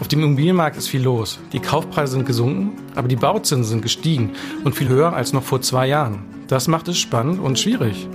Auf 0.00 0.08
dem 0.08 0.24
Immobilienmarkt 0.24 0.76
ist 0.76 0.88
viel 0.88 1.02
los. 1.02 1.38
Die 1.52 1.60
Kaufpreise 1.60 2.14
sind 2.14 2.26
gesunken, 2.26 2.72
aber 2.96 3.06
die 3.06 3.14
Bauzinsen 3.14 3.64
sind 3.64 3.82
gestiegen 3.82 4.32
und 4.64 4.74
viel 4.74 4.88
höher 4.88 5.12
als 5.12 5.32
noch 5.32 5.44
vor 5.44 5.62
zwei 5.62 5.86
Jahren. 5.86 6.24
Das 6.48 6.66
macht 6.66 6.88
es 6.88 6.98
spannend 6.98 7.38
und 7.38 7.60
schwierig. 7.60 8.08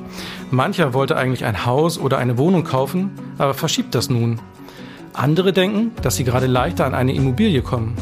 Mancher 0.52 0.94
wollte 0.94 1.16
eigentlich 1.16 1.46
ein 1.46 1.66
Haus 1.66 1.98
oder 1.98 2.18
eine 2.18 2.38
Wohnung 2.38 2.66
kaufen, 2.66 3.12
aber 3.38 3.54
verschiebt 3.54 3.96
das 3.96 4.10
nun. 4.10 4.42
Andere 5.14 5.54
denken, 5.54 5.92
dass 6.02 6.18
sie 6.18 6.26
gerade 6.26 6.48
leichter 6.48 6.86
an 6.86 6.94
eine 6.94 7.14
Immobilie 7.14 7.62
kommen. 7.62 7.96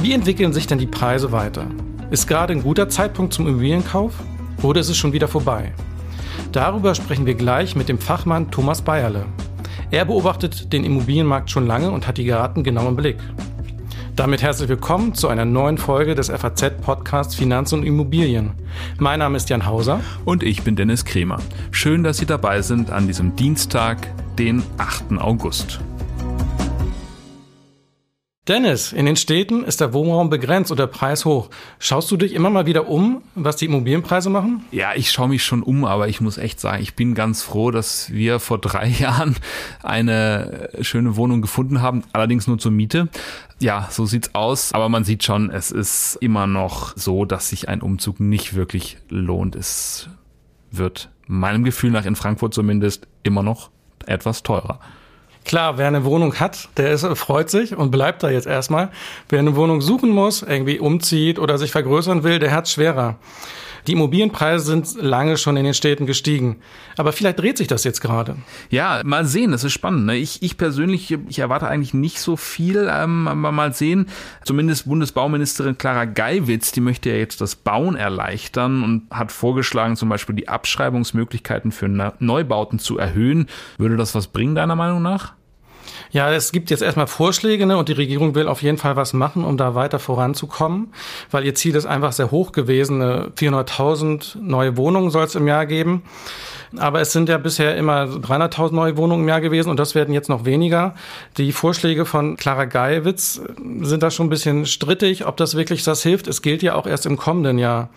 Wie 0.00 0.14
entwickeln 0.14 0.54
sich 0.54 0.66
denn 0.66 0.78
die 0.78 0.86
Preise 0.86 1.30
weiter? 1.30 1.66
Ist 2.10 2.26
gerade 2.26 2.54
ein 2.54 2.62
guter 2.62 2.88
Zeitpunkt 2.88 3.34
zum 3.34 3.46
Immobilienkauf 3.46 4.14
oder 4.62 4.80
ist 4.80 4.88
es 4.88 4.96
schon 4.96 5.12
wieder 5.12 5.28
vorbei? 5.28 5.74
Darüber 6.52 6.94
sprechen 6.94 7.26
wir 7.26 7.34
gleich 7.34 7.76
mit 7.76 7.88
dem 7.90 7.98
Fachmann 7.98 8.50
Thomas 8.50 8.80
Bayerle. 8.80 9.26
Er 9.90 10.06
beobachtet 10.06 10.72
den 10.72 10.82
Immobilienmarkt 10.82 11.50
schon 11.50 11.66
lange 11.66 11.90
und 11.90 12.06
hat 12.06 12.16
die 12.16 12.24
Garten 12.24 12.64
genau 12.64 12.88
im 12.88 12.96
Blick. 12.96 13.18
Damit 14.16 14.42
herzlich 14.42 14.68
willkommen 14.68 15.14
zu 15.14 15.28
einer 15.28 15.44
neuen 15.44 15.78
Folge 15.78 16.14
des 16.14 16.30
FAZ-Podcasts 16.30 17.34
Finanz 17.34 17.72
und 17.72 17.84
Immobilien. 17.84 18.52
Mein 18.98 19.18
Name 19.18 19.36
ist 19.36 19.50
Jan 19.50 19.66
Hauser. 19.66 20.00
Und 20.24 20.42
ich 20.42 20.62
bin 20.62 20.74
Dennis 20.74 21.04
Kremer. 21.04 21.38
Schön, 21.70 22.02
dass 22.02 22.16
Sie 22.16 22.26
dabei 22.26 22.62
sind 22.62 22.90
an 22.90 23.06
diesem 23.06 23.36
Dienstag, 23.36 24.08
den 24.38 24.62
8. 24.78 25.18
August. 25.18 25.80
Dennis, 28.48 28.94
in 28.94 29.04
den 29.04 29.16
Städten 29.16 29.62
ist 29.62 29.82
der 29.82 29.92
Wohnraum 29.92 30.30
begrenzt 30.30 30.70
und 30.70 30.80
der 30.80 30.86
Preis 30.86 31.26
hoch. 31.26 31.50
Schaust 31.78 32.10
du 32.10 32.16
dich 32.16 32.32
immer 32.32 32.48
mal 32.48 32.64
wieder 32.64 32.88
um, 32.88 33.20
was 33.34 33.56
die 33.56 33.66
Immobilienpreise 33.66 34.30
machen? 34.30 34.64
Ja, 34.70 34.92
ich 34.94 35.10
schaue 35.10 35.28
mich 35.28 35.44
schon 35.44 35.62
um, 35.62 35.84
aber 35.84 36.08
ich 36.08 36.22
muss 36.22 36.38
echt 36.38 36.58
sagen, 36.58 36.82
ich 36.82 36.94
bin 36.94 37.14
ganz 37.14 37.42
froh, 37.42 37.70
dass 37.70 38.10
wir 38.10 38.40
vor 38.40 38.58
drei 38.58 38.86
Jahren 38.98 39.36
eine 39.82 40.70
schöne 40.80 41.16
Wohnung 41.16 41.42
gefunden 41.42 41.82
haben, 41.82 42.04
allerdings 42.14 42.46
nur 42.46 42.58
zur 42.58 42.72
Miete. 42.72 43.10
Ja, 43.60 43.86
so 43.90 44.06
sieht's 44.06 44.34
aus, 44.34 44.72
aber 44.72 44.88
man 44.88 45.04
sieht 45.04 45.24
schon, 45.24 45.50
es 45.50 45.70
ist 45.70 46.16
immer 46.22 46.46
noch 46.46 46.96
so, 46.96 47.26
dass 47.26 47.50
sich 47.50 47.68
ein 47.68 47.82
Umzug 47.82 48.18
nicht 48.18 48.54
wirklich 48.54 48.96
lohnt. 49.10 49.56
Es 49.56 50.08
wird 50.70 51.10
meinem 51.26 51.64
Gefühl 51.64 51.90
nach 51.90 52.06
in 52.06 52.16
Frankfurt 52.16 52.54
zumindest 52.54 53.08
immer 53.24 53.42
noch 53.42 53.68
etwas 54.06 54.42
teurer. 54.42 54.80
Klar, 55.48 55.78
wer 55.78 55.86
eine 55.86 56.04
Wohnung 56.04 56.34
hat, 56.34 56.68
der 56.76 56.92
ist, 56.92 57.06
freut 57.16 57.48
sich 57.48 57.74
und 57.74 57.90
bleibt 57.90 58.22
da 58.22 58.28
jetzt 58.28 58.46
erstmal. 58.46 58.90
Wer 59.30 59.38
eine 59.38 59.56
Wohnung 59.56 59.80
suchen 59.80 60.10
muss, 60.10 60.42
irgendwie 60.42 60.78
umzieht 60.78 61.38
oder 61.38 61.56
sich 61.56 61.70
vergrößern 61.70 62.22
will, 62.22 62.38
der 62.38 62.52
hat 62.52 62.68
schwerer. 62.68 63.16
Die 63.86 63.92
Immobilienpreise 63.92 64.66
sind 64.66 65.02
lange 65.02 65.38
schon 65.38 65.56
in 65.56 65.64
den 65.64 65.72
Städten 65.72 66.04
gestiegen. 66.04 66.56
Aber 66.98 67.12
vielleicht 67.12 67.38
dreht 67.38 67.56
sich 67.56 67.66
das 67.66 67.82
jetzt 67.84 68.02
gerade. 68.02 68.36
Ja, 68.68 69.00
mal 69.02 69.24
sehen, 69.24 69.50
das 69.50 69.64
ist 69.64 69.72
spannend. 69.72 70.04
Ne? 70.04 70.16
Ich, 70.16 70.42
ich 70.42 70.58
persönlich, 70.58 71.16
ich 71.30 71.38
erwarte 71.38 71.66
eigentlich 71.66 71.94
nicht 71.94 72.20
so 72.20 72.36
viel, 72.36 72.86
ähm, 72.92 73.26
aber 73.26 73.50
mal 73.50 73.72
sehen. 73.72 74.10
Zumindest 74.44 74.86
Bundesbauministerin 74.86 75.78
Clara 75.78 76.04
Geiwitz, 76.04 76.72
die 76.72 76.82
möchte 76.82 77.08
ja 77.08 77.16
jetzt 77.16 77.40
das 77.40 77.56
Bauen 77.56 77.96
erleichtern 77.96 78.84
und 78.84 79.06
hat 79.10 79.32
vorgeschlagen, 79.32 79.96
zum 79.96 80.10
Beispiel 80.10 80.34
die 80.34 80.48
Abschreibungsmöglichkeiten 80.48 81.72
für 81.72 81.88
Neubauten 81.88 82.78
zu 82.78 82.98
erhöhen. 82.98 83.46
Würde 83.78 83.96
das 83.96 84.14
was 84.14 84.26
bringen, 84.26 84.54
deiner 84.54 84.76
Meinung 84.76 85.00
nach? 85.00 85.37
Ja, 86.10 86.32
es 86.32 86.52
gibt 86.52 86.70
jetzt 86.70 86.82
erstmal 86.82 87.06
Vorschläge 87.06 87.66
ne, 87.66 87.76
und 87.76 87.88
die 87.88 87.92
Regierung 87.92 88.34
will 88.34 88.48
auf 88.48 88.62
jeden 88.62 88.78
Fall 88.78 88.96
was 88.96 89.12
machen, 89.12 89.44
um 89.44 89.56
da 89.56 89.74
weiter 89.74 89.98
voranzukommen, 89.98 90.92
weil 91.30 91.44
ihr 91.44 91.54
Ziel 91.54 91.74
ist 91.74 91.86
einfach 91.86 92.12
sehr 92.12 92.30
hoch 92.30 92.52
gewesen. 92.52 93.02
400.000 93.02 94.38
neue 94.40 94.76
Wohnungen 94.76 95.10
soll 95.10 95.24
es 95.24 95.34
im 95.34 95.46
Jahr 95.46 95.66
geben. 95.66 96.02
Aber 96.76 97.00
es 97.00 97.12
sind 97.12 97.28
ja 97.28 97.38
bisher 97.38 97.76
immer 97.76 98.04
300.000 98.04 98.74
neue 98.74 98.96
Wohnungen 98.96 99.22
im 99.22 99.28
Jahr 99.28 99.40
gewesen 99.40 99.70
und 99.70 99.78
das 99.78 99.94
werden 99.94 100.12
jetzt 100.12 100.28
noch 100.28 100.44
weniger. 100.44 100.94
Die 101.38 101.52
Vorschläge 101.52 102.04
von 102.04 102.36
Clara 102.36 102.66
Geiwitz 102.66 103.40
sind 103.80 104.02
da 104.02 104.10
schon 104.10 104.26
ein 104.26 104.30
bisschen 104.30 104.66
strittig, 104.66 105.26
ob 105.26 105.36
das 105.38 105.56
wirklich 105.56 105.82
das 105.84 106.02
hilft. 106.02 106.26
Es 106.26 106.42
gilt 106.42 106.62
ja 106.62 106.74
auch 106.74 106.86
erst 106.86 107.06
im 107.06 107.16
kommenden 107.16 107.58
Jahr. 107.58 107.88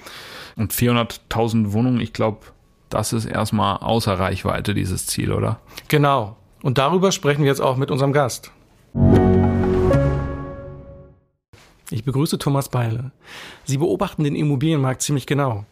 Und 0.55 0.73
400.000 0.73 1.73
Wohnungen, 1.73 1.99
ich 1.99 2.13
glaube, 2.13 2.39
das 2.89 3.13
ist 3.13 3.25
erstmal 3.25 3.77
außer 3.77 4.19
Reichweite, 4.19 4.73
dieses 4.73 5.05
Ziel, 5.07 5.31
oder? 5.31 5.59
Genau. 5.87 6.37
Und 6.61 6.77
darüber 6.77 7.11
sprechen 7.11 7.41
wir 7.41 7.49
jetzt 7.49 7.61
auch 7.61 7.77
mit 7.77 7.91
unserem 7.91 8.13
Gast. 8.13 8.51
Ich 11.89 12.05
begrüße 12.05 12.37
Thomas 12.37 12.69
Beile. 12.69 13.11
Sie 13.65 13.77
beobachten 13.77 14.23
den 14.23 14.35
Immobilienmarkt 14.35 15.01
ziemlich 15.01 15.25
genau. 15.25 15.65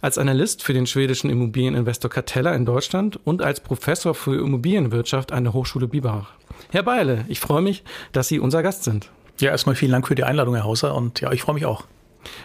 Als 0.00 0.18
Analyst 0.18 0.62
für 0.62 0.72
den 0.72 0.86
schwedischen 0.86 1.30
Immobilieninvestor 1.30 2.10
Catella 2.10 2.54
in 2.54 2.64
Deutschland 2.64 3.18
und 3.24 3.42
als 3.42 3.58
Professor 3.58 4.14
für 4.14 4.36
Immobilienwirtschaft 4.36 5.32
an 5.32 5.44
der 5.44 5.52
Hochschule 5.52 5.88
Biberach. 5.88 6.30
Herr 6.70 6.84
Beile, 6.84 7.24
ich 7.28 7.40
freue 7.40 7.62
mich, 7.62 7.82
dass 8.12 8.28
Sie 8.28 8.38
unser 8.38 8.62
Gast 8.62 8.84
sind. 8.84 9.10
Ja, 9.40 9.50
erstmal 9.50 9.74
vielen 9.74 9.90
Dank 9.90 10.06
für 10.06 10.14
die 10.14 10.22
Einladung, 10.22 10.54
Herr 10.54 10.64
Hauser. 10.64 10.94
Und 10.94 11.20
ja, 11.20 11.32
ich 11.32 11.42
freue 11.42 11.54
mich 11.54 11.66
auch. 11.66 11.86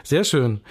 Sehr 0.03 0.23
schön. 0.23 0.61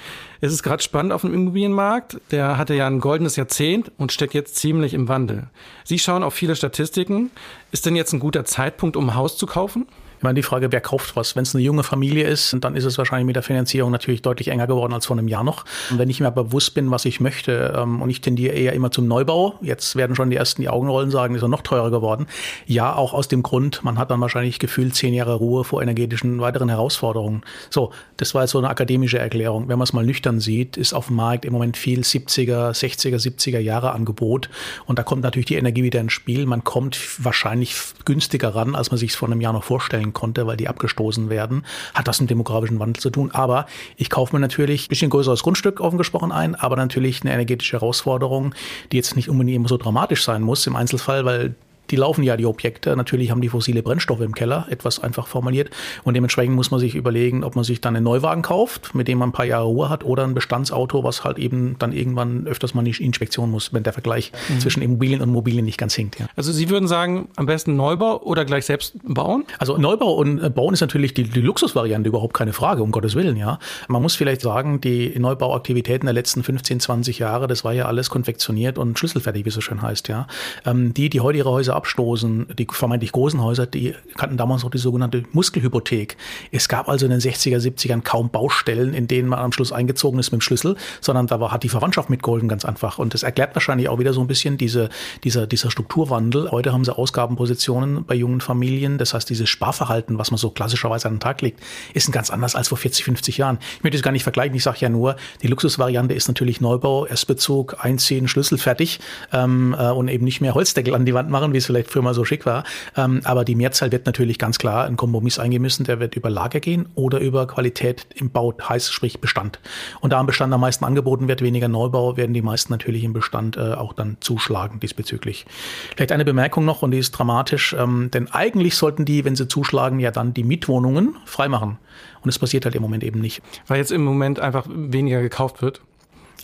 Es 0.41 0.53
ist 0.53 0.63
gerade 0.63 0.83
spannend 0.83 1.13
auf 1.13 1.23
dem 1.23 1.35
Immobilienmarkt. 1.35 2.21
Der 2.31 2.59
hatte 2.59 2.75
ja 2.75 2.87
ein 2.87 3.01
goldenes 3.01 3.37
Jahrzehnt 3.37 3.91
und 3.99 4.13
steckt 4.13 4.35
jetzt 4.35 4.57
ziemlich 4.57 4.95
im 4.95 5.09
Wandel. 5.09 5.49
Sie 5.85 5.99
schauen 5.99 6.23
auf 6.23 6.35
viele 6.35 6.57
Statistiken. 6.57 7.31
Ist 7.73 7.87
denn 7.87 7.97
jetzt 7.97 8.13
ein 8.13 8.21
guter 8.21 8.45
Zeitpunkt, 8.45 8.97
um 8.97 9.11
ein 9.11 9.15
Haus 9.15 9.37
zu 9.37 9.47
kaufen? 9.47 9.87
Ich 10.19 10.25
meine, 10.25 10.35
die 10.35 10.43
Frage, 10.43 10.73
wer 10.73 10.81
kauft 10.81 11.15
was? 11.15 11.37
Wenn 11.37 11.45
es 11.45 11.55
eine 11.55 11.63
junge 11.63 11.85
Familie 11.85 12.27
ist, 12.27 12.57
dann 12.61 12.75
ist 12.75 12.85
es 12.85 12.99
wahrscheinlich 12.99 13.27
mit 13.27 13.37
der 13.37 13.45
Finanzierung 13.45 13.93
natürlich 13.93 14.21
deutlich 14.21 14.49
enger 14.49 14.67
geworden 14.67 14.93
als 14.93 15.07
vor 15.07 15.17
einem 15.17 15.29
Jahr 15.29 15.45
noch. 15.45 15.65
Und 15.91 15.99
wenn 15.99 16.11
ich 16.11 16.19
mir 16.19 16.33
bewusst 16.33 16.75
bin, 16.75 16.91
was 16.91 17.05
ich 17.05 17.21
möchte, 17.21 17.73
ähm, 17.77 18.03
und 18.03 18.11
ich 18.11 18.21
tendiere 18.21 18.53
eher 18.53 18.73
immer 18.73 18.91
zum 18.91 19.07
Neubau, 19.07 19.55
jetzt 19.63 19.95
werden 19.95 20.17
schon 20.17 20.31
die 20.31 20.37
ersten 20.37 20.63
die 20.63 20.69
Augenrollen 20.69 21.13
sagen, 21.13 21.37
ist 21.37 21.43
er 21.43 21.49
noch 21.49 21.63
teurer 21.63 21.93
geworden. 21.93 22.27
Ja, 22.67 22.97
auch 22.97 23.13
aus 23.13 23.29
dem 23.29 23.45
Grund, 23.45 23.85
man 23.85 23.97
hat 23.97 24.11
dann 24.11 24.21
wahrscheinlich 24.21 24.59
gefühlt 24.59 24.97
zehn 24.97 25.15
Jahre 25.15 25.35
Ruhe 25.35 25.63
vor 25.63 25.83
energetischen 25.83 26.41
weiteren 26.41 26.69
Herausforderungen. 26.69 27.43
So, 27.71 27.93
das 28.17 28.35
war 28.35 28.43
jetzt 28.43 28.51
so 28.51 28.59
eine 28.59 28.71
akademische 28.71 29.21
Erklärung. 29.21 29.69
Wenn 29.69 29.79
man 29.79 29.85
es 29.85 29.93
mal 29.93 30.05
nüchtern 30.05 30.41
sieht, 30.41 30.77
ist 30.77 30.95
auf 30.95 31.07
dem 31.07 31.17
Markt 31.17 31.45
im 31.45 31.53
Moment 31.53 31.77
viel 31.77 32.01
70er, 32.01 32.73
60er, 32.73 33.25
70er 33.25 33.61
Jahre 33.61 33.93
Angebot. 33.93 34.51
Und 34.87 34.99
da 34.99 35.05
kommt 35.05 35.23
natürlich 35.23 35.47
die 35.47 35.55
Energie 35.55 35.85
wieder 35.85 36.01
ins 36.01 36.13
Spiel. 36.13 36.45
Man 36.45 36.65
kommt 36.65 36.99
wahrscheinlich 37.25 37.77
günstiger 38.05 38.57
ran, 38.57 38.75
als 38.75 38.91
man 38.91 38.99
sich 38.99 39.11
es 39.11 39.17
vor 39.17 39.29
einem 39.29 39.41
Jahr 39.41 39.53
noch 39.53 39.63
vorstellen 39.63 40.08
stellen 40.09 40.13
konnte, 40.13 40.47
weil 40.47 40.57
die 40.57 40.69
abgestoßen 40.69 41.31
werden, 41.31 41.65
hat 41.95 42.09
das 42.09 42.21
mit 42.21 42.31
demografischen 42.31 42.79
Wandel 42.79 43.01
zu 43.01 43.11
tun. 43.11 43.31
Aber 43.33 43.67
ich 43.97 44.11
kaufe 44.11 44.35
mir 44.35 44.41
natürlich 44.41 44.87
ein 44.87 44.89
bisschen 44.89 45.11
größeres 45.11 45.43
Grundstück 45.43 45.81
offen 45.81 45.99
gesprochen 45.99 46.33
ein, 46.33 46.55
aber 46.55 46.77
natürlich 46.77 47.23
eine 47.23 47.33
energetische 47.33 47.77
Herausforderung, 47.77 48.55
die 48.93 48.97
jetzt 48.97 49.17
nicht 49.17 49.29
unbedingt 49.29 49.57
immer 49.57 49.69
so 49.69 49.77
dramatisch 49.77 50.25
sein 50.25 50.43
muss 50.43 50.67
im 50.67 50.77
Einzelfall, 50.77 51.25
weil 51.25 51.55
die 51.91 51.97
laufen 51.97 52.23
ja, 52.23 52.37
die 52.37 52.47
Objekte. 52.47 52.97
Natürlich 52.97 53.31
haben 53.31 53.41
die 53.41 53.49
fossile 53.49 53.83
Brennstoffe 53.83 54.21
im 54.21 54.35
Keller, 54.35 54.67
etwas 54.71 55.03
einfach 55.03 55.27
formuliert. 55.27 55.71
Und 56.05 56.15
dementsprechend 56.15 56.55
muss 56.55 56.71
man 56.71 56.81
sich 56.81 56.95
überlegen, 56.95 57.45
ob 57.45 57.57
man 57.57 57.65
sich 57.65 57.81
dann 57.81 57.97
einen 57.97 58.05
Neuwagen 58.05 58.43
kauft, 58.43 58.95
mit 58.95 59.09
dem 59.09 59.19
man 59.19 59.31
ein 59.31 59.33
paar 59.33 59.45
Jahre 59.45 59.67
Ruhe 59.67 59.89
hat, 59.89 60.05
oder 60.05 60.25
ein 60.25 60.35
Bestandsauto, 60.35 61.05
was 61.05 61.25
halt 61.25 61.39
eben 61.39 61.77
dann 61.79 61.93
irgendwann 61.93 62.47
öfters 62.47 62.75
mal 62.75 62.87
in 62.87 62.93
die 62.93 63.03
Inspektion 63.03 63.51
muss, 63.51 63.73
wenn 63.73 63.83
der 63.83 63.93
Vergleich 63.93 64.33
mhm. 64.49 64.61
zwischen 64.61 64.83
Immobilien 64.83 65.21
und 65.21 65.31
Mobilien 65.31 65.65
nicht 65.65 65.79
ganz 65.79 65.95
hinkt. 65.95 66.19
Ja. 66.19 66.27
Also 66.37 66.53
Sie 66.53 66.69
würden 66.71 66.89
sagen, 66.89 67.29
am 67.37 67.47
besten 67.47 67.77
Neubau 67.77 68.21
oder 68.23 68.45
gleich 68.45 68.67
selbst 68.67 68.95
bauen? 69.05 69.45
Also 69.59 69.77
Neubau 69.77 70.15
und 70.15 70.43
äh, 70.43 70.51
Bauen 70.51 70.75
ist 70.75 70.81
natürlich 70.81 71.15
die, 71.15 71.25
die 71.25 71.41
Luxusvariante, 71.41 72.09
überhaupt 72.09 72.35
keine 72.35 72.53
Frage, 72.53 72.83
um 72.83 72.93
Gottes 72.93 73.15
Willen, 73.15 73.37
ja. 73.37 73.59
Man 73.89 74.03
muss 74.03 74.15
vielleicht 74.15 74.41
sagen, 74.41 74.81
die 74.81 75.19
Neubauaktivitäten 75.19 76.07
der 76.07 76.15
letzten 76.15 76.43
15, 76.43 76.81
20 76.81 77.19
Jahre, 77.19 77.47
das 77.47 77.65
war 77.65 77.73
ja 77.73 77.87
alles 77.87 78.11
konfektioniert 78.11 78.79
und 78.79 78.99
schlüsselfertig, 78.99 79.45
wie 79.45 79.49
es 79.49 79.55
so 79.55 79.61
schön 79.61 79.83
heißt, 79.83 80.09
ja. 80.09 80.27
Ähm, 80.67 80.95
die, 80.95 81.09
die 81.09 81.21
heute 81.21 81.39
ihre 81.39 81.51
Häuser 81.51 81.77
abstoßen, 81.79 82.49
die 82.59 82.67
vermeintlich 82.71 83.13
großen 83.13 83.43
Häuser, 83.43 83.67
die 83.67 83.95
kannten 84.17 84.37
damals 84.37 84.65
noch 84.65 84.71
die 84.71 84.79
sogenannte 84.79 85.23
Muskelhypothek. 85.33 86.17
Es 86.51 86.69
gab 86.69 86.89
also 86.89 87.07
in 87.07 87.13
den 87.13 87.21
60er, 87.21 87.59
70ern 87.59 88.03
kaum 88.03 88.31
Baustellen, 88.31 88.95
in 88.95 89.07
denen 89.07 89.29
man 89.29 89.39
am 89.39 89.53
Schluss 89.53 89.73
eingezogen 89.73 90.19
ist 90.19 90.33
mit 90.33 90.41
dem 90.41 90.43
Schlüssel, 90.43 90.77
sondern 91.01 91.29
da 91.29 91.41
war, 91.41 91.53
hat 91.53 91.63
die 91.63 91.69
Verwandtschaft 91.69 92.11
mitgeholfen, 92.11 92.49
ganz 92.49 92.65
einfach. 92.65 92.99
Und 92.99 93.15
das 93.15 93.23
erklärt 93.23 93.55
wahrscheinlich 93.55 93.89
auch 93.89 93.99
wieder 93.99 94.13
so 94.13 94.21
ein 94.21 94.27
bisschen 94.27 94.59
diese, 94.59 94.89
dieser, 95.23 95.47
dieser 95.47 95.71
Strukturwandel. 95.71 96.51
Heute 96.51 96.73
haben 96.73 96.85
sie 96.85 96.95
Ausgabenpositionen 96.95 98.05
bei 98.05 98.15
jungen 98.15 98.41
Familien. 98.41 98.99
Das 98.99 99.15
heißt, 99.15 99.31
dieses 99.31 99.49
Sparverhalten, 99.49 100.19
was 100.19 100.31
man 100.31 100.39
so 100.39 100.51
klassischerweise 100.51 101.07
an 101.09 101.15
den 101.15 101.21
Tag 101.21 101.41
legt, 101.43 101.61
ist 101.95 102.09
ein 102.09 102.13
ganz 102.13 102.31
anders 102.31 102.57
als 102.57 102.69
vor 102.69 102.79
40, 102.79 103.05
50 103.05 103.39
Jahren. 103.39 103.59
Ich 103.77 103.85
möchte 103.85 103.97
es 103.97 104.03
gar 104.03 104.13
nicht 104.13 104.25
vergleichen. 104.25 104.57
Ich 104.57 104.65
sage 104.65 104.79
ja 104.81 104.89
nur, 104.89 105.17
die 105.43 105.47
Luxusvariante 105.47 106.15
ist 106.15 106.29
natürlich 106.29 106.61
Neubau, 106.61 107.07
Erstbezug, 107.07 107.85
Einziehen, 107.85 108.29
Schlüssel 108.29 108.59
fertig 108.59 108.99
ähm, 109.33 109.75
äh, 109.79 109.91
und 109.91 110.09
eben 110.09 110.25
nicht 110.25 110.41
mehr 110.41 110.55
Holzdeckel 110.55 110.95
an 110.95 111.05
die 111.05 111.15
Wand 111.15 111.31
machen, 111.31 111.53
wie 111.53 111.59
es 111.59 111.68
vielleicht 111.69 111.91
früher 111.91 112.03
mal 112.03 112.15
so 112.15 112.25
schick 112.25 112.45
war. 112.47 112.65
Ähm, 112.97 113.21
aber 113.25 113.45
die 113.45 113.55
Mehrzahl 113.55 113.93
wird 113.93 114.07
natürlich 114.07 114.39
ganz 114.39 114.59
klar 114.59 114.87
ein 114.87 114.97
Kompromiss 114.97 115.39
eingemessen, 115.39 115.85
der 115.85 116.01
wird 116.01 116.17
über 116.17 116.31
Lager 116.31 116.61
gehen 116.61 116.89
oder 116.95 117.21
über 117.21 117.47
Qualität 117.47 118.07
im 118.15 118.31
Bau, 118.31 118.55
heißt 118.61 118.93
sprich 118.93 119.21
Bestand. 119.21 119.61
Und 120.01 120.13
da 120.13 120.19
am 120.19 120.27
Bestand 120.27 120.53
am 120.53 120.61
meisten 120.61 120.85
angeboten 120.85 121.29
wird, 121.29 121.43
weniger 121.43 121.69
Neubau, 121.69 122.17
werden 122.17 122.35
die 122.35 122.43
meisten 122.43 122.73
natürlich 122.73 123.05
im 123.05 123.13
Bestand 123.13 123.57
äh, 123.57 123.75
auch 123.75 123.93
dann 123.93 124.17
zuschlagen 124.21 124.81
diesbezüglich. 124.81 125.47
Vielleicht 125.95 126.13
eine 126.13 126.25
Bemerkung 126.25 126.65
noch, 126.65 126.83
und 126.83 126.91
die 126.91 126.99
ist 126.99 127.13
dramatisch, 127.13 127.75
ähm, 127.79 128.11
denn 128.13 128.29
eigentlich 128.33 128.75
sollten 128.77 129.05
die, 129.05 129.25
wenn 129.25 129.37
sie 129.37 129.47
zuschlagen, 129.47 130.01
ja 130.01 130.11
dann 130.11 130.35
die 130.35 130.45
Mietwohnungen 130.45 131.17
freimachen. 131.25 131.79
Und 132.23 132.29
es 132.29 132.39
passiert 132.39 132.65
halt 132.65 132.75
im 132.75 132.83
Moment 132.83 133.05
eben 133.05 133.21
nicht. 133.21 133.43
Weil 133.67 133.79
jetzt 133.79 133.93
im 133.93 134.03
Moment 134.05 134.41
einfach 134.41 134.67
weniger 134.69 135.21
gekauft 135.21 135.63
wird? 135.63 135.81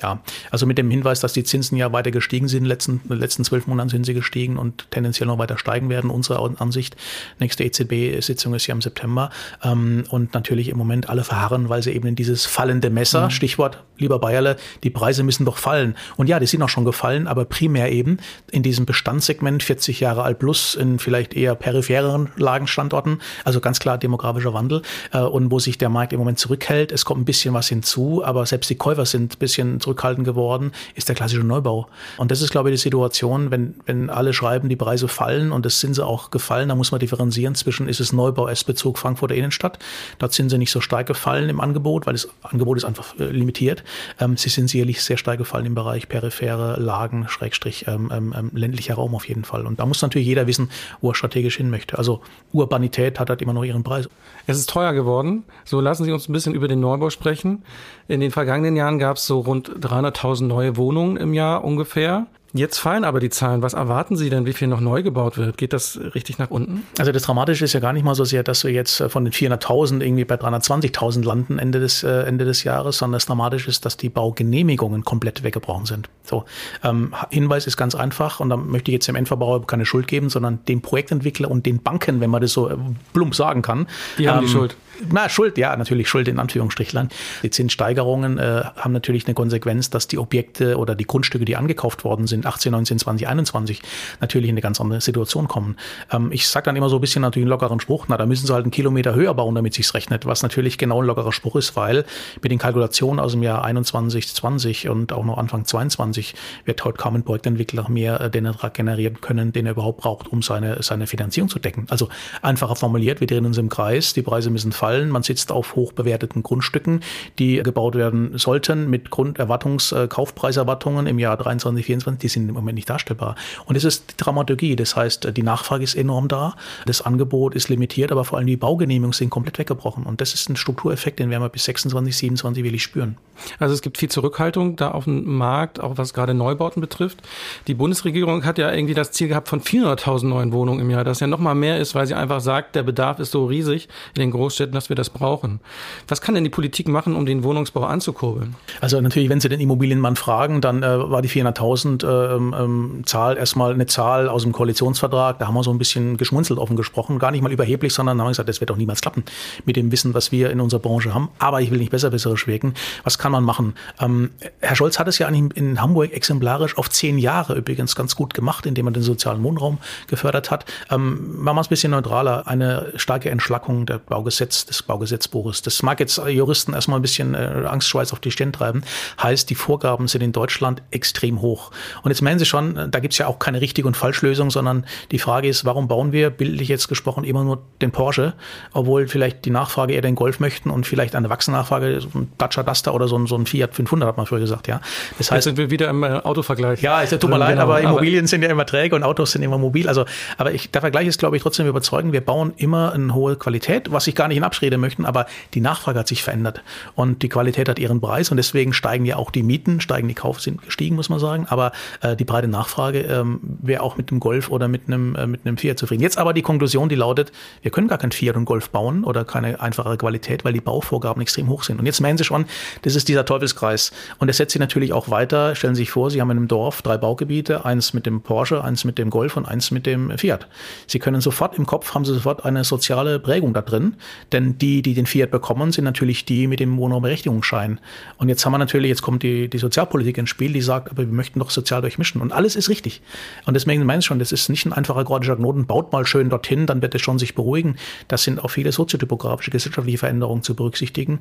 Ja, 0.00 0.20
also 0.50 0.66
mit 0.66 0.78
dem 0.78 0.90
Hinweis, 0.90 1.20
dass 1.20 1.32
die 1.32 1.44
Zinsen 1.44 1.76
ja 1.76 1.92
weiter 1.92 2.10
gestiegen 2.10 2.48
sind, 2.48 2.58
in 2.58 2.64
den 2.64 2.68
letzten, 2.68 3.00
in 3.04 3.08
den 3.10 3.18
letzten 3.18 3.44
zwölf 3.44 3.66
Monaten 3.66 3.90
sind 3.90 4.04
sie 4.04 4.14
gestiegen 4.14 4.58
und 4.58 4.90
tendenziell 4.90 5.26
noch 5.26 5.38
weiter 5.38 5.58
steigen 5.58 5.88
werden, 5.88 6.10
unsere 6.10 6.42
Ansicht. 6.58 6.96
Nächste 7.38 7.64
EZB-Sitzung 7.64 8.54
ist 8.54 8.66
ja 8.66 8.74
im 8.74 8.82
September. 8.82 9.30
Ähm, 9.62 10.04
und 10.10 10.34
natürlich 10.34 10.68
im 10.68 10.78
Moment 10.78 11.08
alle 11.08 11.24
verharren, 11.24 11.68
weil 11.68 11.82
sie 11.82 11.92
eben 11.92 12.08
in 12.08 12.16
dieses 12.16 12.44
fallende 12.46 12.90
Messer, 12.90 13.26
mhm. 13.26 13.30
Stichwort, 13.30 13.82
lieber 13.98 14.18
Bayerle, 14.18 14.56
die 14.82 14.90
Preise 14.90 15.22
müssen 15.22 15.44
doch 15.44 15.58
fallen. 15.58 15.96
Und 16.16 16.28
ja, 16.28 16.40
die 16.40 16.46
sind 16.46 16.62
auch 16.62 16.68
schon 16.68 16.84
gefallen, 16.84 17.26
aber 17.26 17.44
primär 17.44 17.92
eben 17.92 18.18
in 18.50 18.62
diesem 18.62 18.86
Bestandssegment 18.86 19.62
40 19.62 20.00
Jahre 20.00 20.22
alt 20.22 20.38
plus, 20.38 20.74
in 20.74 20.98
vielleicht 20.98 21.34
eher 21.34 21.54
periphereren 21.54 22.30
Lagenstandorten, 22.36 23.20
also 23.44 23.60
ganz 23.60 23.78
klar 23.78 23.98
demografischer 23.98 24.54
Wandel, 24.54 24.82
äh, 25.12 25.20
und 25.20 25.50
wo 25.50 25.58
sich 25.58 25.78
der 25.78 25.88
Markt 25.88 26.12
im 26.12 26.18
Moment 26.18 26.38
zurückhält. 26.38 26.92
Es 26.92 27.04
kommt 27.04 27.20
ein 27.20 27.24
bisschen 27.24 27.54
was 27.54 27.68
hinzu, 27.68 28.24
aber 28.24 28.46
selbst 28.46 28.70
die 28.70 28.76
Käufer 28.76 29.06
sind 29.06 29.34
ein 29.34 29.38
bisschen 29.38 29.80
zurückhaltend 29.84 30.24
geworden, 30.24 30.72
ist 30.94 31.08
der 31.08 31.14
klassische 31.14 31.44
Neubau. 31.44 31.86
Und 32.16 32.30
das 32.30 32.42
ist, 32.42 32.50
glaube 32.50 32.70
ich, 32.70 32.74
die 32.74 32.82
Situation, 32.82 33.50
wenn, 33.50 33.74
wenn 33.86 34.10
alle 34.10 34.32
schreiben, 34.32 34.68
die 34.68 34.76
Preise 34.76 35.08
fallen 35.08 35.52
und 35.52 35.64
das 35.64 35.80
sind 35.80 35.94
sie 35.94 36.04
auch 36.04 36.30
gefallen, 36.30 36.68
da 36.68 36.74
muss 36.74 36.90
man 36.90 36.98
differenzieren 36.98 37.54
zwischen, 37.54 37.88
ist 37.88 38.00
es 38.00 38.12
Neubau 38.12 38.48
S-Bezug 38.48 38.98
Frankfurter 38.98 39.34
Innenstadt, 39.34 39.78
dort 40.18 40.32
sind 40.32 40.50
sie 40.50 40.58
nicht 40.58 40.70
so 40.70 40.80
stark 40.80 41.06
gefallen 41.06 41.48
im 41.48 41.60
Angebot, 41.60 42.06
weil 42.06 42.14
das 42.14 42.28
Angebot 42.42 42.78
ist 42.78 42.84
einfach 42.84 43.18
äh, 43.18 43.24
limitiert. 43.30 43.84
Ähm, 44.18 44.36
sie 44.36 44.48
sind 44.48 44.68
sicherlich 44.68 45.02
sehr 45.02 45.16
stark 45.16 45.38
gefallen 45.38 45.66
im 45.66 45.74
Bereich 45.74 46.08
periphere 46.08 46.80
Lagen, 46.80 47.28
Schrägstrich, 47.28 47.86
ähm, 47.88 48.10
ähm, 48.12 48.34
ähm, 48.36 48.50
ländlicher 48.54 48.94
Raum 48.94 49.14
auf 49.14 49.28
jeden 49.28 49.44
Fall. 49.44 49.66
Und 49.66 49.78
da 49.80 49.86
muss 49.86 50.02
natürlich 50.02 50.26
jeder 50.26 50.46
wissen, 50.46 50.70
wo 51.00 51.10
er 51.10 51.14
strategisch 51.14 51.56
hin 51.56 51.70
möchte. 51.70 51.98
Also 51.98 52.20
Urbanität 52.52 53.20
hat 53.20 53.30
halt 53.30 53.42
immer 53.42 53.52
noch 53.52 53.64
ihren 53.64 53.82
Preis. 53.82 54.08
Es 54.46 54.58
ist 54.58 54.68
teuer 54.68 54.92
geworden. 54.92 55.44
So 55.64 55.80
lassen 55.80 56.04
Sie 56.04 56.12
uns 56.12 56.28
ein 56.28 56.32
bisschen 56.32 56.54
über 56.54 56.68
den 56.68 56.80
Neubau 56.80 57.10
sprechen. 57.10 57.62
In 58.08 58.20
den 58.20 58.30
vergangenen 58.30 58.76
Jahren 58.76 58.98
gab 58.98 59.16
es 59.16 59.26
so 59.26 59.40
rund 59.40 59.70
300.000 59.80 60.44
neue 60.44 60.76
Wohnungen 60.76 61.16
im 61.16 61.34
Jahr 61.34 61.64
ungefähr. 61.64 62.26
Jetzt 62.56 62.78
fallen 62.78 63.02
aber 63.02 63.18
die 63.18 63.30
Zahlen. 63.30 63.62
Was 63.62 63.74
erwarten 63.74 64.16
Sie 64.16 64.30
denn, 64.30 64.46
wie 64.46 64.52
viel 64.52 64.68
noch 64.68 64.78
neu 64.78 65.02
gebaut 65.02 65.36
wird? 65.36 65.56
Geht 65.56 65.72
das 65.72 65.98
richtig 66.14 66.38
nach 66.38 66.52
unten? 66.52 66.84
Also 67.00 67.10
das 67.10 67.24
Dramatische 67.24 67.64
ist 67.64 67.72
ja 67.72 67.80
gar 67.80 67.92
nicht 67.92 68.04
mal 68.04 68.14
so 68.14 68.24
sehr, 68.24 68.44
dass 68.44 68.62
wir 68.62 68.70
jetzt 68.70 69.00
äh, 69.00 69.08
von 69.08 69.24
den 69.24 69.32
400.000 69.32 70.00
irgendwie 70.00 70.24
bei 70.24 70.36
320.000 70.36 71.24
landen 71.24 71.58
Ende 71.58 71.80
des, 71.80 72.04
äh, 72.04 72.22
Ende 72.22 72.44
des 72.44 72.62
Jahres, 72.62 72.98
sondern 72.98 73.14
das 73.14 73.26
Dramatische 73.26 73.68
ist, 73.68 73.84
dass 73.84 73.96
die 73.96 74.08
Baugenehmigungen 74.08 75.04
komplett 75.04 75.42
weggebrochen 75.42 75.86
sind. 75.86 76.08
So, 76.22 76.44
ähm, 76.84 77.12
Hinweis 77.30 77.66
ist 77.66 77.76
ganz 77.76 77.96
einfach 77.96 78.38
und 78.38 78.50
da 78.50 78.56
möchte 78.56 78.92
ich 78.92 78.94
jetzt 78.94 79.08
dem 79.08 79.16
Endverbraucher 79.16 79.66
keine 79.66 79.84
Schuld 79.84 80.06
geben, 80.06 80.30
sondern 80.30 80.64
dem 80.66 80.80
Projektentwickler 80.80 81.50
und 81.50 81.66
den 81.66 81.82
Banken, 81.82 82.20
wenn 82.20 82.30
man 82.30 82.40
das 82.40 82.52
so 82.52 82.68
äh, 82.68 82.76
plump 83.12 83.34
sagen 83.34 83.62
kann. 83.62 83.88
Die 84.16 84.28
haben 84.28 84.38
ähm, 84.38 84.44
die 84.44 84.52
Schuld. 84.52 84.76
Na, 85.10 85.28
Schuld, 85.28 85.58
ja, 85.58 85.76
natürlich 85.76 86.08
Schuld 86.08 86.28
in 86.28 86.38
Anführungsstrichlein. 86.38 87.08
Die 87.42 87.50
Zinssteigerungen 87.50 88.38
äh, 88.38 88.64
haben 88.76 88.92
natürlich 88.92 89.26
eine 89.26 89.34
Konsequenz, 89.34 89.90
dass 89.90 90.08
die 90.08 90.18
Objekte 90.18 90.78
oder 90.78 90.94
die 90.94 91.06
Grundstücke, 91.06 91.44
die 91.44 91.56
angekauft 91.56 92.04
worden 92.04 92.26
sind, 92.26 92.46
18, 92.46 92.72
19, 92.72 92.98
20, 92.98 93.28
21, 93.28 93.82
natürlich 94.20 94.48
in 94.48 94.54
eine 94.54 94.60
ganz 94.60 94.80
andere 94.80 95.00
Situation 95.00 95.48
kommen. 95.48 95.76
Ähm, 96.12 96.30
ich 96.32 96.46
sage 96.46 96.66
dann 96.66 96.76
immer 96.76 96.88
so 96.88 96.96
ein 96.98 97.00
bisschen 97.00 97.22
natürlich 97.22 97.44
einen 97.44 97.50
lockeren 97.50 97.80
Spruch, 97.80 98.06
na, 98.08 98.16
da 98.16 98.26
müssen 98.26 98.46
sie 98.46 98.52
halt 98.52 98.64
einen 98.64 98.70
Kilometer 98.70 99.14
höher 99.14 99.34
bauen, 99.34 99.54
damit 99.54 99.74
sich's 99.74 99.94
rechnet, 99.94 100.26
was 100.26 100.42
natürlich 100.42 100.78
genau 100.78 101.02
ein 101.02 101.06
lockerer 101.06 101.32
Spruch 101.32 101.56
ist, 101.56 101.76
weil 101.76 102.04
mit 102.42 102.52
den 102.52 102.58
Kalkulationen 102.58 103.20
aus 103.20 103.32
dem 103.32 103.42
Jahr 103.42 103.64
21, 103.64 104.34
20 104.34 104.88
und 104.88 105.12
auch 105.12 105.24
noch 105.24 105.38
Anfang 105.38 105.64
22 105.64 106.34
wird 106.64 106.84
heute 106.84 106.98
kaum 106.98 107.16
ein 107.16 107.24
Projektentwickler 107.24 107.88
mehr 107.88 108.20
äh, 108.20 108.30
den 108.30 108.44
Ertrag 108.44 108.74
generieren 108.74 109.20
können, 109.20 109.52
den 109.52 109.66
er 109.66 109.72
überhaupt 109.72 110.00
braucht, 110.00 110.28
um 110.28 110.42
seine, 110.42 110.82
seine 110.82 111.06
Finanzierung 111.06 111.48
zu 111.48 111.58
decken. 111.58 111.86
Also 111.90 112.08
einfacher 112.42 112.76
formuliert, 112.76 113.20
wir 113.20 113.26
drehen 113.26 113.46
uns 113.46 113.58
im 113.58 113.68
Kreis, 113.68 114.12
die 114.14 114.22
Preise 114.22 114.50
müssen 114.50 114.72
fallen. 114.72 114.83
Man 114.84 115.22
sitzt 115.22 115.50
auf 115.50 115.74
hochbewerteten 115.74 116.42
Grundstücken, 116.42 117.00
die 117.38 117.62
gebaut 117.62 117.94
werden 117.94 118.36
sollten 118.38 118.90
mit 118.90 119.08
Grunderwartungs-, 119.10 119.94
äh, 119.94 120.08
Kaufpreiserwartungen 120.08 121.06
im 121.06 121.18
Jahr 121.18 121.36
23, 121.36 121.86
24. 121.86 122.20
Die 122.20 122.28
sind 122.28 122.48
im 122.48 122.54
Moment 122.54 122.76
nicht 122.76 122.90
darstellbar. 122.90 123.36
Und 123.66 123.76
es 123.76 123.84
ist 123.84 124.12
die 124.12 124.16
Dramaturgie. 124.16 124.76
Das 124.76 124.96
heißt, 124.96 125.36
die 125.36 125.42
Nachfrage 125.42 125.84
ist 125.84 125.94
enorm 125.94 126.28
da, 126.28 126.56
das 126.86 127.02
Angebot 127.02 127.54
ist 127.54 127.68
limitiert, 127.68 128.12
aber 128.12 128.24
vor 128.24 128.38
allem 128.38 128.46
die 128.46 128.56
Baugenehmigungen 128.56 129.12
sind 129.12 129.30
komplett 129.30 129.58
weggebrochen. 129.58 130.04
Und 130.04 130.20
das 130.20 130.34
ist 130.34 130.48
ein 130.48 130.56
Struktureffekt, 130.56 131.18
den 131.18 131.30
werden 131.30 131.42
wir 131.42 131.48
bis 131.48 131.64
26, 131.64 132.16
27 132.16 132.64
wirklich 132.64 132.82
spüren. 132.82 133.16
Also 133.58 133.74
es 133.74 133.82
gibt 133.82 133.98
viel 133.98 134.08
Zurückhaltung 134.08 134.76
da 134.76 134.92
auf 134.92 135.04
dem 135.04 135.24
Markt, 135.36 135.80
auch 135.80 135.98
was 135.98 136.14
gerade 136.14 136.34
Neubauten 136.34 136.80
betrifft. 136.80 137.22
Die 137.66 137.74
Bundesregierung 137.74 138.44
hat 138.44 138.58
ja 138.58 138.72
irgendwie 138.72 138.94
das 138.94 139.12
Ziel 139.12 139.28
gehabt 139.28 139.48
von 139.48 139.60
400.000 139.60 140.26
neuen 140.26 140.52
Wohnungen 140.52 140.80
im 140.80 140.90
Jahr, 140.90 141.04
das 141.04 141.20
ja 141.20 141.26
noch 141.26 141.38
mal 141.38 141.54
mehr 141.54 141.78
ist, 141.78 141.94
weil 141.94 142.06
sie 142.06 142.14
einfach 142.14 142.40
sagt, 142.40 142.74
der 142.74 142.82
Bedarf 142.82 143.18
ist 143.18 143.32
so 143.32 143.46
riesig 143.46 143.88
in 144.14 144.20
den 144.20 144.30
Großstädten, 144.30 144.73
dass 144.74 144.88
wir 144.88 144.96
das 144.96 145.10
brauchen. 145.10 145.60
Was 146.08 146.20
kann 146.20 146.34
denn 146.34 146.44
die 146.44 146.50
Politik 146.50 146.88
machen, 146.88 147.16
um 147.16 147.26
den 147.26 147.44
Wohnungsbau 147.44 147.84
anzukurbeln? 147.84 148.56
Also 148.80 149.00
natürlich, 149.00 149.28
wenn 149.28 149.40
Sie 149.40 149.48
den 149.48 149.60
Immobilienmann 149.60 150.16
fragen, 150.16 150.60
dann 150.60 150.82
äh, 150.82 151.10
war 151.10 151.22
die 151.22 151.28
400.000 151.28 152.04
äh, 152.04 152.36
ähm, 152.36 153.02
Zahl 153.06 153.36
erstmal 153.36 153.72
eine 153.72 153.86
Zahl 153.86 154.28
aus 154.28 154.42
dem 154.42 154.52
Koalitionsvertrag. 154.52 155.38
Da 155.38 155.46
haben 155.46 155.54
wir 155.54 155.62
so 155.62 155.70
ein 155.70 155.78
bisschen 155.78 156.16
geschmunzelt 156.16 156.58
offen 156.58 156.76
gesprochen, 156.76 157.18
gar 157.18 157.30
nicht 157.30 157.42
mal 157.42 157.52
überheblich, 157.52 157.94
sondern 157.94 158.20
haben 158.20 158.28
gesagt, 158.28 158.48
das 158.48 158.60
wird 158.60 158.70
doch 158.70 158.76
niemals 158.76 159.00
klappen 159.00 159.24
mit 159.64 159.76
dem 159.76 159.92
Wissen, 159.92 160.14
was 160.14 160.32
wir 160.32 160.50
in 160.50 160.60
unserer 160.60 160.80
Branche 160.80 161.14
haben. 161.14 161.28
Aber 161.38 161.60
ich 161.60 161.70
will 161.70 161.78
nicht 161.78 161.90
besser 161.90 162.10
besserisch 162.10 162.46
wirken. 162.46 162.74
Was 163.02 163.18
kann 163.18 163.32
man 163.32 163.44
machen? 163.44 163.74
Ähm, 164.00 164.30
Herr 164.60 164.76
Scholz 164.76 164.98
hat 164.98 165.08
es 165.08 165.18
ja 165.18 165.26
eigentlich 165.26 165.56
in 165.56 165.80
Hamburg 165.80 166.12
exemplarisch 166.12 166.76
auf 166.78 166.90
zehn 166.90 167.18
Jahre 167.18 167.54
übrigens 167.54 167.96
ganz 167.96 168.16
gut 168.16 168.34
gemacht, 168.34 168.66
indem 168.66 168.86
er 168.86 168.92
den 168.92 169.02
sozialen 169.02 169.42
Wohnraum 169.42 169.78
gefördert 170.06 170.50
hat. 170.50 170.64
Ähm, 170.90 171.42
machen 171.42 171.56
wir 171.56 171.60
es 171.60 171.66
ein 171.66 171.70
bisschen 171.70 171.90
neutraler. 171.90 172.46
Eine 172.46 172.92
starke 172.96 173.30
Entschlackung 173.30 173.86
der 173.86 173.98
Baugesetz, 173.98 174.63
des 174.66 174.82
Baugesetzbuches. 174.82 175.62
Das 175.62 175.82
mag 175.82 176.00
jetzt 176.00 176.18
Juristen 176.18 176.72
erstmal 176.72 176.98
ein 176.98 177.02
bisschen 177.02 177.34
äh, 177.34 177.64
Angstschweiß 177.66 178.12
auf 178.12 178.20
die 178.20 178.30
Stirn 178.30 178.52
treiben. 178.52 178.82
Heißt, 179.22 179.50
die 179.50 179.54
Vorgaben 179.54 180.08
sind 180.08 180.22
in 180.22 180.32
Deutschland 180.32 180.82
extrem 180.90 181.40
hoch. 181.40 181.70
Und 182.02 182.10
jetzt 182.10 182.22
meinen 182.22 182.38
Sie 182.38 182.46
schon, 182.46 182.76
äh, 182.76 182.88
da 182.88 183.00
gibt 183.00 183.14
es 183.14 183.18
ja 183.18 183.26
auch 183.26 183.38
keine 183.38 183.60
richtige 183.60 183.86
und 183.86 183.96
Falschlösung, 183.96 184.50
sondern 184.50 184.86
die 185.10 185.18
Frage 185.18 185.48
ist, 185.48 185.64
warum 185.64 185.88
bauen 185.88 186.12
wir, 186.12 186.30
bildlich 186.30 186.68
jetzt 186.68 186.88
gesprochen, 186.88 187.24
immer 187.24 187.44
nur 187.44 187.62
den 187.80 187.92
Porsche, 187.92 188.34
obwohl 188.72 189.08
vielleicht 189.08 189.44
die 189.44 189.50
Nachfrage 189.50 189.94
eher 189.94 190.02
den 190.02 190.14
Golf 190.14 190.40
möchten 190.40 190.70
und 190.70 190.86
vielleicht 190.86 191.14
eine 191.14 191.30
wachsende 191.30 191.58
Nachfrage, 191.58 192.00
so 192.00 192.08
ein 192.14 192.32
Dacia 192.38 192.62
Duster 192.62 192.94
oder 192.94 193.08
so 193.08 193.16
ein, 193.16 193.26
so 193.26 193.36
ein 193.36 193.46
Fiat 193.46 193.74
500, 193.74 194.08
hat 194.08 194.16
man 194.16 194.26
früher 194.26 194.40
gesagt, 194.40 194.68
ja. 194.68 194.80
Das 195.18 195.30
heißt, 195.30 195.32
jetzt 195.32 195.44
sind 195.44 195.58
wir 195.58 195.70
wieder 195.70 195.88
im 195.88 196.02
äh, 196.02 196.20
Autovergleich. 196.20 196.82
Ja, 196.82 197.02
es 197.02 197.10
tut 197.10 197.28
mir 197.28 197.38
leid, 197.38 197.50
genau, 197.50 197.62
aber 197.62 197.80
Immobilien 197.80 198.20
aber 198.20 198.28
sind 198.28 198.42
ja 198.42 198.50
immer 198.50 198.66
träge 198.66 198.96
und 198.96 199.02
Autos 199.02 199.32
sind 199.32 199.42
immer 199.42 199.58
mobil. 199.58 199.88
Also, 199.88 200.04
aber 200.38 200.52
ich, 200.52 200.70
der 200.70 200.80
Vergleich 200.80 201.06
ist, 201.06 201.18
glaube 201.18 201.36
ich, 201.36 201.42
trotzdem 201.42 201.66
überzeugend. 201.66 202.12
Wir 202.12 202.20
bauen 202.20 202.52
immer 202.56 202.92
eine 202.92 203.14
hohe 203.14 203.36
Qualität, 203.36 203.92
was 203.92 204.06
ich 204.06 204.14
gar 204.14 204.28
nicht 204.28 204.36
in 204.36 204.44
Abrede 204.54 204.78
möchten, 204.78 205.04
aber 205.04 205.26
die 205.54 205.60
Nachfrage 205.60 205.98
hat 205.98 206.08
sich 206.08 206.22
verändert 206.22 206.62
und 206.94 207.22
die 207.22 207.28
Qualität 207.28 207.68
hat 207.68 207.78
ihren 207.78 208.00
Preis 208.00 208.30
und 208.30 208.36
deswegen 208.36 208.72
steigen 208.72 209.04
ja 209.04 209.16
auch 209.16 209.30
die 209.30 209.42
Mieten, 209.42 209.80
steigen 209.80 210.08
die 210.08 210.14
Kauf 210.14 210.40
sind 210.40 210.62
gestiegen, 210.62 210.96
muss 210.96 211.08
man 211.08 211.18
sagen, 211.18 211.46
aber 211.48 211.72
äh, 212.00 212.16
die 212.16 212.24
breite 212.24 212.48
Nachfrage 212.48 213.00
ähm, 213.00 213.40
wäre 213.42 213.82
auch 213.82 213.96
mit 213.96 214.10
einem 214.10 214.20
Golf 214.20 214.50
oder 214.50 214.68
mit 214.68 214.82
einem, 214.86 215.14
äh, 215.16 215.26
mit 215.26 215.42
einem 215.44 215.56
Fiat 215.56 215.78
zufrieden. 215.78 216.02
Jetzt 216.02 216.18
aber 216.18 216.32
die 216.32 216.42
Konklusion, 216.42 216.88
die 216.88 216.94
lautet, 216.94 217.32
wir 217.62 217.70
können 217.70 217.88
gar 217.88 217.98
kein 217.98 218.12
Fiat 218.12 218.36
und 218.36 218.44
Golf 218.44 218.70
bauen 218.70 219.04
oder 219.04 219.24
keine 219.24 219.60
einfachere 219.60 219.96
Qualität, 219.96 220.44
weil 220.44 220.52
die 220.52 220.60
Bauvorgaben 220.60 221.20
extrem 221.20 221.48
hoch 221.48 221.64
sind. 221.64 221.78
Und 221.78 221.86
jetzt 221.86 222.00
meinen 222.00 222.18
Sie 222.18 222.24
schon, 222.24 222.46
das 222.82 222.94
ist 222.94 223.08
dieser 223.08 223.24
Teufelskreis. 223.24 223.92
Und 224.18 224.28
das 224.28 224.38
setzt 224.38 224.52
sich 224.52 224.60
natürlich 224.60 224.92
auch 224.92 225.10
weiter. 225.10 225.54
Stellen 225.54 225.74
Sie 225.74 225.82
sich 225.82 225.90
vor, 225.90 226.10
Sie 226.10 226.20
haben 226.20 226.30
in 226.30 226.38
einem 226.38 226.48
Dorf 226.48 226.82
drei 226.82 226.96
Baugebiete, 226.96 227.64
eins 227.64 227.92
mit 227.92 228.06
dem 228.06 228.22
Porsche, 228.22 228.62
eins 228.64 228.84
mit 228.84 228.98
dem 228.98 229.10
Golf 229.10 229.36
und 229.36 229.46
eins 229.46 229.70
mit 229.70 229.86
dem 229.86 230.16
Fiat. 230.16 230.48
Sie 230.86 230.98
können 230.98 231.20
sofort 231.20 231.58
im 231.58 231.66
Kopf, 231.66 231.94
haben 231.94 232.04
Sie 232.04 232.14
sofort 232.14 232.44
eine 232.44 232.64
soziale 232.64 233.18
Prägung 233.18 233.54
da 233.54 233.62
drin, 233.62 233.96
denn 234.32 234.43
die, 234.52 234.82
die 234.82 234.94
den 234.94 235.06
Fiat 235.06 235.30
bekommen, 235.30 235.72
sind 235.72 235.84
natürlich 235.84 236.24
die 236.24 236.46
mit 236.46 236.60
dem 236.60 236.76
Wohnraumberechtigungsschein. 236.76 237.80
Und 238.18 238.28
jetzt 238.28 238.44
haben 238.44 238.52
wir 238.52 238.58
natürlich, 238.58 238.88
jetzt 238.88 239.02
kommt 239.02 239.22
die, 239.22 239.48
die 239.48 239.58
Sozialpolitik 239.58 240.18
ins 240.18 240.30
Spiel, 240.30 240.52
die 240.52 240.60
sagt, 240.60 240.90
aber 240.90 241.02
wir 241.02 241.12
möchten 241.12 241.38
doch 241.38 241.50
sozial 241.50 241.80
durchmischen. 241.80 242.20
Und 242.20 242.32
alles 242.32 242.56
ist 242.56 242.68
richtig. 242.68 243.02
Und 243.46 243.54
deswegen 243.54 243.84
meine 243.84 244.00
ich 244.00 244.04
schon, 244.04 244.18
das 244.18 244.32
ist 244.32 244.48
nicht 244.48 244.66
ein 244.66 244.72
einfacher 244.72 245.04
gordischer 245.04 245.36
Knoten, 245.36 245.66
baut 245.66 245.92
mal 245.92 246.06
schön 246.06 246.30
dorthin, 246.30 246.66
dann 246.66 246.82
wird 246.82 246.94
es 246.94 247.02
schon 247.02 247.18
sich 247.18 247.34
beruhigen. 247.34 247.76
Das 248.08 248.22
sind 248.24 248.42
auch 248.42 248.48
viele 248.48 248.72
soziotypografische, 248.72 249.50
gesellschaftliche 249.50 249.98
Veränderungen 249.98 250.42
zu 250.42 250.54
berücksichtigen. 250.54 251.20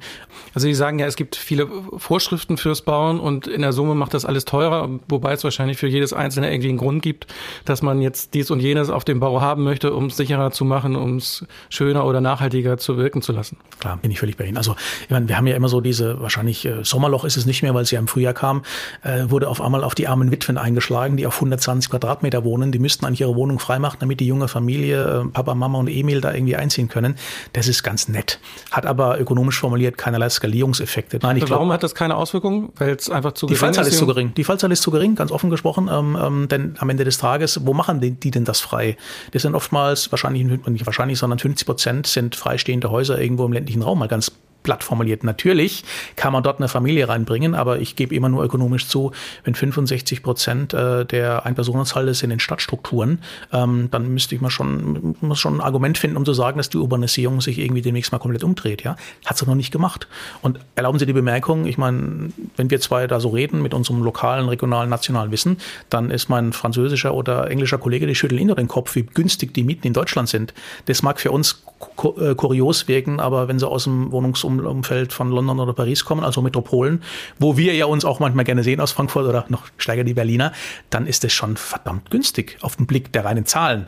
Also 0.53 0.67
Sie 0.67 0.73
sagen 0.73 0.99
ja, 0.99 1.07
es 1.07 1.15
gibt 1.15 1.35
viele 1.35 1.67
Vorschriften 1.97 2.57
fürs 2.57 2.81
Bauen 2.81 3.19
und 3.19 3.47
in 3.47 3.61
der 3.61 3.73
Summe 3.73 3.95
macht 3.95 4.13
das 4.13 4.25
alles 4.25 4.45
teurer, 4.45 4.89
wobei 5.07 5.33
es 5.33 5.43
wahrscheinlich 5.43 5.77
für 5.77 5.87
jedes 5.87 6.13
Einzelne 6.13 6.51
irgendwie 6.51 6.69
einen 6.69 6.77
Grund 6.77 7.01
gibt, 7.01 7.27
dass 7.65 7.81
man 7.81 8.01
jetzt 8.01 8.33
dies 8.33 8.51
und 8.51 8.59
jenes 8.59 8.89
auf 8.89 9.05
dem 9.05 9.19
Bau 9.19 9.41
haben 9.41 9.63
möchte, 9.63 9.93
um 9.93 10.05
es 10.05 10.17
sicherer 10.17 10.51
zu 10.51 10.65
machen, 10.65 10.95
um 10.95 11.17
es 11.17 11.45
schöner 11.69 12.05
oder 12.05 12.21
nachhaltiger 12.21 12.77
zu 12.77 12.97
wirken 12.97 13.12
zu 13.21 13.31
lassen. 13.31 13.57
Klar, 13.79 13.97
bin 13.97 14.11
ich 14.11 14.19
völlig 14.19 14.37
bei 14.37 14.45
Ihnen. 14.45 14.57
Also 14.57 14.75
ich 15.03 15.09
meine, 15.09 15.27
wir 15.27 15.37
haben 15.37 15.47
ja 15.47 15.55
immer 15.55 15.69
so 15.69 15.81
diese, 15.81 16.19
wahrscheinlich 16.21 16.65
äh, 16.65 16.83
Sommerloch 16.83 17.23
ist 17.23 17.37
es 17.37 17.45
nicht 17.45 17.63
mehr, 17.63 17.73
weil 17.73 17.83
es 17.83 17.91
ja 17.91 17.99
im 17.99 18.07
Frühjahr 18.07 18.33
kam, 18.33 18.63
äh, 19.03 19.29
wurde 19.29 19.49
auf 19.49 19.61
einmal 19.61 19.83
auf 19.83 19.95
die 19.95 20.07
armen 20.07 20.31
Witwen 20.31 20.57
eingeschlagen, 20.57 21.17
die 21.17 21.27
auf 21.27 21.35
120 21.35 21.89
Quadratmeter 21.89 22.43
wohnen. 22.43 22.71
Die 22.71 22.79
müssten 22.79 23.05
eigentlich 23.05 23.21
ihre 23.21 23.35
Wohnung 23.35 23.59
freimachen, 23.59 23.97
damit 23.99 24.19
die 24.19 24.27
junge 24.27 24.47
Familie, 24.47 25.21
äh, 25.21 25.25
Papa, 25.29 25.55
Mama 25.55 25.79
und 25.79 25.87
Emil 25.87 26.21
da 26.21 26.33
irgendwie 26.33 26.55
einziehen 26.55 26.89
können. 26.89 27.15
Das 27.53 27.67
ist 27.67 27.83
ganz 27.83 28.07
nett. 28.07 28.39
Hat 28.71 28.85
aber 28.85 29.19
ökonomisch 29.19 29.59
formuliert 29.59 29.97
keinerlei 29.97 30.29
Skalierungseffekte. 30.29 31.19
Nein, 31.21 31.37
ich 31.37 31.49
Warum 31.49 31.67
glaub, 31.67 31.73
hat 31.73 31.83
das 31.83 31.95
keine 31.95 32.15
Auswirkungen? 32.15 32.69
Weil 32.75 32.91
es 32.91 33.09
einfach 33.09 33.33
zu 33.33 33.47
die 33.47 33.53
gering 33.53 33.59
Fallzahl 33.67 33.85
ist. 33.85 33.93
ist 33.93 33.99
zu 33.99 34.07
gering. 34.07 34.33
Die 34.35 34.43
Fallzahl 34.43 34.71
ist 34.71 34.81
zu 34.81 34.91
gering, 34.91 35.15
ganz 35.15 35.31
offen 35.31 35.49
gesprochen. 35.49 35.89
Ähm, 35.91 36.17
ähm, 36.19 36.47
denn 36.47 36.75
am 36.79 36.89
Ende 36.89 37.03
des 37.03 37.17
Tages, 37.17 37.65
wo 37.65 37.73
machen 37.73 38.01
die, 38.01 38.11
die 38.11 38.31
denn 38.31 38.45
das 38.45 38.59
frei? 38.59 38.97
Das 39.31 39.41
sind 39.43 39.55
oftmals 39.55 40.11
wahrscheinlich, 40.11 40.43
nicht 40.43 40.85
wahrscheinlich, 40.85 41.19
sondern 41.19 41.39
50 41.39 41.65
Prozent 41.65 42.07
sind 42.07 42.35
freistehende 42.35 42.89
Häuser 42.89 43.02
irgendwo 43.09 43.45
im 43.45 43.53
ländlichen 43.53 43.81
Raum, 43.81 43.99
mal 43.99 44.07
ganz 44.07 44.31
platt 44.63 44.83
formuliert. 44.83 45.23
Natürlich 45.23 45.83
kann 46.15 46.33
man 46.33 46.41
dort 46.41 46.59
eine 46.59 46.67
Familie 46.67 47.07
reinbringen, 47.07 47.53
aber 47.53 47.79
ich 47.79 47.95
gebe 47.95 48.15
immer 48.15 48.29
nur 48.29 48.43
ökonomisch 48.43 48.87
zu, 48.87 49.11
wenn 49.43 49.53
65 49.53 50.23
Prozent 50.23 50.73
äh, 50.73 51.05
der 51.05 51.45
Einpersonenhaushalte 51.45 52.13
sind 52.13 52.31
in 52.31 52.39
Stadtstrukturen, 52.39 53.19
ähm, 53.51 53.89
dann 53.91 54.11
müsste 54.13 54.33
ich 54.33 54.41
mal 54.41 54.49
schon, 54.49 55.15
muss 55.21 55.39
schon 55.39 55.57
ein 55.57 55.61
Argument 55.61 55.97
finden, 55.97 56.17
um 56.17 56.25
zu 56.25 56.33
sagen, 56.33 56.57
dass 56.57 56.69
die 56.69 56.77
Urbanisierung 56.77 57.41
sich 57.41 57.59
irgendwie 57.59 57.81
demnächst 57.81 58.11
mal 58.11 58.19
komplett 58.19 58.43
umdreht. 58.43 58.83
Ja, 58.83 58.95
hat 59.25 59.37
sie 59.37 59.45
noch 59.45 59.55
nicht 59.55 59.71
gemacht. 59.71 60.07
Und 60.41 60.59
erlauben 60.75 60.97
Sie 60.97 61.05
die 61.05 61.13
Bemerkung, 61.13 61.65
ich 61.65 61.77
meine, 61.77 62.31
wenn 62.55 62.69
wir 62.69 62.79
zwei 62.79 63.05
da 63.07 63.19
so 63.19 63.29
reden 63.29 63.61
mit 63.61 63.73
unserem 63.73 64.01
lokalen, 64.01 64.47
regionalen, 64.47 64.89
nationalen 64.89 65.31
Wissen, 65.31 65.57
dann 65.89 66.09
ist 66.09 66.29
mein 66.29 66.53
französischer 66.53 67.13
oder 67.13 67.51
englischer 67.51 67.77
Kollege, 67.77 68.07
die 68.07 68.15
schütteln 68.15 68.39
immer 68.39 68.55
den 68.55 68.67
Kopf, 68.67 68.95
wie 68.95 69.03
günstig 69.03 69.53
die 69.53 69.63
Mieten 69.63 69.85
in 69.85 69.93
Deutschland 69.93 70.29
sind. 70.29 70.53
Das 70.85 71.03
mag 71.03 71.19
für 71.19 71.31
uns 71.31 71.62
kurios 71.95 72.87
wirken, 72.87 73.19
aber 73.19 73.47
wenn 73.47 73.59
sie 73.59 73.67
aus 73.67 73.83
dem 73.83 74.11
Wohnungsumfeld 74.11 75.11
von 75.11 75.29
London 75.29 75.59
oder 75.59 75.73
Paris 75.73 76.05
kommen, 76.05 76.23
also 76.23 76.41
Metropolen, 76.41 77.03
wo 77.39 77.57
wir 77.57 77.73
ja 77.73 77.85
uns 77.85 78.05
auch 78.05 78.19
manchmal 78.19 78.45
gerne 78.45 78.63
sehen 78.63 78.79
aus 78.79 78.91
Frankfurt 78.91 79.27
oder 79.27 79.45
noch 79.49 79.65
steiger 79.77 80.03
die 80.03 80.13
Berliner, 80.13 80.53
dann 80.89 81.07
ist 81.07 81.23
es 81.25 81.33
schon 81.33 81.57
verdammt 81.57 82.09
günstig 82.09 82.57
auf 82.61 82.77
den 82.77 82.87
Blick 82.87 83.11
der 83.11 83.25
reinen 83.25 83.45
Zahlen. 83.45 83.87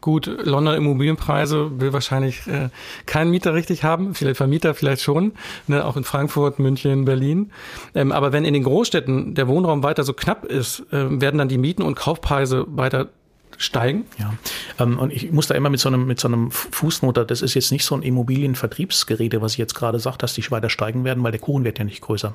Gut, 0.00 0.26
London 0.26 0.74
Immobilienpreise 0.74 1.80
will 1.80 1.92
wahrscheinlich 1.92 2.46
äh, 2.46 2.70
kein 3.06 3.30
Mieter 3.30 3.54
richtig 3.54 3.84
haben, 3.84 4.14
vielleicht 4.14 4.36
Vermieter 4.36 4.74
vielleicht 4.74 5.02
schon, 5.02 5.32
ne, 5.66 5.84
auch 5.84 5.96
in 5.96 6.04
Frankfurt, 6.04 6.58
München, 6.58 7.04
Berlin. 7.04 7.52
Ähm, 7.94 8.12
aber 8.12 8.32
wenn 8.32 8.44
in 8.44 8.54
den 8.54 8.64
Großstädten 8.64 9.34
der 9.34 9.48
Wohnraum 9.48 9.82
weiter 9.82 10.04
so 10.04 10.12
knapp 10.12 10.44
ist, 10.44 10.80
äh, 10.92 11.20
werden 11.20 11.38
dann 11.38 11.48
die 11.48 11.58
Mieten 11.58 11.82
und 11.82 11.94
Kaufpreise 11.94 12.64
weiter 12.68 13.10
steigen. 13.60 14.06
Ja, 14.18 14.32
ähm, 14.78 14.98
und 14.98 15.12
ich 15.12 15.30
muss 15.32 15.46
da 15.46 15.54
immer 15.54 15.68
mit 15.68 15.80
so 15.80 15.88
einem, 15.90 16.06
mit 16.06 16.18
so 16.18 16.28
einem 16.28 16.50
Fußnoter, 16.50 17.26
das 17.26 17.42
ist 17.42 17.54
jetzt 17.54 17.70
nicht 17.70 17.84
so 17.84 17.94
ein 17.94 18.02
Immobilienvertriebsgerede, 18.02 19.42
was 19.42 19.52
ich 19.52 19.58
jetzt 19.58 19.74
gerade 19.74 20.00
sagt, 20.00 20.22
dass 20.22 20.32
die 20.32 20.50
weiter 20.50 20.70
steigen 20.70 21.04
werden, 21.04 21.22
weil 21.22 21.32
der 21.32 21.40
Kuchen 21.40 21.62
wird 21.62 21.78
ja 21.78 21.84
nicht 21.84 22.00
größer. 22.00 22.34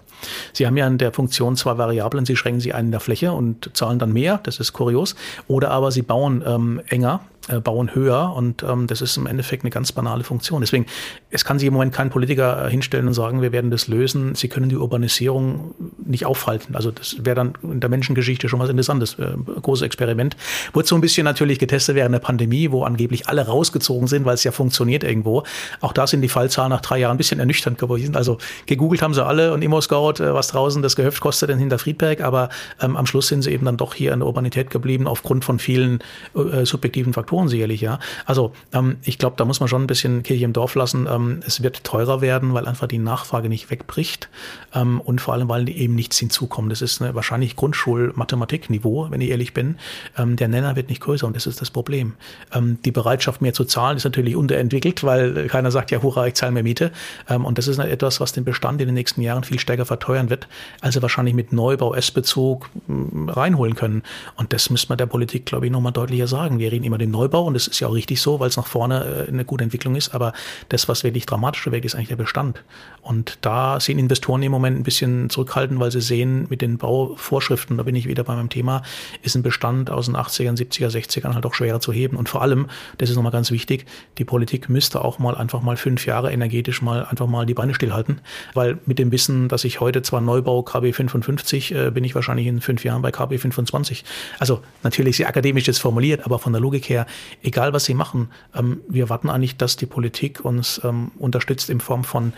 Sie 0.53 0.67
haben 0.67 0.77
ja 0.77 0.85
in 0.85 0.99
der 0.99 1.11
Funktion 1.11 1.55
zwei 1.55 1.79
Variablen, 1.79 2.25
Sie 2.25 2.35
schränken 2.35 2.61
sie 2.61 2.73
ein 2.73 2.85
in 2.85 2.91
der 2.91 2.99
Fläche 2.99 3.31
und 3.31 3.71
zahlen 3.73 3.97
dann 3.97 4.13
mehr, 4.13 4.39
das 4.43 4.59
ist 4.59 4.73
kurios, 4.73 5.15
oder 5.47 5.71
aber 5.71 5.91
Sie 5.91 6.03
bauen 6.03 6.43
ähm, 6.45 6.79
enger, 6.87 7.21
äh, 7.47 7.59
bauen 7.59 7.93
höher 7.93 8.33
und 8.35 8.63
ähm, 8.63 8.87
das 8.87 9.01
ist 9.01 9.17
im 9.17 9.27
Endeffekt 9.27 9.63
eine 9.63 9.69
ganz 9.69 9.91
banale 9.91 10.23
Funktion. 10.23 10.61
Deswegen, 10.61 10.85
es 11.29 11.45
kann 11.45 11.59
sich 11.59 11.67
im 11.67 11.73
Moment 11.73 11.93
kein 11.93 12.09
Politiker 12.09 12.65
äh, 12.65 12.71
hinstellen 12.71 13.07
und 13.07 13.13
sagen, 13.13 13.41
wir 13.41 13.51
werden 13.51 13.71
das 13.71 13.87
lösen. 13.87 14.35
Sie 14.35 14.47
können 14.47 14.69
die 14.69 14.77
Urbanisierung 14.77 15.75
nicht 16.03 16.25
aufhalten. 16.25 16.75
Also 16.75 16.91
das 16.91 17.17
wäre 17.23 17.35
dann 17.35 17.53
in 17.61 17.79
der 17.79 17.89
Menschengeschichte 17.89 18.49
schon 18.49 18.59
was 18.59 18.69
Interessantes. 18.69 19.19
Äh, 19.19 19.35
großes 19.61 19.83
Experiment. 19.83 20.35
Wurde 20.73 20.87
so 20.87 20.95
ein 20.95 21.01
bisschen 21.01 21.25
natürlich 21.25 21.59
getestet 21.59 21.95
während 21.95 22.13
der 22.13 22.19
Pandemie, 22.19 22.71
wo 22.71 22.83
angeblich 22.83 23.27
alle 23.27 23.45
rausgezogen 23.45 24.07
sind, 24.07 24.25
weil 24.25 24.33
es 24.33 24.43
ja 24.43 24.51
funktioniert 24.51 25.03
irgendwo. 25.03 25.43
Auch 25.81 25.93
da 25.93 26.07
sind 26.07 26.21
die 26.21 26.29
Fallzahlen 26.29 26.71
nach 26.71 26.81
drei 26.81 26.99
Jahren 26.99 27.15
ein 27.15 27.17
bisschen 27.17 27.39
ernüchternd 27.39 27.77
gewesen. 27.77 28.15
Also 28.15 28.39
gegoogelt 28.65 29.01
haben 29.01 29.13
sie 29.13 29.23
alle 29.23 29.53
und 29.53 29.61
Immo-Scout, 29.61 30.23
äh, 30.23 30.33
was 30.33 30.47
draußen 30.47 30.81
das 30.81 30.95
Gehöft 30.95 31.21
kostet 31.21 31.49
in 31.49 31.59
Hinterfriedberg, 31.59 32.21
aber 32.21 32.49
ähm, 32.81 32.95
am 32.95 33.05
Schluss 33.05 33.27
sind 33.27 33.43
sie 33.43 33.51
eben 33.51 33.65
dann 33.65 33.77
doch 33.77 33.93
hier 33.93 34.13
in 34.13 34.19
der 34.19 34.27
Urbanität 34.27 34.69
geblieben 34.69 35.07
aufgrund 35.07 35.45
von 35.45 35.59
vielen 35.59 35.99
äh, 36.35 36.65
subjektiven 36.65 37.13
Faktoren. 37.13 37.34
Faktoren 37.35 37.49
sicherlich, 37.49 37.81
ja. 37.81 37.99
Also 38.25 38.53
ähm, 38.71 38.97
ich 39.03 39.17
glaube, 39.17 39.35
da 39.37 39.43
muss 39.43 39.59
man 39.59 39.67
schon 39.67 39.83
ein 39.83 39.87
bisschen 39.87 40.23
Kirche 40.23 40.45
im 40.45 40.53
Dorf 40.53 40.75
lassen. 40.75 41.05
Ähm, 41.09 41.41
es 41.45 41.61
wird 41.61 41.83
teurer 41.83 42.21
werden, 42.21 42.53
weil 42.53 42.65
einfach 42.65 42.87
die 42.87 42.97
Nachfrage 42.97 43.49
nicht 43.49 43.69
wegbricht 43.69 44.29
ähm, 44.73 45.01
und 45.01 45.19
vor 45.19 45.33
allem, 45.33 45.49
weil 45.49 45.67
eben 45.69 45.95
nichts 45.95 46.17
hinzukommt. 46.17 46.71
Das 46.71 46.81
ist 46.81 47.01
eine 47.01 47.13
wahrscheinlich 47.13 47.57
Grundschul-Mathematik-Niveau, 47.57 49.07
wenn 49.09 49.19
ich 49.19 49.29
ehrlich 49.29 49.53
bin. 49.53 49.75
Ähm, 50.17 50.37
der 50.37 50.47
Nenner 50.47 50.77
wird 50.77 50.87
nicht 50.87 51.01
größer 51.01 51.27
und 51.27 51.35
das 51.35 51.45
ist 51.45 51.59
das 51.59 51.71
Problem. 51.71 52.13
Ähm, 52.53 52.77
die 52.85 52.91
Bereitschaft, 52.91 53.41
mehr 53.41 53.53
zu 53.53 53.65
zahlen, 53.65 53.97
ist 53.97 54.05
natürlich 54.05 54.37
unterentwickelt, 54.37 55.03
weil 55.03 55.47
keiner 55.47 55.71
sagt, 55.71 55.91
ja, 55.91 56.01
hurra, 56.01 56.27
ich 56.27 56.35
zahle 56.35 56.53
mehr 56.53 56.63
Miete. 56.63 56.91
Ähm, 57.27 57.43
und 57.43 57.57
das 57.57 57.67
ist 57.67 57.79
etwas, 57.79 58.21
was 58.21 58.31
den 58.31 58.45
Bestand 58.45 58.79
in 58.79 58.87
den 58.87 58.95
nächsten 58.95 59.21
Jahren 59.21 59.43
viel 59.43 59.59
stärker 59.59 59.85
verteuern 59.85 60.29
wird, 60.29 60.47
als 60.79 60.95
er 60.95 61.01
wahrscheinlich 61.01 61.35
mit 61.35 61.51
Neubau, 61.51 61.93
S-Bezug 61.93 62.69
reinholen 62.87 63.75
können. 63.75 64.03
Und 64.37 64.53
das 64.53 64.69
müssen 64.69 64.89
wir 64.89 64.95
der 64.95 65.05
Politik, 65.05 65.45
glaube 65.45 65.65
ich, 65.65 65.71
nochmal 65.71 65.91
deutlicher 65.91 66.27
sagen. 66.27 66.59
Wir 66.59 66.71
reden 66.71 66.85
immer 66.85 66.97
den 66.97 67.11
Neubau 67.11 67.24
Neubau 67.25 67.43
und 67.43 67.55
das 67.55 67.67
ist 67.67 67.79
ja 67.79 67.87
auch 67.87 67.93
richtig 67.93 68.21
so, 68.21 68.39
weil 68.39 68.49
es 68.49 68.57
nach 68.57 68.67
vorne 68.67 69.25
äh, 69.27 69.31
eine 69.31 69.45
gute 69.45 69.63
Entwicklung 69.63 69.95
ist. 69.95 70.13
Aber 70.13 70.33
das, 70.69 70.87
was 70.87 71.03
wirklich 71.03 71.25
dramatischer 71.25 71.71
wird, 71.71 71.85
ist 71.85 71.95
eigentlich 71.95 72.09
der 72.09 72.15
Bestand. 72.15 72.63
Und 73.01 73.37
da 73.41 73.79
sehen 73.79 73.99
Investoren 73.99 74.43
im 74.43 74.51
Moment 74.51 74.79
ein 74.79 74.83
bisschen 74.83 75.29
zurückhaltend, 75.29 75.79
weil 75.79 75.91
sie 75.91 76.01
sehen, 76.01 76.47
mit 76.49 76.61
den 76.61 76.77
Bauvorschriften, 76.77 77.77
da 77.77 77.83
bin 77.83 77.95
ich 77.95 78.07
wieder 78.07 78.23
bei 78.23 78.35
meinem 78.35 78.49
Thema, 78.49 78.83
ist 79.21 79.35
ein 79.35 79.43
Bestand 79.43 79.89
aus 79.89 80.05
den 80.05 80.15
80ern, 80.15 80.57
70er, 80.57 80.89
60ern 80.89 81.33
halt 81.33 81.45
auch 81.45 81.53
schwerer 81.53 81.79
zu 81.79 81.91
heben. 81.91 82.17
Und 82.17 82.29
vor 82.29 82.41
allem, 82.41 82.67
das 82.97 83.09
ist 83.09 83.15
nochmal 83.15 83.31
ganz 83.31 83.51
wichtig, 83.51 83.85
die 84.17 84.25
Politik 84.25 84.69
müsste 84.69 85.03
auch 85.03 85.19
mal 85.19 85.35
einfach 85.35 85.61
mal 85.61 85.77
fünf 85.77 86.05
Jahre 86.05 86.31
energetisch 86.31 86.81
mal 86.81 87.05
einfach 87.05 87.27
mal 87.27 87.45
die 87.45 87.53
Beine 87.53 87.73
stillhalten. 87.73 88.21
Weil 88.53 88.79
mit 88.85 88.99
dem 88.99 89.11
Wissen, 89.11 89.47
dass 89.47 89.63
ich 89.63 89.79
heute 89.79 90.01
zwar 90.01 90.21
Neubau 90.21 90.63
KB 90.63 90.93
55, 90.93 91.73
äh, 91.73 91.91
bin 91.91 92.03
ich 92.03 92.15
wahrscheinlich 92.15 92.47
in 92.47 92.61
fünf 92.61 92.83
Jahren 92.83 93.01
bei 93.01 93.11
KB 93.11 93.37
25. 93.37 94.03
Also 94.39 94.61
natürlich 94.83 95.17
sehr 95.17 95.27
akademisch 95.27 95.67
jetzt 95.67 95.79
formuliert, 95.79 96.25
aber 96.25 96.39
von 96.39 96.53
der 96.53 96.61
Logik 96.61 96.89
her 96.89 97.05
egal 97.43 97.73
was 97.73 97.85
sie 97.85 97.93
machen, 97.93 98.29
ähm, 98.55 98.81
wir 98.87 99.09
warten 99.09 99.29
eigentlich, 99.29 99.57
dass 99.57 99.77
die 99.77 99.85
Politik 99.85 100.43
uns 100.43 100.81
ähm, 100.83 101.11
unterstützt 101.17 101.69
in 101.69 101.79
Form 101.79 102.03
von 102.03 102.33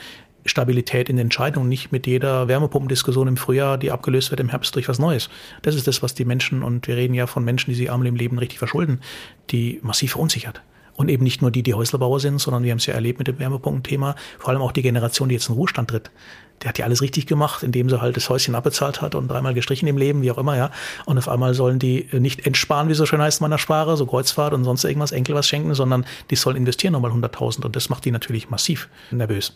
Stabilität 0.46 1.10
in 1.10 1.17
Entscheidungen, 1.17 1.69
nicht 1.69 1.91
mit 1.91 2.07
jeder 2.07 2.48
Wärmepumpendiskussion 2.48 3.27
im 3.27 3.38
Frühjahr, 3.38 3.77
die 3.77 3.91
abgelöst 3.91 4.31
wird 4.31 4.39
im 4.39 4.50
Herbst 4.50 4.74
durch 4.75 4.88
was 4.88 5.00
Neues. 5.00 5.29
Das 5.62 5.75
ist 5.75 5.88
das, 5.88 6.01
was 6.01 6.13
die 6.13 6.25
Menschen, 6.25 6.63
und 6.63 6.88
wir 6.88 6.96
reden 6.96 7.13
ja 7.13 7.27
von 7.27 7.43
Menschen, 7.43 7.72
die 7.72 7.75
sich 7.75 7.91
einmal 7.91 8.07
im 8.07 8.15
Leben 8.15 8.39
richtig 8.39 8.60
verschulden, 8.60 9.01
die 9.50 9.79
massiv 9.84 10.13
verunsichert. 10.13 10.62
Und 10.96 11.10
eben 11.10 11.24
nicht 11.24 11.41
nur 11.41 11.51
die, 11.51 11.62
die 11.62 11.75
Häuslerbauer 11.75 12.19
sind, 12.19 12.39
sondern 12.39 12.63
wir 12.63 12.72
haben 12.72 12.79
es 12.79 12.86
ja 12.88 12.96
erlebt 12.96 13.19
mit 13.19 13.27
dem 13.27 13.38
Wärmepumpenthema, 13.38 14.15
vor 14.39 14.50
allem 14.50 14.62
auch 14.62 14.72
die 14.72 14.81
Generation, 14.81 15.29
die 15.29 15.36
jetzt 15.36 15.50
in 15.50 15.55
Ruhestand 15.55 15.89
tritt 15.89 16.10
der 16.62 16.70
hat 16.70 16.78
ja 16.78 16.86
alles 16.86 17.02
richtig 17.02 17.28
gemacht, 17.28 17.64
indem 17.64 17.90
sie 17.90 18.02
halt 18.02 18.18
das 18.18 18.30
Häuschen 18.30 18.56
abbezahlt 18.56 19.02
hat 19.02 19.16
und 19.16 19.28
dreimal 19.28 19.54
gestrichen 19.54 19.88
im 19.88 19.98
Leben, 19.98 20.22
wie 20.22 20.32
auch 20.32 20.38
immer, 20.38 20.58
ja. 20.58 20.72
Und 21.06 21.18
auf 21.18 21.30
einmal 21.30 21.54
sollen 21.54 21.80
die 21.80 22.08
nicht 22.12 22.46
entsparen, 22.46 22.90
wie 22.90 22.94
so 22.94 23.06
schön 23.06 23.22
heißt 23.22 23.42
in 23.42 23.46
meiner 23.46 23.60
Sprache, 23.60 23.96
so 23.96 24.06
Kreuzfahrt 24.06 24.54
und 24.54 24.64
sonst 24.64 24.84
irgendwas, 24.84 25.12
Enkel 25.12 25.36
was 25.36 25.48
schenken, 25.48 25.74
sondern 25.74 26.06
die 26.30 26.36
sollen 26.36 26.58
investieren 26.58 26.94
nochmal 26.94 27.12
100.000 27.12 27.66
und 27.66 27.76
das 27.76 27.90
macht 27.90 28.06
die 28.06 28.12
natürlich 28.12 28.50
massiv 28.50 28.90
nervös. 29.12 29.56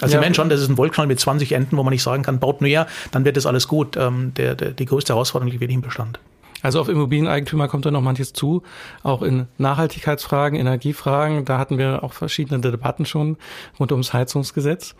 Also 0.00 0.14
ja. 0.14 0.20
ich 0.20 0.24
meine 0.24 0.34
schon, 0.34 0.48
das 0.48 0.60
ist 0.60 0.68
ein 0.68 0.76
Wollknall 0.76 1.06
mit 1.06 1.18
20 1.18 1.52
Enden, 1.52 1.76
wo 1.76 1.82
man 1.82 1.92
nicht 1.92 2.02
sagen 2.02 2.22
kann, 2.22 2.38
baut 2.38 2.60
nur 2.60 2.68
ja, 2.68 2.86
dann 3.12 3.24
wird 3.24 3.36
das 3.36 3.46
alles 3.46 3.66
gut. 3.66 3.96
Ähm, 3.96 4.32
der, 4.36 4.54
der, 4.54 4.72
die 4.72 4.84
größte 4.84 5.14
Herausforderung 5.14 5.50
liegt 5.50 5.60
wirklich 5.60 5.76
im 5.76 5.82
Bestand. 5.82 6.20
Also 6.62 6.80
auf 6.80 6.88
Immobilieneigentümer 6.88 7.68
kommt 7.68 7.86
da 7.86 7.90
noch 7.90 8.00
manches 8.00 8.32
zu, 8.32 8.62
auch 9.02 9.22
in 9.22 9.46
Nachhaltigkeitsfragen, 9.58 10.58
Energiefragen. 10.58 11.44
Da 11.44 11.58
hatten 11.58 11.78
wir 11.78 12.02
auch 12.02 12.12
verschiedene 12.12 12.60
Debatten 12.60 13.06
schon 13.06 13.36
rund 13.78 13.92
ums 13.92 14.12
Heizungsgesetz. 14.12 14.94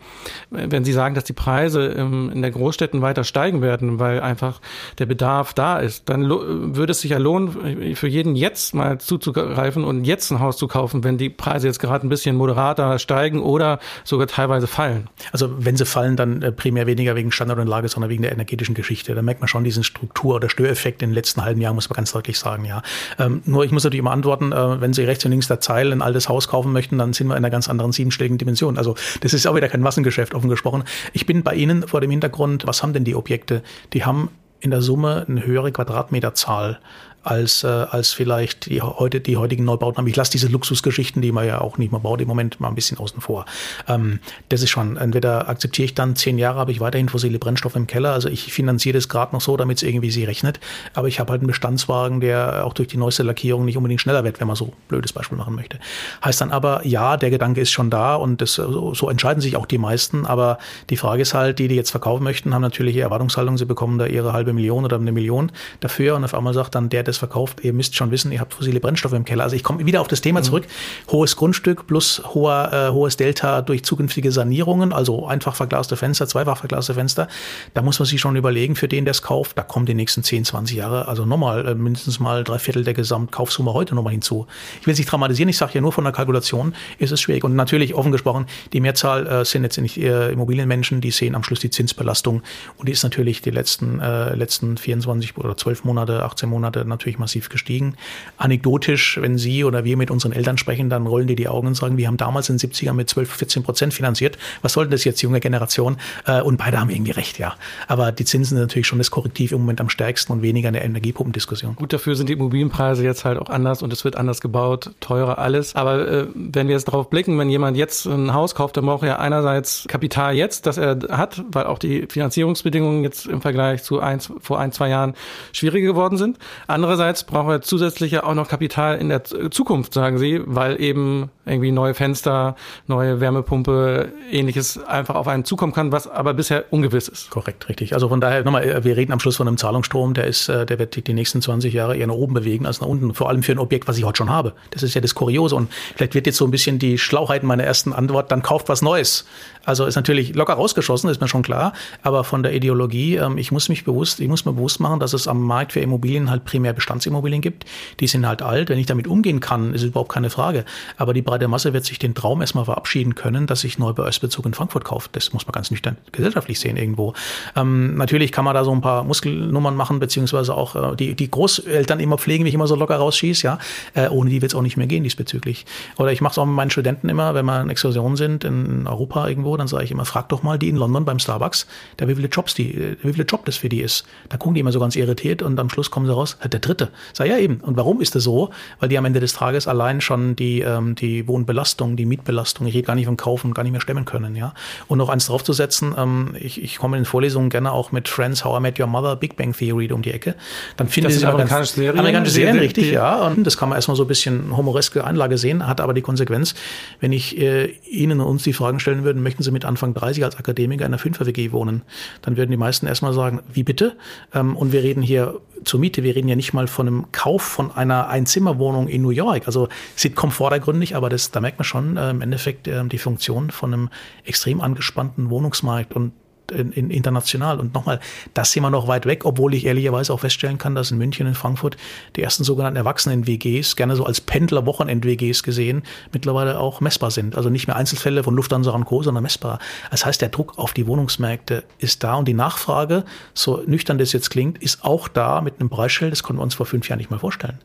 Wenn 0.49 0.85
Sie 0.85 0.93
sagen, 0.93 1.15
dass 1.15 1.23
die 1.23 1.33
Preise 1.33 1.85
in 1.85 2.41
der 2.41 2.51
Großstädten 2.51 3.01
weiter 3.01 3.23
steigen 3.23 3.61
werden, 3.61 3.99
weil 3.99 4.21
einfach 4.21 4.61
der 4.97 5.05
Bedarf 5.05 5.53
da 5.53 5.79
ist, 5.79 6.09
dann 6.09 6.29
würde 6.29 6.91
es 6.91 7.01
sich 7.01 7.11
ja 7.11 7.17
lohnen, 7.17 7.95
für 7.95 8.07
jeden 8.07 8.35
jetzt 8.35 8.73
mal 8.73 8.99
zuzugreifen 8.99 9.83
und 9.83 10.05
jetzt 10.05 10.31
ein 10.31 10.39
Haus 10.39 10.57
zu 10.57 10.67
kaufen, 10.67 11.03
wenn 11.03 11.17
die 11.17 11.29
Preise 11.29 11.67
jetzt 11.67 11.79
gerade 11.79 12.05
ein 12.05 12.09
bisschen 12.09 12.35
moderater 12.35 12.99
steigen 12.99 13.39
oder 13.39 13.79
sogar 14.03 14.27
teilweise 14.27 14.67
fallen. 14.67 15.09
Also 15.31 15.49
wenn 15.57 15.75
sie 15.75 15.85
fallen, 15.85 16.15
dann 16.15 16.41
äh, 16.41 16.51
primär 16.51 16.87
weniger 16.87 17.15
wegen 17.15 17.31
Standard 17.31 17.59
und 17.59 17.67
Lage, 17.67 17.87
sondern 17.87 18.09
wegen 18.09 18.23
der 18.23 18.31
energetischen 18.31 18.75
Geschichte. 18.75 19.15
Da 19.15 19.21
merkt 19.21 19.41
man 19.41 19.47
schon 19.47 19.63
diesen 19.63 19.83
Struktur- 19.83 20.35
oder 20.35 20.49
Störeffekt 20.49 21.01
in 21.01 21.09
den 21.09 21.15
letzten 21.15 21.43
halben 21.47 21.61
Jahr, 21.61 21.73
muss 21.73 21.89
man 21.89 21.95
ganz 21.95 22.11
deutlich 22.11 22.37
sagen, 22.37 22.65
ja. 22.65 22.81
Ähm, 23.17 23.41
nur 23.45 23.65
ich 23.65 23.71
muss 23.71 23.83
natürlich 23.83 23.99
immer 23.99 24.11
antworten, 24.11 24.51
äh, 24.51 24.81
wenn 24.81 24.93
Sie 24.93 25.03
rechts 25.03 25.25
und 25.25 25.31
links 25.31 25.47
der 25.47 25.59
Zeile 25.59 25.91
ein 25.91 26.01
altes 26.01 26.29
Haus 26.29 26.47
kaufen 26.47 26.71
möchten, 26.71 26.97
dann 26.97 27.13
sind 27.13 27.27
wir 27.27 27.33
in 27.33 27.37
einer 27.37 27.49
ganz 27.49 27.69
anderen 27.69 27.91
siebenstelligen 27.91 28.37
Dimension. 28.37 28.77
Also 28.77 28.95
das 29.21 29.33
ist 29.33 29.47
auch 29.47 29.55
wieder 29.55 29.69
kein 29.69 29.81
Massengeschäft, 29.81 30.35
offen 30.35 30.49
gesprochen. 30.49 30.83
Ich 31.13 31.25
bin 31.25 31.43
bei 31.43 31.55
Ihnen 31.55 31.87
vor 31.87 32.01
dem 32.01 32.11
Hintergrund, 32.11 32.67
was 32.67 32.83
haben 32.83 32.93
denn 32.93 33.03
die 33.03 33.15
Objekte? 33.15 33.63
Die 33.93 34.05
haben 34.05 34.29
in 34.59 34.71
der 34.71 34.81
Summe 34.81 35.25
eine 35.27 35.45
höhere 35.45 35.71
Quadratmeterzahl 35.71 36.79
als, 37.27 37.63
äh, 37.63 37.67
als 37.67 38.13
vielleicht 38.13 38.67
die, 38.67 38.81
heute, 38.81 39.19
die 39.19 39.35
heutigen 39.35 39.65
Neubauten 39.65 39.97
haben. 39.97 40.07
Ich 40.07 40.15
lasse 40.15 40.31
diese 40.31 40.47
Luxusgeschichten, 40.47 41.21
die 41.21 41.33
man 41.33 41.45
ja 41.45 41.59
auch 41.59 41.77
nicht 41.77 41.91
mehr 41.91 41.99
baut, 41.99 42.21
im 42.21 42.27
Moment 42.27 42.59
mal 42.61 42.69
ein 42.69 42.75
bisschen 42.75 42.97
außen 42.97 43.19
vor. 43.19 43.45
Ähm, 43.87 44.19
das 44.47 44.63
ist 44.63 44.69
schon, 44.69 44.95
entweder 44.95 45.49
akzeptiere 45.49 45.85
ich 45.85 45.93
dann, 45.93 46.15
zehn 46.15 46.37
Jahre 46.37 46.59
habe 46.59 46.71
ich 46.71 46.79
weiterhin 46.79 47.09
fossile 47.09 47.37
Brennstoffe 47.37 47.75
im 47.75 47.85
Keller, 47.85 48.13
also 48.13 48.29
ich 48.29 48.53
finanziere 48.53 48.97
das 48.97 49.09
gerade 49.09 49.35
noch 49.35 49.41
so, 49.41 49.57
damit 49.57 49.77
es 49.77 49.83
irgendwie 49.83 50.09
sie 50.09 50.23
rechnet, 50.23 50.61
aber 50.93 51.09
ich 51.09 51.19
habe 51.19 51.31
halt 51.31 51.41
einen 51.41 51.47
Bestandswagen, 51.47 52.21
der 52.21 52.65
auch 52.65 52.73
durch 52.73 52.87
die 52.87 52.97
neueste 52.97 53.23
Lackierung 53.23 53.65
nicht 53.65 53.75
unbedingt 53.75 53.99
schneller 53.99 54.23
wird, 54.23 54.39
wenn 54.39 54.47
man 54.47 54.55
so 54.55 54.65
ein 54.65 54.73
blödes 54.87 55.11
Beispiel 55.11 55.37
machen 55.37 55.55
möchte. 55.55 55.79
Heißt 56.23 56.39
dann 56.39 56.51
aber, 56.51 56.85
ja, 56.87 57.17
der 57.17 57.29
Gedanke 57.29 57.59
ist 57.59 57.71
schon 57.71 57.89
da 57.89 58.15
und 58.15 58.41
das, 58.41 58.53
so, 58.53 58.93
so 58.93 59.09
entscheiden 59.09 59.41
sich 59.41 59.57
auch 59.57 59.65
die 59.65 59.77
meisten, 59.77 60.25
aber 60.25 60.59
die 60.89 60.97
Frage 60.97 61.23
ist 61.23 61.33
halt, 61.33 61.59
die, 61.59 61.67
die 61.67 61.75
jetzt 61.75 61.91
verkaufen 61.91 62.23
möchten, 62.23 62.53
haben 62.53 62.61
natürlich 62.61 62.95
Erwartungshaltung, 62.95 63.57
sie 63.57 63.65
bekommen 63.65 63.97
da 63.97 64.05
ihre 64.05 64.31
halbe 64.31 64.53
Million 64.53 64.85
oder 64.85 64.95
eine 64.95 65.11
Million 65.11 65.51
dafür 65.81 66.15
und 66.15 66.23
auf 66.23 66.33
einmal 66.33 66.53
sagt 66.53 66.75
dann 66.75 66.87
der, 66.87 67.03
das 67.03 67.16
das 67.17 67.19
verkauft, 67.19 67.63
ihr 67.63 67.73
müsst 67.73 67.95
schon 67.95 68.11
wissen, 68.11 68.31
ihr 68.31 68.39
habt 68.39 68.53
fossile 68.53 68.79
Brennstoffe 68.79 69.13
im 69.13 69.25
Keller. 69.25 69.43
Also 69.43 69.55
ich 69.55 69.63
komme 69.63 69.85
wieder 69.85 70.01
auf 70.01 70.07
das 70.07 70.21
Thema 70.21 70.39
mhm. 70.39 70.43
zurück. 70.43 70.67
Hohes 71.11 71.35
Grundstück 71.35 71.87
plus 71.87 72.21
hoher, 72.33 72.71
äh, 72.71 72.93
hohes 72.93 73.17
Delta 73.17 73.61
durch 73.61 73.83
zukünftige 73.83 74.31
Sanierungen, 74.31 74.93
also 74.93 75.25
einfach 75.25 75.55
verglaste 75.55 75.97
Fenster, 75.97 76.27
zweifach 76.27 76.57
verglaste 76.57 76.93
Fenster. 76.93 77.27
Da 77.73 77.81
muss 77.81 77.99
man 77.99 78.05
sich 78.05 78.19
schon 78.19 78.35
überlegen, 78.35 78.75
für 78.75 78.87
den, 78.87 79.05
der 79.05 79.11
es 79.11 79.21
kauft, 79.21 79.57
da 79.57 79.63
kommen 79.63 79.85
die 79.85 79.93
nächsten 79.93 80.23
10, 80.23 80.45
20 80.45 80.77
Jahre, 80.77 81.07
also 81.07 81.25
nochmal 81.25 81.67
äh, 81.67 81.75
mindestens 81.75 82.19
mal 82.19 82.43
drei 82.43 82.59
Viertel 82.59 82.83
der 82.83 82.93
Gesamtkaufsumme 82.93 83.73
heute 83.73 83.95
nochmal 83.95 84.13
hinzu. 84.13 84.47
Ich 84.81 84.87
will 84.87 84.93
es 84.93 84.99
nicht 84.99 85.11
dramatisieren, 85.11 85.49
ich 85.49 85.57
sage 85.57 85.73
ja 85.75 85.81
nur 85.81 85.91
von 85.91 86.03
der 86.03 86.13
Kalkulation 86.13 86.73
ist 86.99 87.11
es 87.11 87.21
schwierig. 87.21 87.43
Und 87.43 87.55
natürlich, 87.55 87.95
offen 87.95 88.11
gesprochen, 88.11 88.45
die 88.73 88.81
Mehrzahl 88.81 89.27
äh, 89.27 89.45
sind 89.45 89.63
jetzt 89.63 89.77
nicht 89.77 89.97
äh, 89.97 90.31
Immobilienmenschen, 90.31 91.01
die 91.01 91.11
sehen 91.11 91.35
am 91.35 91.43
Schluss 91.43 91.59
die 91.59 91.69
Zinsbelastung 91.69 92.41
und 92.77 92.87
die 92.87 92.91
ist 92.91 93.03
natürlich 93.03 93.41
die 93.41 93.51
letzten, 93.51 93.99
äh, 93.99 94.35
letzten 94.35 94.77
24 94.77 95.37
oder 95.37 95.55
12 95.55 95.83
Monate, 95.83 96.23
18 96.23 96.49
Monate 96.49 96.85
natürlich 96.85 97.06
massiv 97.17 97.49
gestiegen. 97.49 97.95
Anekdotisch, 98.37 99.19
wenn 99.21 99.37
Sie 99.37 99.63
oder 99.63 99.83
wir 99.83 99.95
mit 99.97 100.11
unseren 100.11 100.33
Eltern 100.33 100.57
sprechen, 100.57 100.89
dann 100.89 101.07
rollen 101.07 101.27
die 101.27 101.35
die 101.35 101.47
Augen 101.47 101.67
und 101.67 101.75
sagen, 101.75 101.97
wir 101.97 102.07
haben 102.07 102.17
damals 102.17 102.49
in 102.49 102.57
den 102.57 102.69
70ern 102.69 102.93
mit 102.93 103.09
12, 103.09 103.29
14 103.29 103.63
Prozent 103.63 103.93
finanziert. 103.93 104.37
Was 104.61 104.73
soll 104.73 104.87
das 104.87 105.03
jetzt, 105.03 105.21
junge 105.21 105.39
Generation? 105.39 105.97
Äh, 106.25 106.41
und 106.41 106.57
beide 106.57 106.79
haben 106.79 106.89
irgendwie 106.89 107.11
recht, 107.11 107.39
ja. 107.39 107.55
Aber 107.87 108.11
die 108.11 108.25
Zinsen 108.25 108.57
sind 108.57 108.59
natürlich 108.59 108.87
schon 108.87 108.97
das 108.97 109.11
Korrektiv 109.11 109.51
im 109.51 109.59
Moment 109.61 109.81
am 109.81 109.89
stärksten 109.89 110.33
und 110.33 110.41
weniger 110.41 110.67
in 110.67 110.73
der 110.73 110.83
Energiepumpendiskussion. 110.83 111.75
Gut, 111.75 111.93
dafür 111.93 112.15
sind 112.15 112.29
die 112.29 112.33
Immobilienpreise 112.33 113.03
jetzt 113.03 113.25
halt 113.25 113.39
auch 113.39 113.49
anders 113.49 113.81
und 113.81 113.93
es 113.93 114.03
wird 114.03 114.15
anders 114.15 114.41
gebaut, 114.41 114.91
teurer 114.99 115.37
alles. 115.37 115.75
Aber 115.75 116.07
äh, 116.07 116.27
wenn 116.33 116.67
wir 116.67 116.75
jetzt 116.75 116.87
darauf 116.87 117.09
blicken, 117.09 117.39
wenn 117.39 117.49
jemand 117.49 117.77
jetzt 117.77 118.05
ein 118.05 118.33
Haus 118.33 118.55
kauft, 118.55 118.77
dann 118.77 118.85
braucht 118.85 119.03
er 119.03 119.19
einerseits 119.19 119.85
Kapital 119.87 120.35
jetzt, 120.35 120.65
das 120.65 120.77
er 120.77 120.97
hat, 121.09 121.43
weil 121.51 121.65
auch 121.65 121.79
die 121.79 122.07
Finanzierungsbedingungen 122.09 123.03
jetzt 123.03 123.25
im 123.27 123.41
Vergleich 123.41 123.83
zu 123.83 123.99
eins, 123.99 124.31
vor 124.39 124.59
ein, 124.59 124.71
zwei 124.71 124.89
Jahren 124.89 125.13
schwieriger 125.53 125.87
geworden 125.87 126.17
sind. 126.17 126.37
Andererseits 126.67 126.96
braucht 127.23 127.49
er 127.49 127.61
zusätzlich 127.61 128.11
ja 128.11 128.23
auch 128.23 128.33
noch 128.33 128.47
Kapital 128.47 128.97
in 128.97 129.09
der 129.09 129.23
Zukunft, 129.23 129.93
sagen 129.93 130.17
Sie, 130.17 130.41
weil 130.45 130.81
eben 130.81 131.29
irgendwie 131.45 131.71
neue 131.71 131.93
Fenster, 131.93 132.55
neue 132.87 133.19
Wärmepumpe, 133.19 134.11
ähnliches 134.31 134.83
einfach 134.85 135.15
auf 135.15 135.27
einen 135.27 135.45
zukommen 135.45 135.73
kann, 135.73 135.91
was 135.91 136.07
aber 136.07 136.33
bisher 136.33 136.65
ungewiss 136.71 137.07
ist. 137.07 137.29
Korrekt, 137.29 137.69
richtig. 137.69 137.93
Also 137.93 138.09
von 138.09 138.21
daher 138.21 138.43
nochmal, 138.43 138.83
wir 138.83 138.97
reden 138.97 139.11
am 139.11 139.19
Schluss 139.19 139.37
von 139.37 139.47
einem 139.47 139.57
Zahlungsstrom, 139.57 140.13
der 140.13 140.25
ist, 140.25 140.49
äh, 140.49 140.65
der 140.65 140.79
wird 140.79 141.07
die 141.07 141.13
nächsten 141.13 141.41
20 141.41 141.73
Jahre 141.73 141.95
eher 141.95 142.07
nach 142.07 142.15
oben 142.15 142.33
bewegen 142.33 142.65
als 142.65 142.81
nach 142.81 142.87
unten. 142.87 143.13
Vor 143.13 143.29
allem 143.29 143.43
für 143.43 143.53
ein 143.53 143.59
Objekt, 143.59 143.87
was 143.87 143.97
ich 143.97 144.03
heute 144.03 144.17
schon 144.17 144.29
habe. 144.29 144.53
Das 144.71 144.83
ist 144.83 144.93
ja 144.93 145.01
das 145.01 145.15
Kuriose. 145.15 145.55
Und 145.55 145.71
vielleicht 145.95 146.15
wird 146.15 146.27
jetzt 146.27 146.37
so 146.37 146.45
ein 146.45 146.51
bisschen 146.51 146.79
die 146.79 146.97
Schlauheit 146.97 147.43
meiner 147.43 147.63
ersten 147.63 147.93
Antwort, 147.93 148.31
dann 148.31 148.41
kauft 148.41 148.69
was 148.69 148.81
Neues. 148.81 149.25
Also 149.67 149.85
ist 149.85 149.97
natürlich 149.97 150.33
locker 150.33 150.53
rausgeschossen, 150.53 151.09
ist 151.09 151.19
mir 151.19 151.27
schon 151.27 151.41
klar. 151.41 151.73
Aber 152.01 152.23
von 152.23 152.41
der 152.41 152.53
Ideologie, 152.53 153.17
ähm, 153.17 153.37
ich 153.37 153.51
muss 153.51 153.67
mich 153.67 153.83
bewusst, 153.83 154.21
ich 154.21 154.29
muss 154.29 154.45
mir 154.45 154.53
bewusst 154.53 154.79
machen, 154.79 155.01
dass 155.01 155.11
es 155.11 155.27
am 155.27 155.41
Markt 155.43 155.73
für 155.73 155.81
Immobilien 155.81 156.31
halt 156.31 156.45
primär 156.45 156.71
Bestandsimmobilien 156.71 157.41
gibt. 157.41 157.65
Die 157.99 158.07
sind 158.07 158.25
halt 158.25 158.41
alt. 158.41 158.69
Wenn 158.69 158.79
ich 158.79 158.85
damit 158.85 159.07
umgehen 159.07 159.41
kann, 159.41 159.73
ist 159.73 159.83
überhaupt 159.83 160.09
keine 160.09 160.29
Frage. 160.29 160.63
Aber 160.95 161.13
die 161.13 161.21
breite 161.21 161.49
Masse 161.49 161.73
wird 161.73 161.83
sich 161.83 161.99
den 161.99 162.15
Traum 162.15 162.39
erstmal 162.39 162.63
verabschieden 162.63 163.13
können, 163.13 163.45
dass 163.45 163.59
sich 163.59 163.77
neu 163.77 163.91
bei 163.91 164.03
Östbezug 164.03 164.45
in 164.45 164.53
Frankfurt 164.53 164.85
kauft. 164.85 165.17
Das 165.17 165.33
muss 165.33 165.45
man 165.45 165.51
ganz 165.51 165.69
nüchtern 165.69 165.97
gesellschaftlich 166.13 166.61
sehen 166.61 166.77
irgendwo. 166.77 167.13
Ähm, 167.57 167.97
natürlich 167.97 168.31
kann 168.31 168.45
man 168.45 168.55
da 168.55 168.63
so 168.63 168.71
ein 168.71 168.79
paar 168.79 169.03
Muskelnummern 169.03 169.75
machen, 169.75 169.99
beziehungsweise 169.99 170.55
auch 170.55 170.93
äh, 170.93 170.95
die, 170.95 171.13
die 171.13 171.29
Großeltern 171.29 171.99
immer 171.99 172.17
pflegen, 172.17 172.45
wie 172.45 172.49
ich 172.49 172.55
immer 172.55 172.67
so 172.67 172.75
locker 172.75 172.95
rausschieße, 172.95 173.45
ja. 173.45 173.59
Äh, 173.95 174.07
ohne 174.07 174.29
die 174.29 174.41
wird 174.41 174.53
es 174.53 174.55
auch 174.55 174.61
nicht 174.61 174.77
mehr 174.77 174.87
gehen 174.87 175.03
diesbezüglich. 175.03 175.65
Oder 175.97 176.13
ich 176.13 176.21
mache 176.21 176.31
es 176.31 176.37
auch 176.37 176.45
mit 176.45 176.55
meinen 176.55 176.69
Studenten 176.69 177.09
immer, 177.09 177.33
wenn 177.33 177.45
wir 177.45 177.59
in 177.61 177.69
Exkursionen 177.69 178.15
sind 178.15 178.45
in 178.45 178.87
Europa 178.87 179.27
irgendwo, 179.27 179.56
dann 179.57 179.67
sage 179.67 179.83
ich 179.83 179.91
immer, 179.91 180.05
frag 180.05 180.29
doch 180.29 180.43
mal 180.43 180.57
die 180.57 180.69
in 180.69 180.75
London 180.75 181.05
beim 181.05 181.19
Starbucks, 181.19 181.67
der 181.99 182.07
wie 182.07 182.15
viele 182.15 182.27
Jobs 182.27 182.53
die, 182.53 182.97
wie 183.01 183.13
viele 183.13 183.25
Job 183.25 183.45
das 183.45 183.57
für 183.57 183.69
die 183.69 183.81
ist. 183.81 184.05
Da 184.29 184.37
gucken 184.37 184.55
die 184.55 184.61
immer 184.61 184.71
so 184.71 184.79
ganz 184.79 184.95
irritiert 184.95 185.41
und 185.41 185.59
am 185.59 185.69
Schluss 185.69 185.91
kommen 185.91 186.05
sie 186.05 186.13
raus, 186.13 186.37
der 186.43 186.59
dritte. 186.59 186.89
Sag 187.13 187.27
ja 187.27 187.37
eben. 187.37 187.57
Und 187.57 187.77
warum 187.77 188.01
ist 188.01 188.15
das 188.15 188.23
so? 188.23 188.49
Weil 188.79 188.89
die 188.89 188.97
am 188.97 189.05
Ende 189.05 189.19
des 189.19 189.33
Tages 189.33 189.67
allein 189.67 190.01
schon 190.01 190.35
die, 190.35 190.61
ähm, 190.61 190.95
die 190.95 191.27
Wohnbelastung, 191.27 191.95
die 191.95 192.05
Mietbelastung, 192.05 192.67
ich 192.67 192.75
rede 192.75 192.87
gar 192.87 192.95
nicht 192.95 193.05
vom 193.05 193.17
Kaufen, 193.17 193.53
gar 193.53 193.63
nicht 193.63 193.71
mehr 193.71 193.81
stemmen 193.81 194.05
können, 194.05 194.35
ja. 194.35 194.53
Und 194.87 194.97
noch 194.97 195.09
eins 195.09 195.27
draufzusetzen, 195.27 195.95
ähm, 195.97 196.35
ich, 196.39 196.61
ich 196.61 196.77
komme 196.77 196.97
in 196.97 197.03
den 197.03 197.07
Vorlesungen 197.07 197.49
gerne 197.49 197.71
auch 197.71 197.91
mit 197.91 198.07
Friends, 198.07 198.45
How 198.45 198.59
I 198.59 198.61
Met 198.61 198.79
Your 198.79 198.87
Mother, 198.87 199.15
Big 199.15 199.35
Bang 199.35 199.53
Theory 199.53 199.91
um 199.91 200.01
die 200.01 200.11
Ecke. 200.11 200.35
Dann 200.75 200.87
finde 200.87 201.11
ich 201.11 201.25
amerikanische 201.25 201.73
Serien. 201.73 201.99
Amerikanische 201.99 202.33
Serien, 202.33 202.59
richtig, 202.59 202.85
die, 202.85 202.91
ja. 202.91 203.27
Und 203.27 203.43
das 203.45 203.57
kann 203.57 203.69
man 203.69 203.77
erstmal 203.77 203.97
so 203.97 204.03
ein 204.03 204.07
bisschen 204.07 204.55
humoreske 204.55 205.03
Einlage 205.03 205.37
sehen, 205.37 205.67
hat 205.67 205.81
aber 205.81 205.93
die 205.93 206.01
Konsequenz, 206.01 206.55
wenn 206.99 207.11
ich 207.11 207.37
äh, 207.37 207.73
Ihnen 207.89 208.19
und 208.21 208.27
uns 208.27 208.43
die 208.43 208.53
Fragen 208.53 208.79
stellen 208.79 209.03
würde, 209.03 209.19
möchten 209.37 209.43
Sie 209.43 209.51
mit 209.51 209.65
Anfang 209.65 209.93
30 209.93 210.23
als 210.23 210.35
Akademiker 210.37 210.83
in 210.83 210.87
einer 210.87 210.97
Fünfer-WG 210.97 211.51
wohnen, 211.51 211.83
dann 212.23 212.37
würden 212.37 212.49
die 212.49 212.57
meisten 212.57 212.87
erstmal 212.87 213.13
sagen, 213.13 213.41
wie 213.51 213.63
bitte? 213.63 213.95
Ähm, 214.33 214.55
und 214.55 214.71
wir 214.71 214.81
reden 214.81 215.03
hier 215.03 215.39
zur 215.63 215.79
Miete, 215.79 216.03
wir 216.03 216.15
reden 216.15 216.27
ja 216.27 216.35
nicht 216.35 216.53
mal 216.53 216.67
von 216.67 216.87
einem 216.87 217.11
Kauf 217.11 217.43
von 217.43 217.71
einer 217.71 218.07
Einzimmerwohnung 218.09 218.87
in 218.87 219.01
New 219.03 219.11
York. 219.11 219.43
Also 219.45 219.69
sieht 219.95 220.15
komfortergründig, 220.15 220.95
aber 220.95 221.09
das, 221.09 221.29
da 221.31 221.39
merkt 221.39 221.59
man 221.59 221.65
schon 221.65 221.97
äh, 221.97 222.09
im 222.09 222.21
Endeffekt 222.21 222.67
äh, 222.67 222.83
die 222.85 222.97
Funktion 222.97 223.51
von 223.51 223.73
einem 223.73 223.89
extrem 224.23 224.61
angespannten 224.61 225.29
Wohnungsmarkt 225.29 225.93
und 225.93 226.13
in, 226.51 226.71
in, 226.71 226.89
international. 226.89 227.59
Und 227.59 227.73
nochmal, 227.73 227.99
das 228.33 228.55
wir 228.55 228.69
noch 228.69 228.87
weit 228.87 229.05
weg, 229.05 229.25
obwohl 229.25 229.53
ich 229.53 229.65
ehrlicherweise 229.65 230.13
auch 230.13 230.19
feststellen 230.19 230.57
kann, 230.57 230.75
dass 230.75 230.91
in 230.91 230.97
München, 230.97 231.27
in 231.27 231.35
Frankfurt 231.35 231.77
die 232.15 232.21
ersten 232.21 232.43
sogenannten 232.43 232.77
Erwachsenen-WGs, 232.77 233.75
gerne 233.75 233.95
so 233.95 234.05
als 234.05 234.21
Pendler-Wochenend-WGs 234.21 235.43
gesehen, 235.43 235.83
mittlerweile 236.11 236.59
auch 236.59 236.81
messbar 236.81 237.11
sind. 237.11 237.35
Also 237.35 237.49
nicht 237.49 237.67
mehr 237.67 237.75
Einzelfälle 237.75 238.23
von 238.23 238.35
Lufthansa 238.35 238.71
und 238.71 238.85
Co., 238.85 239.03
sondern 239.03 239.23
messbar. 239.23 239.59
Das 239.91 240.05
heißt, 240.05 240.21
der 240.21 240.29
Druck 240.29 240.57
auf 240.57 240.73
die 240.73 240.87
Wohnungsmärkte 240.87 241.63
ist 241.79 242.03
da 242.03 242.15
und 242.15 242.27
die 242.27 242.33
Nachfrage, 242.33 243.03
so 243.33 243.63
nüchtern 243.65 243.97
das 243.97 244.13
jetzt 244.13 244.29
klingt, 244.29 244.57
ist 244.61 244.83
auch 244.83 245.07
da 245.07 245.41
mit 245.41 245.59
einem 245.59 245.69
Preisschild, 245.69 246.11
das 246.11 246.23
konnten 246.23 246.39
wir 246.39 246.43
uns 246.43 246.55
vor 246.55 246.65
fünf 246.65 246.87
Jahren 246.89 246.99
nicht 246.99 247.11
mal 247.11 247.19
vorstellen. 247.19 247.59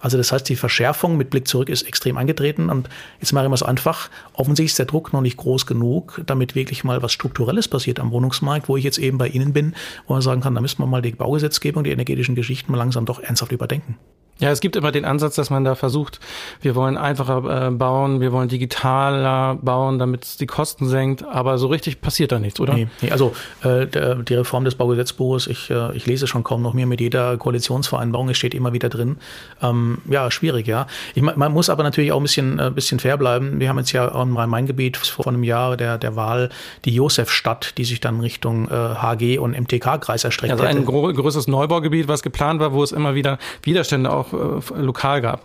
Also 0.00 0.16
das 0.16 0.32
heißt, 0.32 0.48
die 0.48 0.56
Verschärfung 0.56 1.16
mit 1.16 1.30
Blick 1.30 1.48
zurück 1.48 1.68
ist 1.68 1.82
extrem 1.82 2.16
eingetreten 2.16 2.70
und 2.70 2.88
jetzt 3.20 3.32
mache 3.32 3.44
ich 3.44 3.50
mal 3.50 3.54
es 3.54 3.62
einfach. 3.62 4.08
Offensichtlich 4.32 4.72
ist 4.72 4.78
der 4.78 4.86
Druck 4.86 5.12
noch 5.12 5.20
nicht 5.20 5.36
groß 5.36 5.66
genug, 5.66 6.22
damit 6.26 6.54
wirklich 6.54 6.84
mal 6.84 7.02
was 7.02 7.12
Strukturelles 7.12 7.68
passiert 7.68 8.00
am 8.00 8.12
Wohnungsmarkt 8.12 8.27
Wohnungsmarkt, 8.28 8.68
wo 8.68 8.76
ich 8.76 8.84
jetzt 8.84 8.98
eben 8.98 9.16
bei 9.16 9.28
Ihnen 9.28 9.52
bin, 9.54 9.74
wo 10.06 10.12
man 10.12 10.22
sagen 10.22 10.42
kann, 10.42 10.54
da 10.54 10.60
müssen 10.60 10.82
wir 10.82 10.86
mal 10.86 11.00
die 11.00 11.12
Baugesetzgebung, 11.12 11.84
die 11.84 11.90
energetischen 11.90 12.34
Geschichten 12.34 12.70
mal 12.70 12.78
langsam 12.78 13.06
doch 13.06 13.20
ernsthaft 13.20 13.52
überdenken. 13.52 13.96
Ja, 14.40 14.50
es 14.50 14.60
gibt 14.60 14.76
immer 14.76 14.92
den 14.92 15.04
Ansatz, 15.04 15.34
dass 15.34 15.50
man 15.50 15.64
da 15.64 15.74
versucht, 15.74 16.20
wir 16.60 16.76
wollen 16.76 16.96
einfacher 16.96 17.66
äh, 17.66 17.70
bauen, 17.70 18.20
wir 18.20 18.32
wollen 18.32 18.48
digitaler 18.48 19.56
bauen, 19.56 19.98
damit 19.98 20.24
es 20.24 20.36
die 20.36 20.46
Kosten 20.46 20.88
senkt, 20.88 21.24
aber 21.24 21.58
so 21.58 21.66
richtig 21.66 22.00
passiert 22.00 22.30
da 22.30 22.38
nichts, 22.38 22.60
oder? 22.60 22.74
Nee, 22.74 22.86
nee 23.02 23.10
also 23.10 23.34
äh, 23.62 23.86
der, 23.86 24.14
die 24.16 24.34
Reform 24.34 24.64
des 24.64 24.76
Baugesetzbuches, 24.76 25.48
ich, 25.48 25.70
äh, 25.70 25.96
ich 25.96 26.06
lese 26.06 26.28
schon 26.28 26.44
kaum 26.44 26.62
noch 26.62 26.72
mehr 26.72 26.86
mit 26.86 27.00
jeder 27.00 27.36
Koalitionsvereinbarung, 27.36 28.28
es 28.28 28.36
steht 28.36 28.54
immer 28.54 28.72
wieder 28.72 28.88
drin. 28.88 29.16
Ähm, 29.60 29.98
ja, 30.08 30.30
schwierig, 30.30 30.68
ja. 30.68 30.86
Ich, 31.14 31.22
man 31.22 31.52
muss 31.52 31.68
aber 31.68 31.82
natürlich 31.82 32.12
auch 32.12 32.18
ein 32.18 32.22
bisschen, 32.22 32.60
äh, 32.60 32.70
bisschen 32.70 33.00
fair 33.00 33.16
bleiben. 33.16 33.58
Wir 33.58 33.68
haben 33.68 33.78
jetzt 33.78 33.90
ja 33.90 34.06
im 34.22 34.36
Rhein-Main-Gebiet 34.36 34.96
vor 34.96 35.26
einem 35.26 35.42
Jahr 35.42 35.76
der, 35.76 35.98
der 35.98 36.14
Wahl 36.14 36.50
die 36.84 36.94
Josefstadt, 36.94 37.76
die 37.76 37.84
sich 37.84 38.00
dann 38.00 38.20
Richtung 38.20 38.68
äh, 38.68 38.72
HG 38.72 39.38
und 39.38 39.58
MTK-Kreis 39.58 40.22
erstreckt 40.22 40.52
Also 40.52 40.64
ein 40.64 40.84
größeres 40.84 41.48
Neubaugebiet, 41.48 42.06
was 42.06 42.22
geplant 42.22 42.60
war, 42.60 42.72
wo 42.72 42.84
es 42.84 42.92
immer 42.92 43.16
wieder 43.16 43.38
Widerstände 43.62 44.12
auch 44.12 44.27
auch 44.34 44.70
äh, 44.70 44.80
lokal 44.80 45.20
gab. 45.20 45.42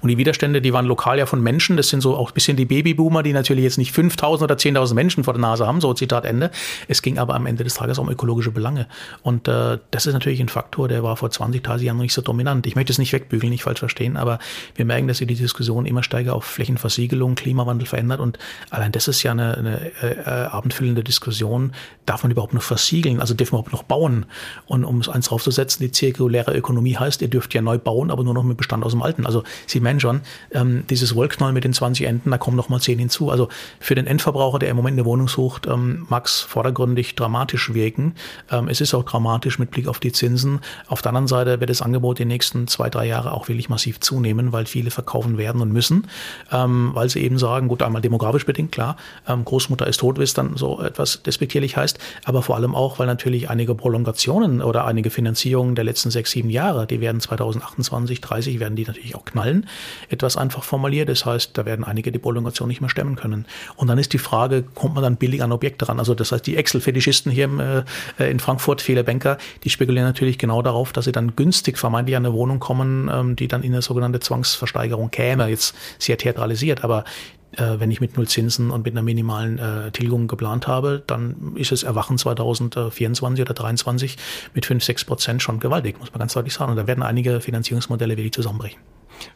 Und 0.00 0.08
die 0.08 0.18
Widerstände, 0.18 0.60
die 0.60 0.72
waren 0.72 0.86
lokal 0.86 1.18
ja 1.18 1.26
von 1.26 1.42
Menschen. 1.42 1.76
Das 1.76 1.88
sind 1.88 2.00
so 2.00 2.16
auch 2.16 2.30
ein 2.30 2.34
bisschen 2.34 2.56
die 2.56 2.64
Babyboomer, 2.64 3.22
die 3.22 3.32
natürlich 3.32 3.64
jetzt 3.64 3.78
nicht 3.78 3.92
5000 3.92 4.50
oder 4.50 4.58
10.000 4.58 4.94
Menschen 4.94 5.24
vor 5.24 5.34
der 5.34 5.40
Nase 5.40 5.66
haben, 5.66 5.80
so 5.80 5.92
Zitat 5.94 6.24
Ende. 6.24 6.50
Es 6.88 7.02
ging 7.02 7.18
aber 7.18 7.34
am 7.34 7.46
Ende 7.46 7.64
des 7.64 7.74
Tages 7.74 7.98
um 7.98 8.08
ökologische 8.08 8.50
Belange. 8.50 8.86
Und 9.22 9.48
äh, 9.48 9.78
das 9.90 10.06
ist 10.06 10.14
natürlich 10.14 10.40
ein 10.40 10.48
Faktor, 10.48 10.88
der 10.88 11.02
war 11.02 11.16
vor 11.16 11.30
20, 11.30 11.62
30 11.62 11.86
Jahren 11.86 11.96
noch 11.96 12.02
nicht 12.02 12.14
so 12.14 12.22
dominant. 12.22 12.66
Ich 12.66 12.76
möchte 12.76 12.92
es 12.92 12.98
nicht 12.98 13.12
wegbügeln, 13.12 13.50
nicht 13.50 13.62
falsch 13.62 13.80
verstehen, 13.80 14.16
aber 14.16 14.38
wir 14.74 14.84
merken, 14.84 15.08
dass 15.08 15.18
sich 15.18 15.26
die 15.26 15.34
Diskussion 15.34 15.86
immer 15.86 16.02
stärker 16.02 16.34
auf 16.34 16.44
Flächenversiegelung, 16.44 17.34
Klimawandel 17.34 17.86
verändert. 17.86 18.20
Und 18.20 18.38
allein 18.70 18.92
das 18.92 19.08
ist 19.08 19.22
ja 19.22 19.32
eine, 19.32 19.56
eine 19.56 19.92
äh, 20.02 20.46
abendfüllende 20.46 21.04
Diskussion. 21.04 21.72
Darf 22.06 22.22
man 22.22 22.32
überhaupt 22.32 22.54
noch 22.54 22.62
versiegeln? 22.62 23.20
Also 23.20 23.34
dürfen 23.34 23.52
wir 23.52 23.58
überhaupt 23.58 23.72
noch 23.72 23.82
bauen? 23.82 24.26
Und 24.66 24.84
um 24.84 25.00
es 25.00 25.08
eins 25.08 25.28
draufzusetzen, 25.28 25.84
die 25.84 25.92
zirkuläre 25.92 26.56
Ökonomie 26.56 26.96
heißt, 26.96 27.22
ihr 27.22 27.28
dürft 27.28 27.54
ja 27.54 27.62
neu 27.62 27.78
bauen, 27.78 28.10
aber 28.10 28.24
nur 28.24 28.34
noch 28.34 28.44
mit 28.44 28.56
Bestand 28.56 28.84
aus 28.84 28.92
dem 28.92 29.02
Alten. 29.02 29.26
Also 29.26 29.44
sie 29.70 29.80
meinen 29.80 30.00
schon, 30.00 30.22
ähm, 30.52 30.84
dieses 30.88 31.14
Wollknäuel 31.14 31.52
mit 31.52 31.64
den 31.64 31.72
20 31.72 32.06
Enden, 32.06 32.30
da 32.30 32.38
kommen 32.38 32.56
noch 32.56 32.68
mal 32.68 32.80
10 32.80 32.98
hinzu. 32.98 33.30
Also 33.30 33.48
für 33.80 33.94
den 33.94 34.06
Endverbraucher, 34.06 34.58
der 34.58 34.70
im 34.70 34.76
Moment 34.76 34.94
eine 34.94 35.04
Wohnung 35.04 35.28
sucht, 35.28 35.66
ähm, 35.66 36.06
mag 36.08 36.26
es 36.26 36.40
vordergründig 36.40 37.14
dramatisch 37.14 37.74
wirken. 37.74 38.14
Ähm, 38.50 38.68
es 38.68 38.80
ist 38.80 38.94
auch 38.94 39.04
dramatisch 39.04 39.58
mit 39.58 39.70
Blick 39.70 39.88
auf 39.88 40.00
die 40.00 40.12
Zinsen. 40.12 40.60
Auf 40.86 41.02
der 41.02 41.10
anderen 41.10 41.28
Seite 41.28 41.60
wird 41.60 41.70
das 41.70 41.82
Angebot 41.82 42.18
die 42.18 42.24
nächsten 42.24 42.66
zwei, 42.68 42.90
drei 42.90 43.06
Jahre 43.06 43.32
auch 43.32 43.48
wirklich 43.48 43.68
massiv 43.68 44.00
zunehmen, 44.00 44.52
weil 44.52 44.66
viele 44.66 44.90
verkaufen 44.90 45.38
werden 45.38 45.60
und 45.60 45.72
müssen, 45.72 46.06
ähm, 46.52 46.90
weil 46.94 47.08
sie 47.08 47.20
eben 47.20 47.38
sagen, 47.38 47.68
gut, 47.68 47.82
einmal 47.82 48.02
demografisch 48.02 48.46
bedingt, 48.46 48.72
klar, 48.72 48.96
ähm, 49.26 49.44
Großmutter 49.44 49.86
ist 49.86 49.98
tot, 49.98 50.18
wie 50.18 50.22
es 50.22 50.34
dann 50.34 50.56
so 50.56 50.80
etwas 50.80 51.22
despektierlich 51.22 51.76
heißt, 51.76 51.98
aber 52.24 52.42
vor 52.42 52.56
allem 52.56 52.74
auch, 52.74 52.98
weil 52.98 53.06
natürlich 53.06 53.50
einige 53.50 53.74
Prolongationen 53.74 54.62
oder 54.62 54.86
einige 54.86 55.10
Finanzierungen 55.10 55.74
der 55.74 55.84
letzten 55.84 56.10
sechs, 56.10 56.30
sieben 56.30 56.50
Jahre, 56.50 56.86
die 56.86 57.00
werden 57.00 57.20
2028, 57.20 58.20
30 58.20 58.60
werden 58.60 58.76
die 58.76 58.84
natürlich 58.84 59.14
auch 59.14 59.24
knallen 59.24 59.57
Fällen 59.58 59.66
etwas 60.08 60.36
einfach 60.36 60.64
formuliert. 60.64 61.08
Das 61.08 61.24
heißt, 61.26 61.56
da 61.56 61.64
werden 61.64 61.84
einige 61.84 62.12
die 62.12 62.18
Prolongation 62.18 62.68
nicht 62.68 62.80
mehr 62.80 62.90
stemmen 62.90 63.16
können. 63.16 63.46
Und 63.76 63.88
dann 63.88 63.98
ist 63.98 64.12
die 64.12 64.18
Frage, 64.18 64.62
kommt 64.74 64.94
man 64.94 65.02
dann 65.02 65.16
billig 65.16 65.42
an 65.42 65.52
Objekte 65.52 65.88
ran? 65.88 65.98
Also 65.98 66.14
das 66.14 66.32
heißt, 66.32 66.46
die 66.46 66.56
Excel-Fetischisten 66.56 67.30
hier 67.30 67.84
äh, 68.18 68.30
in 68.30 68.40
Frankfurt, 68.40 68.80
viele 68.80 69.04
Banker, 69.04 69.38
die 69.64 69.70
spekulieren 69.70 70.06
natürlich 70.06 70.38
genau 70.38 70.62
darauf, 70.62 70.92
dass 70.92 71.04
sie 71.04 71.12
dann 71.12 71.36
günstig 71.36 71.78
vermeintlich 71.78 72.16
an 72.16 72.26
eine 72.26 72.34
Wohnung 72.34 72.58
kommen, 72.60 73.10
ähm, 73.12 73.36
die 73.36 73.48
dann 73.48 73.62
in 73.62 73.72
eine 73.72 73.82
sogenannte 73.82 74.20
Zwangsversteigerung 74.20 75.10
käme. 75.10 75.48
Jetzt 75.48 75.74
sehr 75.98 76.16
theatralisiert, 76.16 76.84
aber 76.84 77.04
äh, 77.52 77.78
wenn 77.78 77.90
ich 77.90 78.00
mit 78.00 78.16
null 78.16 78.28
Zinsen 78.28 78.70
und 78.70 78.84
mit 78.84 78.94
einer 78.94 79.02
minimalen 79.02 79.58
äh, 79.58 79.90
Tilgung 79.90 80.28
geplant 80.28 80.66
habe, 80.66 81.02
dann 81.06 81.54
ist 81.56 81.72
es 81.72 81.82
Erwachen 81.82 82.18
2024 82.18 83.42
oder 83.42 83.54
2023 83.54 84.16
mit 84.54 84.66
5, 84.66 84.84
6 84.84 85.04
Prozent 85.04 85.42
schon 85.42 85.60
gewaltig, 85.60 85.98
muss 85.98 86.12
man 86.12 86.20
ganz 86.20 86.34
deutlich 86.34 86.52
sagen. 86.52 86.70
Und 86.70 86.76
da 86.76 86.86
werden 86.86 87.02
einige 87.02 87.40
Finanzierungsmodelle 87.40 88.16
wirklich 88.16 88.32
zusammenbrechen. 88.32 88.78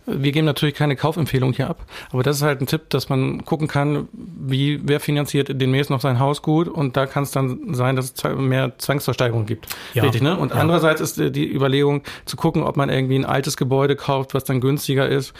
Wir 0.06 0.32
geben 0.32 0.46
natürlich 0.46 0.74
keine 0.74 0.96
Kaufempfehlung 0.96 1.52
hier 1.52 1.68
ab, 1.68 1.84
aber 2.10 2.22
das 2.22 2.36
ist 2.36 2.42
halt 2.42 2.60
ein 2.60 2.66
Tipp, 2.66 2.90
dass 2.90 3.08
man 3.08 3.44
gucken 3.44 3.68
kann, 3.68 4.08
wie 4.12 4.80
wer 4.82 5.00
finanziert 5.00 5.48
demnächst 5.60 5.90
noch 5.90 6.00
sein 6.00 6.18
Haus 6.18 6.42
gut 6.42 6.68
und 6.68 6.96
da 6.96 7.06
kann 7.06 7.22
es 7.22 7.30
dann 7.30 7.74
sein, 7.74 7.96
dass 7.96 8.12
es 8.16 8.36
mehr 8.36 8.78
Zwangsversteigerung 8.78 9.46
gibt. 9.46 9.66
Ja. 9.94 10.02
Richtig, 10.02 10.22
ne? 10.22 10.36
Und 10.36 10.50
ja. 10.50 10.56
andererseits 10.56 11.00
ist 11.00 11.18
die 11.18 11.52
Überlegung 11.52 12.02
zu 12.24 12.36
gucken, 12.36 12.62
ob 12.62 12.76
man 12.76 12.90
irgendwie 12.90 13.16
ein 13.16 13.24
altes 13.24 13.56
Gebäude 13.56 13.96
kauft, 13.96 14.34
was 14.34 14.44
dann 14.44 14.60
günstiger 14.60 15.08
ist, 15.08 15.34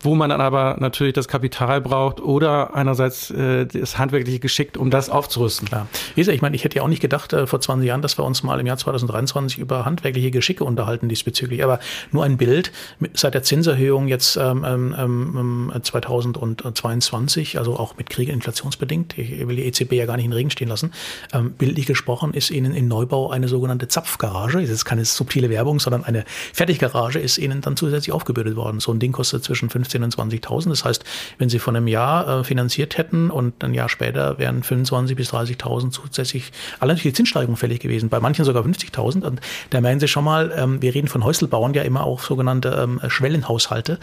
wo 0.00 0.14
man 0.14 0.30
dann 0.30 0.40
aber 0.40 0.76
natürlich 0.78 1.14
das 1.14 1.28
Kapital 1.28 1.80
braucht 1.80 2.20
oder 2.20 2.74
einerseits 2.74 3.30
äh, 3.30 3.66
das 3.66 3.98
handwerkliche 3.98 4.38
Geschick, 4.38 4.76
um 4.78 4.90
das 4.90 5.10
aufzurüsten. 5.10 5.68
Klar. 5.68 5.88
Lisa, 6.14 6.32
ich 6.32 6.42
meine, 6.42 6.54
ich 6.56 6.64
hätte 6.64 6.76
ja 6.76 6.82
auch 6.82 6.88
nicht 6.88 7.02
gedacht 7.02 7.32
äh, 7.32 7.46
vor 7.46 7.60
20 7.60 7.86
Jahren, 7.86 8.02
dass 8.02 8.18
wir 8.18 8.24
uns 8.24 8.42
mal 8.42 8.60
im 8.60 8.66
Jahr 8.66 8.76
2023 8.76 9.58
über 9.58 9.84
handwerkliche 9.84 10.30
Geschicke 10.30 10.64
unterhalten 10.64 11.08
diesbezüglich, 11.08 11.64
aber 11.64 11.80
nur 12.12 12.24
ein 12.24 12.36
Bild 12.36 12.72
seit 13.14 13.34
der 13.34 13.42
Zinserhöhung 13.42 14.08
jetzt 14.08 14.36
ähm, 14.36 14.94
ähm, 14.96 15.72
2022, 15.82 17.54
ähm, 17.54 17.58
also 17.58 17.76
auch 17.76 17.96
mit 17.96 18.10
Krieg 18.10 18.28
inflationsbedingt, 18.28 19.18
ich 19.18 19.46
will 19.46 19.56
die 19.56 19.66
EZB 19.66 19.92
ja 19.92 20.06
gar 20.06 20.16
nicht 20.16 20.26
in 20.26 20.30
den 20.30 20.36
Regen 20.36 20.50
stehen 20.50 20.68
lassen, 20.68 20.92
ähm, 21.32 21.52
bildlich 21.52 21.86
gesprochen 21.86 22.34
ist 22.34 22.50
Ihnen 22.50 22.74
in 22.74 22.88
Neubau 22.88 23.30
eine 23.30 23.48
sogenannte 23.48 23.88
Zapfgarage, 23.88 24.60
ist 24.60 24.84
keine 24.84 25.04
subtile 25.04 25.50
Werbung, 25.50 25.80
sondern 25.80 26.04
eine 26.04 26.24
Fertiggarage 26.52 27.18
ist 27.18 27.38
Ihnen 27.38 27.60
dann 27.60 27.76
zusätzlich 27.76 28.12
aufgebildet 28.12 28.56
worden. 28.56 28.80
So 28.80 28.92
ein 28.92 28.98
Ding 28.98 29.12
kostet 29.12 29.44
zwischen 29.44 29.70
15.000 29.88 30.02
und 30.02 30.14
20.000. 30.32 30.68
Das 30.70 30.84
heißt, 30.84 31.04
wenn 31.38 31.48
Sie 31.48 31.58
von 31.58 31.76
einem 31.76 31.88
Jahr 31.88 32.40
äh, 32.40 32.44
finanziert 32.44 32.98
hätten 32.98 33.30
und 33.30 33.62
ein 33.64 33.74
Jahr 33.74 33.88
später 33.88 34.38
wären 34.38 34.62
25.000 34.62 35.14
bis 35.14 35.32
30.000 35.32 35.90
zusätzlich 35.90 36.52
allein 36.80 36.96
durch 36.96 37.02
die 37.02 37.12
Zinssteigerung 37.12 37.56
fällig 37.56 37.80
gewesen, 37.80 38.08
bei 38.08 38.20
manchen 38.20 38.44
sogar 38.44 38.64
50.000. 38.64 39.22
Und 39.22 39.40
da 39.70 39.80
meinen 39.80 40.00
Sie 40.00 40.08
schon 40.08 40.24
mal, 40.24 40.52
ähm, 40.56 40.82
wir 40.82 40.94
reden 40.94 41.08
von 41.08 41.24
Häuselbauern 41.24 41.74
ja 41.74 41.82
immer 41.82 42.04
auch 42.04 42.20
sogenannte 42.20 42.70
ähm, 42.82 43.00
Schwellenhaushalte 43.08 43.98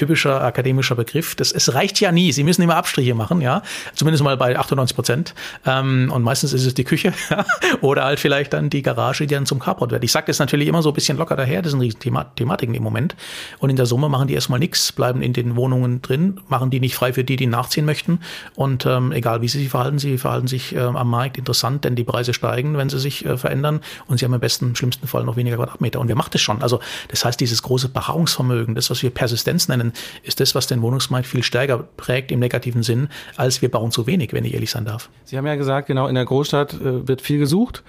typischer 0.00 0.42
akademischer 0.42 0.94
Begriff. 0.94 1.34
Das, 1.34 1.52
es 1.52 1.74
reicht 1.74 2.00
ja 2.00 2.10
nie. 2.10 2.32
Sie 2.32 2.42
müssen 2.42 2.62
immer 2.62 2.76
Abstriche 2.76 3.14
machen, 3.14 3.42
ja. 3.42 3.62
Zumindest 3.94 4.24
mal 4.24 4.36
bei 4.38 4.58
98 4.58 4.94
Prozent. 4.96 5.34
Ähm, 5.66 6.10
und 6.10 6.22
meistens 6.22 6.54
ist 6.54 6.64
es 6.64 6.72
die 6.72 6.84
Küche 6.84 7.12
oder 7.82 8.04
halt 8.04 8.18
vielleicht 8.18 8.54
dann 8.54 8.70
die 8.70 8.80
Garage, 8.80 9.26
die 9.26 9.34
dann 9.34 9.44
zum 9.44 9.58
Carport 9.58 9.90
wird. 9.90 10.02
Ich 10.02 10.10
sage 10.10 10.28
das 10.28 10.38
natürlich 10.38 10.68
immer 10.68 10.82
so 10.82 10.88
ein 10.88 10.94
bisschen 10.94 11.18
locker 11.18 11.36
daher. 11.36 11.60
Das 11.60 11.72
sind 11.72 11.82
riesen 11.82 12.00
Thematiken 12.00 12.74
im 12.74 12.82
Moment. 12.82 13.14
Und 13.58 13.68
in 13.68 13.76
der 13.76 13.84
Summe 13.84 14.08
machen 14.08 14.26
die 14.26 14.32
erstmal 14.32 14.58
nichts, 14.58 14.90
bleiben 14.90 15.20
in 15.20 15.29
den 15.32 15.56
Wohnungen 15.56 16.02
drin, 16.02 16.40
machen 16.48 16.70
die 16.70 16.80
nicht 16.80 16.94
frei 16.94 17.12
für 17.12 17.24
die, 17.24 17.36
die 17.36 17.46
nachziehen 17.46 17.84
möchten. 17.84 18.20
Und 18.54 18.86
ähm, 18.86 19.12
egal 19.12 19.42
wie 19.42 19.48
sie 19.48 19.58
sich 19.58 19.68
verhalten, 19.68 19.98
sie 19.98 20.18
verhalten 20.18 20.46
sich 20.46 20.74
äh, 20.74 20.80
am 20.80 21.10
Markt 21.10 21.38
interessant, 21.38 21.84
denn 21.84 21.96
die 21.96 22.04
Preise 22.04 22.34
steigen, 22.34 22.76
wenn 22.76 22.88
sie 22.88 22.98
sich 22.98 23.24
äh, 23.24 23.36
verändern. 23.36 23.80
Und 24.06 24.18
sie 24.18 24.24
haben 24.24 24.34
im 24.34 24.40
besten, 24.40 24.66
im 24.66 24.76
schlimmsten 24.76 25.06
Fall 25.06 25.24
noch 25.24 25.36
weniger 25.36 25.56
Quadratmeter. 25.56 26.00
Und 26.00 26.08
wer 26.08 26.16
macht 26.16 26.34
das 26.34 26.40
schon? 26.40 26.62
Also 26.62 26.80
das 27.08 27.24
heißt, 27.24 27.40
dieses 27.40 27.62
große 27.62 27.88
Beharrungsvermögen, 27.88 28.74
das, 28.74 28.90
was 28.90 29.02
wir 29.02 29.10
Persistenz 29.10 29.68
nennen, 29.68 29.92
ist 30.22 30.40
das, 30.40 30.54
was 30.54 30.66
den 30.66 30.82
Wohnungsmarkt 30.82 31.26
viel 31.26 31.42
stärker 31.42 31.78
prägt 31.96 32.32
im 32.32 32.40
negativen 32.40 32.82
Sinn, 32.82 33.08
als 33.36 33.62
wir 33.62 33.70
bauen 33.70 33.90
zu 33.90 34.06
wenig, 34.06 34.32
wenn 34.32 34.44
ich 34.44 34.54
ehrlich 34.54 34.70
sein 34.70 34.84
darf. 34.84 35.10
Sie 35.24 35.36
haben 35.36 35.46
ja 35.46 35.54
gesagt, 35.54 35.86
genau 35.86 36.06
in 36.06 36.14
der 36.14 36.24
Großstadt 36.24 36.74
äh, 36.74 37.08
wird 37.08 37.22
viel 37.22 37.38
gesucht. 37.38 37.82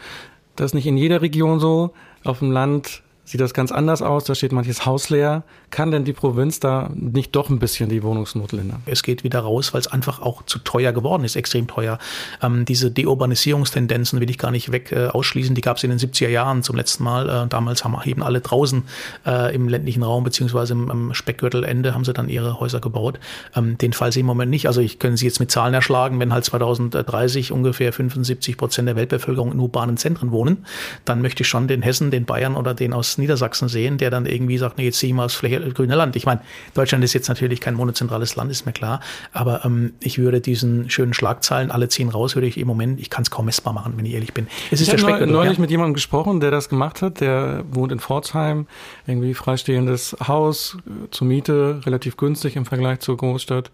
Das 0.56 0.68
ist 0.68 0.74
nicht 0.74 0.86
in 0.86 0.98
jeder 0.98 1.22
Region 1.22 1.60
so. 1.60 1.94
Auf 2.24 2.40
dem 2.40 2.52
Land 2.52 3.02
sieht 3.32 3.40
das 3.40 3.54
ganz 3.54 3.72
anders 3.72 4.02
aus. 4.02 4.26
Da 4.26 4.36
steht 4.36 4.52
manches 4.52 4.86
Haus 4.86 5.10
leer. 5.10 5.44
Kann 5.70 5.90
denn 5.92 6.04
die 6.04 6.12
Provinz 6.12 6.60
da 6.60 6.92
nicht 6.94 7.34
doch 7.34 7.50
ein 7.50 7.60
bisschen 7.60 7.88
die 7.88 8.04
Wohnungsnot 8.04 8.52
lindern? 8.52 8.84
Es 8.86 9.04
geht 9.04 9.24
wieder 9.24 9.40
raus, 9.40 9.74
weil 9.74 9.80
es 9.80 9.88
einfach 9.88 10.22
auch 10.22 10.44
zu 10.44 10.60
teuer 10.60 10.92
geworden 10.92 11.24
ist, 11.24 11.38
extrem 11.38 11.66
teuer. 11.66 11.98
Ähm, 12.42 12.66
diese 12.66 12.92
Deurbanisierungstendenzen 12.92 14.20
will 14.20 14.30
ich 14.30 14.38
gar 14.38 14.52
nicht 14.52 14.74
weg 14.74 14.92
äh, 14.92 15.08
ausschließen. 15.08 15.56
Die 15.56 15.62
gab 15.62 15.78
es 15.78 15.84
in 15.86 15.92
den 15.92 16.00
70er 16.00 16.28
Jahren 16.28 16.62
zum 16.62 16.76
letzten 16.76 17.06
Mal. 17.06 17.30
Äh, 17.30 17.48
damals 17.48 17.86
haben 17.86 17.96
eben 18.04 18.22
alle 18.22 18.42
draußen 18.42 18.84
äh, 19.26 19.56
im 19.56 19.70
ländlichen 19.70 20.04
Raum 20.04 20.26
beziehungsweise 20.26 20.74
im, 20.74 20.90
im 20.90 21.14
Speckgürtelende 21.14 21.94
haben 21.94 22.04
sie 22.04 22.12
dann 22.12 22.28
ihre 22.28 22.60
Häuser 22.60 22.82
gebaut. 22.82 23.18
Ähm, 23.56 23.78
den 23.78 23.94
Fall 23.94 24.12
sehe 24.12 24.20
ich 24.20 24.24
im 24.24 24.28
Moment 24.28 24.52
nicht. 24.52 24.68
Also 24.68 24.82
ich 24.82 25.00
können 25.00 25.16
Sie 25.16 25.26
jetzt 25.26 25.40
mit 25.40 25.50
Zahlen 25.50 25.74
erschlagen, 25.74 26.20
wenn 26.20 26.34
halt 26.34 26.44
2030 26.44 27.54
ungefähr 27.54 27.94
75 27.94 28.58
Prozent 28.58 28.90
der 28.90 28.98
Weltbevölkerung 28.98 29.54
in 29.54 29.60
urbanen 29.60 29.96
Zentren 29.96 30.32
wohnen, 30.32 30.66
dann 31.06 31.22
möchte 31.22 31.44
ich 31.44 31.48
schon 31.48 31.70
den 31.70 31.82
Hessen, 31.82 32.12
den 32.12 32.26
Bayern 32.26 32.58
oder 32.58 32.74
den 32.74 32.92
aus 32.92 33.21
Niedersachsen 33.22 33.70
sehen, 33.70 33.98
der 33.98 34.10
dann 34.10 34.26
irgendwie 34.26 34.58
sagt, 34.58 34.78
nee, 34.78 34.86
jetzt 34.86 35.00
ziehe 35.00 35.12
ich 35.12 35.16
mal 35.16 35.26
aufs 35.26 35.36
Fläche, 35.36 35.60
grüne 35.72 35.96
Land. 35.96 36.16
Ich 36.16 36.26
meine, 36.26 36.42
Deutschland 36.74 37.04
ist 37.04 37.14
jetzt 37.14 37.30
natürlich 37.30 37.62
kein 37.62 37.76
monozentrales 37.76 38.36
Land, 38.36 38.52
ist 38.52 38.66
mir 38.66 38.74
klar, 38.74 39.00
aber 39.32 39.64
ähm, 39.66 39.94
ich 40.02 40.18
würde 40.18 40.42
diesen 40.42 40.90
schönen 40.90 41.14
Schlagzeilen, 41.14 41.72
alle 41.72 41.88
ziehen 41.90 42.10
raus, 42.10 42.36
würde 42.36 42.48
ich 42.48 42.58
im 42.58 42.68
Moment, 42.68 43.00
ich 43.00 43.10
kann 43.10 43.24
es 43.24 43.32
kaum 43.32 43.46
messbar 43.46 43.74
machen, 43.74 43.94
wenn 43.96 44.06
ich 44.06 44.14
ehrlich 44.14 44.34
bin. 44.34 44.48
Es 44.72 44.82
ist 44.82 44.94
ich 44.94 45.04
habe 45.04 45.26
neulich 45.28 45.58
ja? 45.58 45.62
mit 45.62 45.72
jemandem 45.72 45.94
gesprochen, 45.94 46.40
der 46.40 46.52
das 46.52 46.70
gemacht 46.70 47.02
hat, 47.02 47.22
der 47.22 47.64
wohnt 47.72 47.92
in 47.92 48.00
Pforzheim, 48.00 48.68
irgendwie 49.08 49.34
freistehendes 49.34 50.16
Haus 50.28 50.78
äh, 50.86 51.10
zur 51.12 51.28
Miete, 51.28 51.82
relativ 51.86 52.18
günstig 52.18 52.56
im 52.56 52.66
Vergleich 52.66 53.00
zur 53.00 53.18
Großstadt 53.18 53.72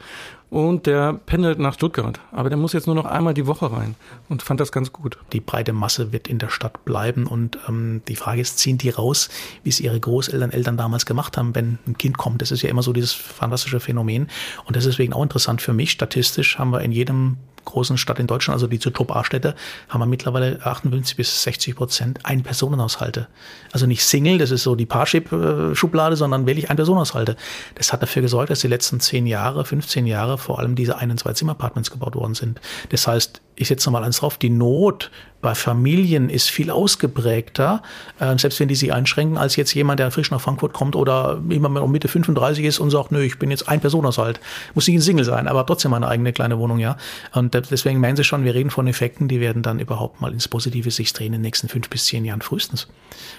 und 0.50 0.86
der 0.86 1.14
pendelt 1.14 1.60
nach 1.60 1.74
Stuttgart. 1.74 2.20
Aber 2.32 2.50
der 2.50 2.58
muss 2.58 2.74
jetzt 2.74 2.88
nur 2.88 2.96
noch 2.96 3.06
einmal 3.06 3.34
die 3.34 3.48
Woche 3.48 3.72
rein 3.72 3.96
und 4.30 4.42
fand 4.42 4.60
das 4.60 4.72
ganz 4.72 4.94
gut. 4.94 5.18
Die 5.34 5.42
breite 5.42 5.74
Masse 5.74 6.12
wird 6.12 6.28
in 6.28 6.40
der 6.40 6.50
Stadt 6.50 6.86
bleiben 6.86 7.28
und 7.28 7.58
ähm, 7.68 8.02
die 8.08 8.16
Frage 8.16 8.42
ist, 8.42 8.58
ziehen 8.58 8.78
die 8.78 8.90
raus, 8.90 9.30
wie 9.64 9.70
es 9.70 9.80
ihre 9.80 10.00
Großeltern, 10.00 10.52
Eltern 10.52 10.78
damals 10.78 11.06
gemacht 11.06 11.38
haben, 11.38 11.54
wenn 11.54 11.80
ein 11.88 11.98
Kind 11.98 12.18
kommt. 12.18 12.42
Das 12.42 12.52
ist 12.52 12.62
ja 12.62 12.70
immer 12.70 12.84
so 12.84 12.94
dieses 12.94 13.14
fantastische 13.14 13.80
Phänomen 13.80 14.30
und 14.66 14.76
das 14.76 14.86
ist 14.86 14.94
deswegen 14.94 15.14
auch 15.14 15.24
interessant 15.24 15.62
für 15.62 15.74
mich. 15.74 15.92
Statistisch 15.92 16.58
haben 16.58 16.72
wir 16.72 16.82
in 16.82 16.92
jedem 16.92 17.38
großen 17.68 17.98
Stadt 17.98 18.20
in 18.20 18.28
Deutschland, 18.28 18.56
also 18.56 18.68
die 18.68 18.80
zu 18.80 18.90
Top-A-Städte, 18.90 19.56
haben 19.90 20.02
wir 20.02 20.06
mittlerweile 20.06 20.66
58 20.66 21.16
bis 21.16 21.44
60 21.44 21.76
Prozent 21.76 22.20
Ein-Personenhaushalte. 22.24 23.28
Also 23.72 23.86
nicht 23.86 24.04
Single, 24.04 24.38
das 24.40 24.52
ist 24.52 24.64
so 24.64 24.76
die 24.76 24.86
Parship-Schublade, 24.86 26.16
sondern 26.16 26.48
wirklich 26.48 26.70
Ein-Personenhaushalte. 26.70 27.36
Das 27.76 27.94
hat 27.94 28.02
dafür 28.02 28.22
gesorgt, 28.22 28.50
dass 28.50 28.62
die 28.62 28.68
letzten 28.68 29.00
10 29.00 29.28
Jahre, 29.28 29.64
15 29.64 30.08
Jahre 30.08 30.38
vor 30.38 30.60
allem 30.60 30.76
diese 30.76 30.98
Ein- 30.98 31.12
und 31.12 31.20
Zwei-Zimmer-Apartments 31.20 31.92
gebaut 31.92 32.16
worden 32.16 32.34
sind. 32.34 32.60
Das 32.90 33.08
heißt, 33.08 33.42
ich 33.58 33.68
setze 33.68 33.90
nochmal 33.90 34.04
eins 34.04 34.20
drauf, 34.20 34.38
die 34.38 34.50
Not 34.50 35.12
bei 35.42 35.56
Familien 35.56 36.30
ist 36.30 36.50
viel 36.50 36.72
ausgeprägter, 36.72 37.82
äh, 38.20 38.38
selbst 38.38 38.60
wenn 38.60 38.68
die 38.68 38.76
sich 38.76 38.94
einschränken, 38.94 39.38
als 39.38 39.56
jetzt 39.56 39.74
jemand, 39.74 40.00
der 40.00 40.12
frisch 40.12 40.32
nach 40.32 40.42
Frankfurt 40.42 40.74
kommt 40.74 40.96
oder 40.96 41.42
jemand 41.50 41.78
um 41.78 41.92
Mitte 41.92 42.08
35 42.08 42.66
ist 42.66 42.80
und 42.80 42.90
sagt, 42.90 43.12
nö, 43.12 43.22
ich 43.22 43.40
bin 43.40 43.52
jetzt 43.52 43.68
ein 43.68 43.80
Personenhaushalt. 43.80 44.40
Muss 44.74 44.88
nicht 44.88 44.98
ein 44.98 45.02
Single 45.02 45.26
sein, 45.26 45.48
aber 45.48 45.66
trotzdem 45.66 45.94
eine 45.94 46.08
eigene 46.08 46.34
kleine 46.34 46.58
Wohnung, 46.60 46.80
ja. 46.80 46.98
Und 47.34 47.54
deswegen 47.54 48.00
meinen 48.00 48.16
Sie 48.16 48.24
schon, 48.24 48.44
wir 48.46 48.56
reden 48.56 48.70
von 48.70 48.88
Effekten, 48.88 49.28
die 49.28 49.40
werden 49.40 49.64
dann 49.64 49.80
überhaupt 49.80 50.22
mal 50.22 50.32
ins 50.32 50.48
Positive 50.48 50.90
sich 50.92 51.14
drehen 51.14 51.28
in 51.28 51.34
den 51.34 51.42
nächsten 51.42 51.68
fünf 51.68 51.90
bis 51.90 52.06
zehn 52.06 52.26
Jahren 52.26 52.42
frühestens. 52.42 52.88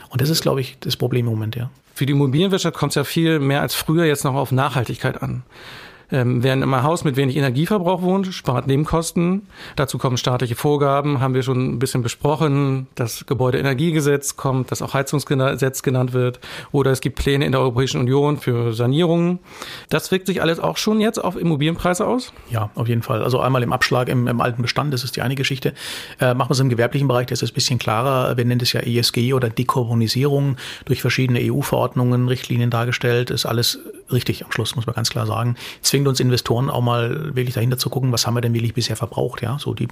Und 0.09 0.21
das 0.21 0.31
ist, 0.31 0.43
glaube 0.43 0.61
ich, 0.61 0.79
das 0.81 0.97
Problem 0.97 1.27
im 1.27 1.33
Moment, 1.33 1.57
ja. 1.57 1.71
Für 1.95 2.07
die 2.07 2.13
Immobilienwirtschaft 2.13 2.77
kommt 2.77 2.93
es 2.93 2.95
ja 2.97 3.05
viel 3.05 3.41
mehr 3.41 3.61
als 3.61 3.75
früher 3.75 4.05
jetzt 4.05 4.25
noch 4.25 4.35
auf 4.35 4.53
Nachhaltigkeit 4.53 5.21
an. 5.21 5.43
Ähm, 6.11 6.43
wer 6.43 6.55
in 6.55 6.63
einem 6.63 6.83
Haus 6.83 7.05
mit 7.05 7.17
wenig 7.17 7.37
Energieverbrauch 7.37 8.01
wohnt, 8.01 8.33
spart 8.33 8.67
Nebenkosten. 8.67 9.43
Dazu 9.77 9.99
kommen 9.99 10.17
staatliche 10.17 10.55
Vorgaben, 10.55 11.21
haben 11.21 11.35
wir 11.35 11.43
schon 11.43 11.75
ein 11.75 11.79
bisschen 11.79 12.03
besprochen. 12.03 12.87
Das 12.95 13.27
Gebäudeenergiegesetz 13.27 14.37
kommt, 14.37 14.71
das 14.71 14.81
auch 14.81 14.95
Heizungsgesetz 14.95 15.83
genannt 15.83 16.15
wird. 16.15 16.41
Oder 16.73 16.93
es 16.93 17.01
gibt 17.01 17.19
Pläne 17.19 17.45
in 17.45 17.53
der 17.53 17.61
Europäischen 17.61 18.01
Union 18.01 18.39
für 18.39 18.73
Sanierungen. 18.73 19.39
Das 19.91 20.11
wirkt 20.11 20.27
sich 20.27 20.41
alles 20.41 20.61
auch 20.61 20.79
schon 20.79 21.01
jetzt 21.01 21.23
auf 21.23 21.37
Immobilienpreise 21.37 22.07
aus? 22.07 22.33
Ja, 22.51 22.71
auf 22.75 22.89
jeden 22.89 23.03
Fall. 23.03 23.23
Also 23.23 23.41
einmal 23.41 23.63
im 23.63 23.73
Abschlag 23.73 24.09
im, 24.09 24.27
im 24.29 24.41
alten 24.41 24.63
Bestand, 24.63 24.95
das 24.95 25.05
ist 25.05 25.17
die 25.17 25.23
eine 25.23 25.35
Geschichte. 25.35 25.75
Äh, 26.21 26.33
machen 26.33 26.51
wir 26.51 26.55
es 26.55 26.61
im 26.61 26.71
gewerblichen 26.71 27.09
Bereich, 27.09 27.27
das 27.27 27.43
ist 27.43 27.53
ein 27.53 27.55
bisschen 27.55 27.79
klarer. 27.79 28.37
Wir 28.37 28.45
nennen 28.45 28.61
es 28.63 28.73
ja 28.73 28.81
ESG 28.81 29.35
oder 29.35 29.51
Dekarbonisierung 29.51 30.57
durch 30.87 31.03
verschiedene 31.03 31.41
EU-Verordnungen, 31.43 32.29
Richtlinien 32.29 32.71
dargestellt. 32.71 33.31
Ist 33.31 33.45
alles 33.45 33.81
richtig 34.11 34.45
am 34.45 34.53
Schluss, 34.53 34.75
muss 34.75 34.87
man 34.87 34.95
ganz 34.95 35.11
klar 35.11 35.27
sagen. 35.27 35.57
Zwingt 35.99 36.07
uns 36.07 36.21
Investoren 36.21 36.71
auch 36.71 36.81
mal 36.81 37.35
wirklich 37.35 37.55
dahinter 37.57 37.77
zu 37.77 37.91
gucken, 37.91 38.13
was 38.13 38.25
haben 38.25 38.35
wir 38.35 38.41
denn 38.41 38.55
wirklich 38.55 38.73
bisher 38.73 38.95
verbraucht, 38.95 39.43
ja. 39.43 39.59
So 39.59 39.75
die 39.75 39.89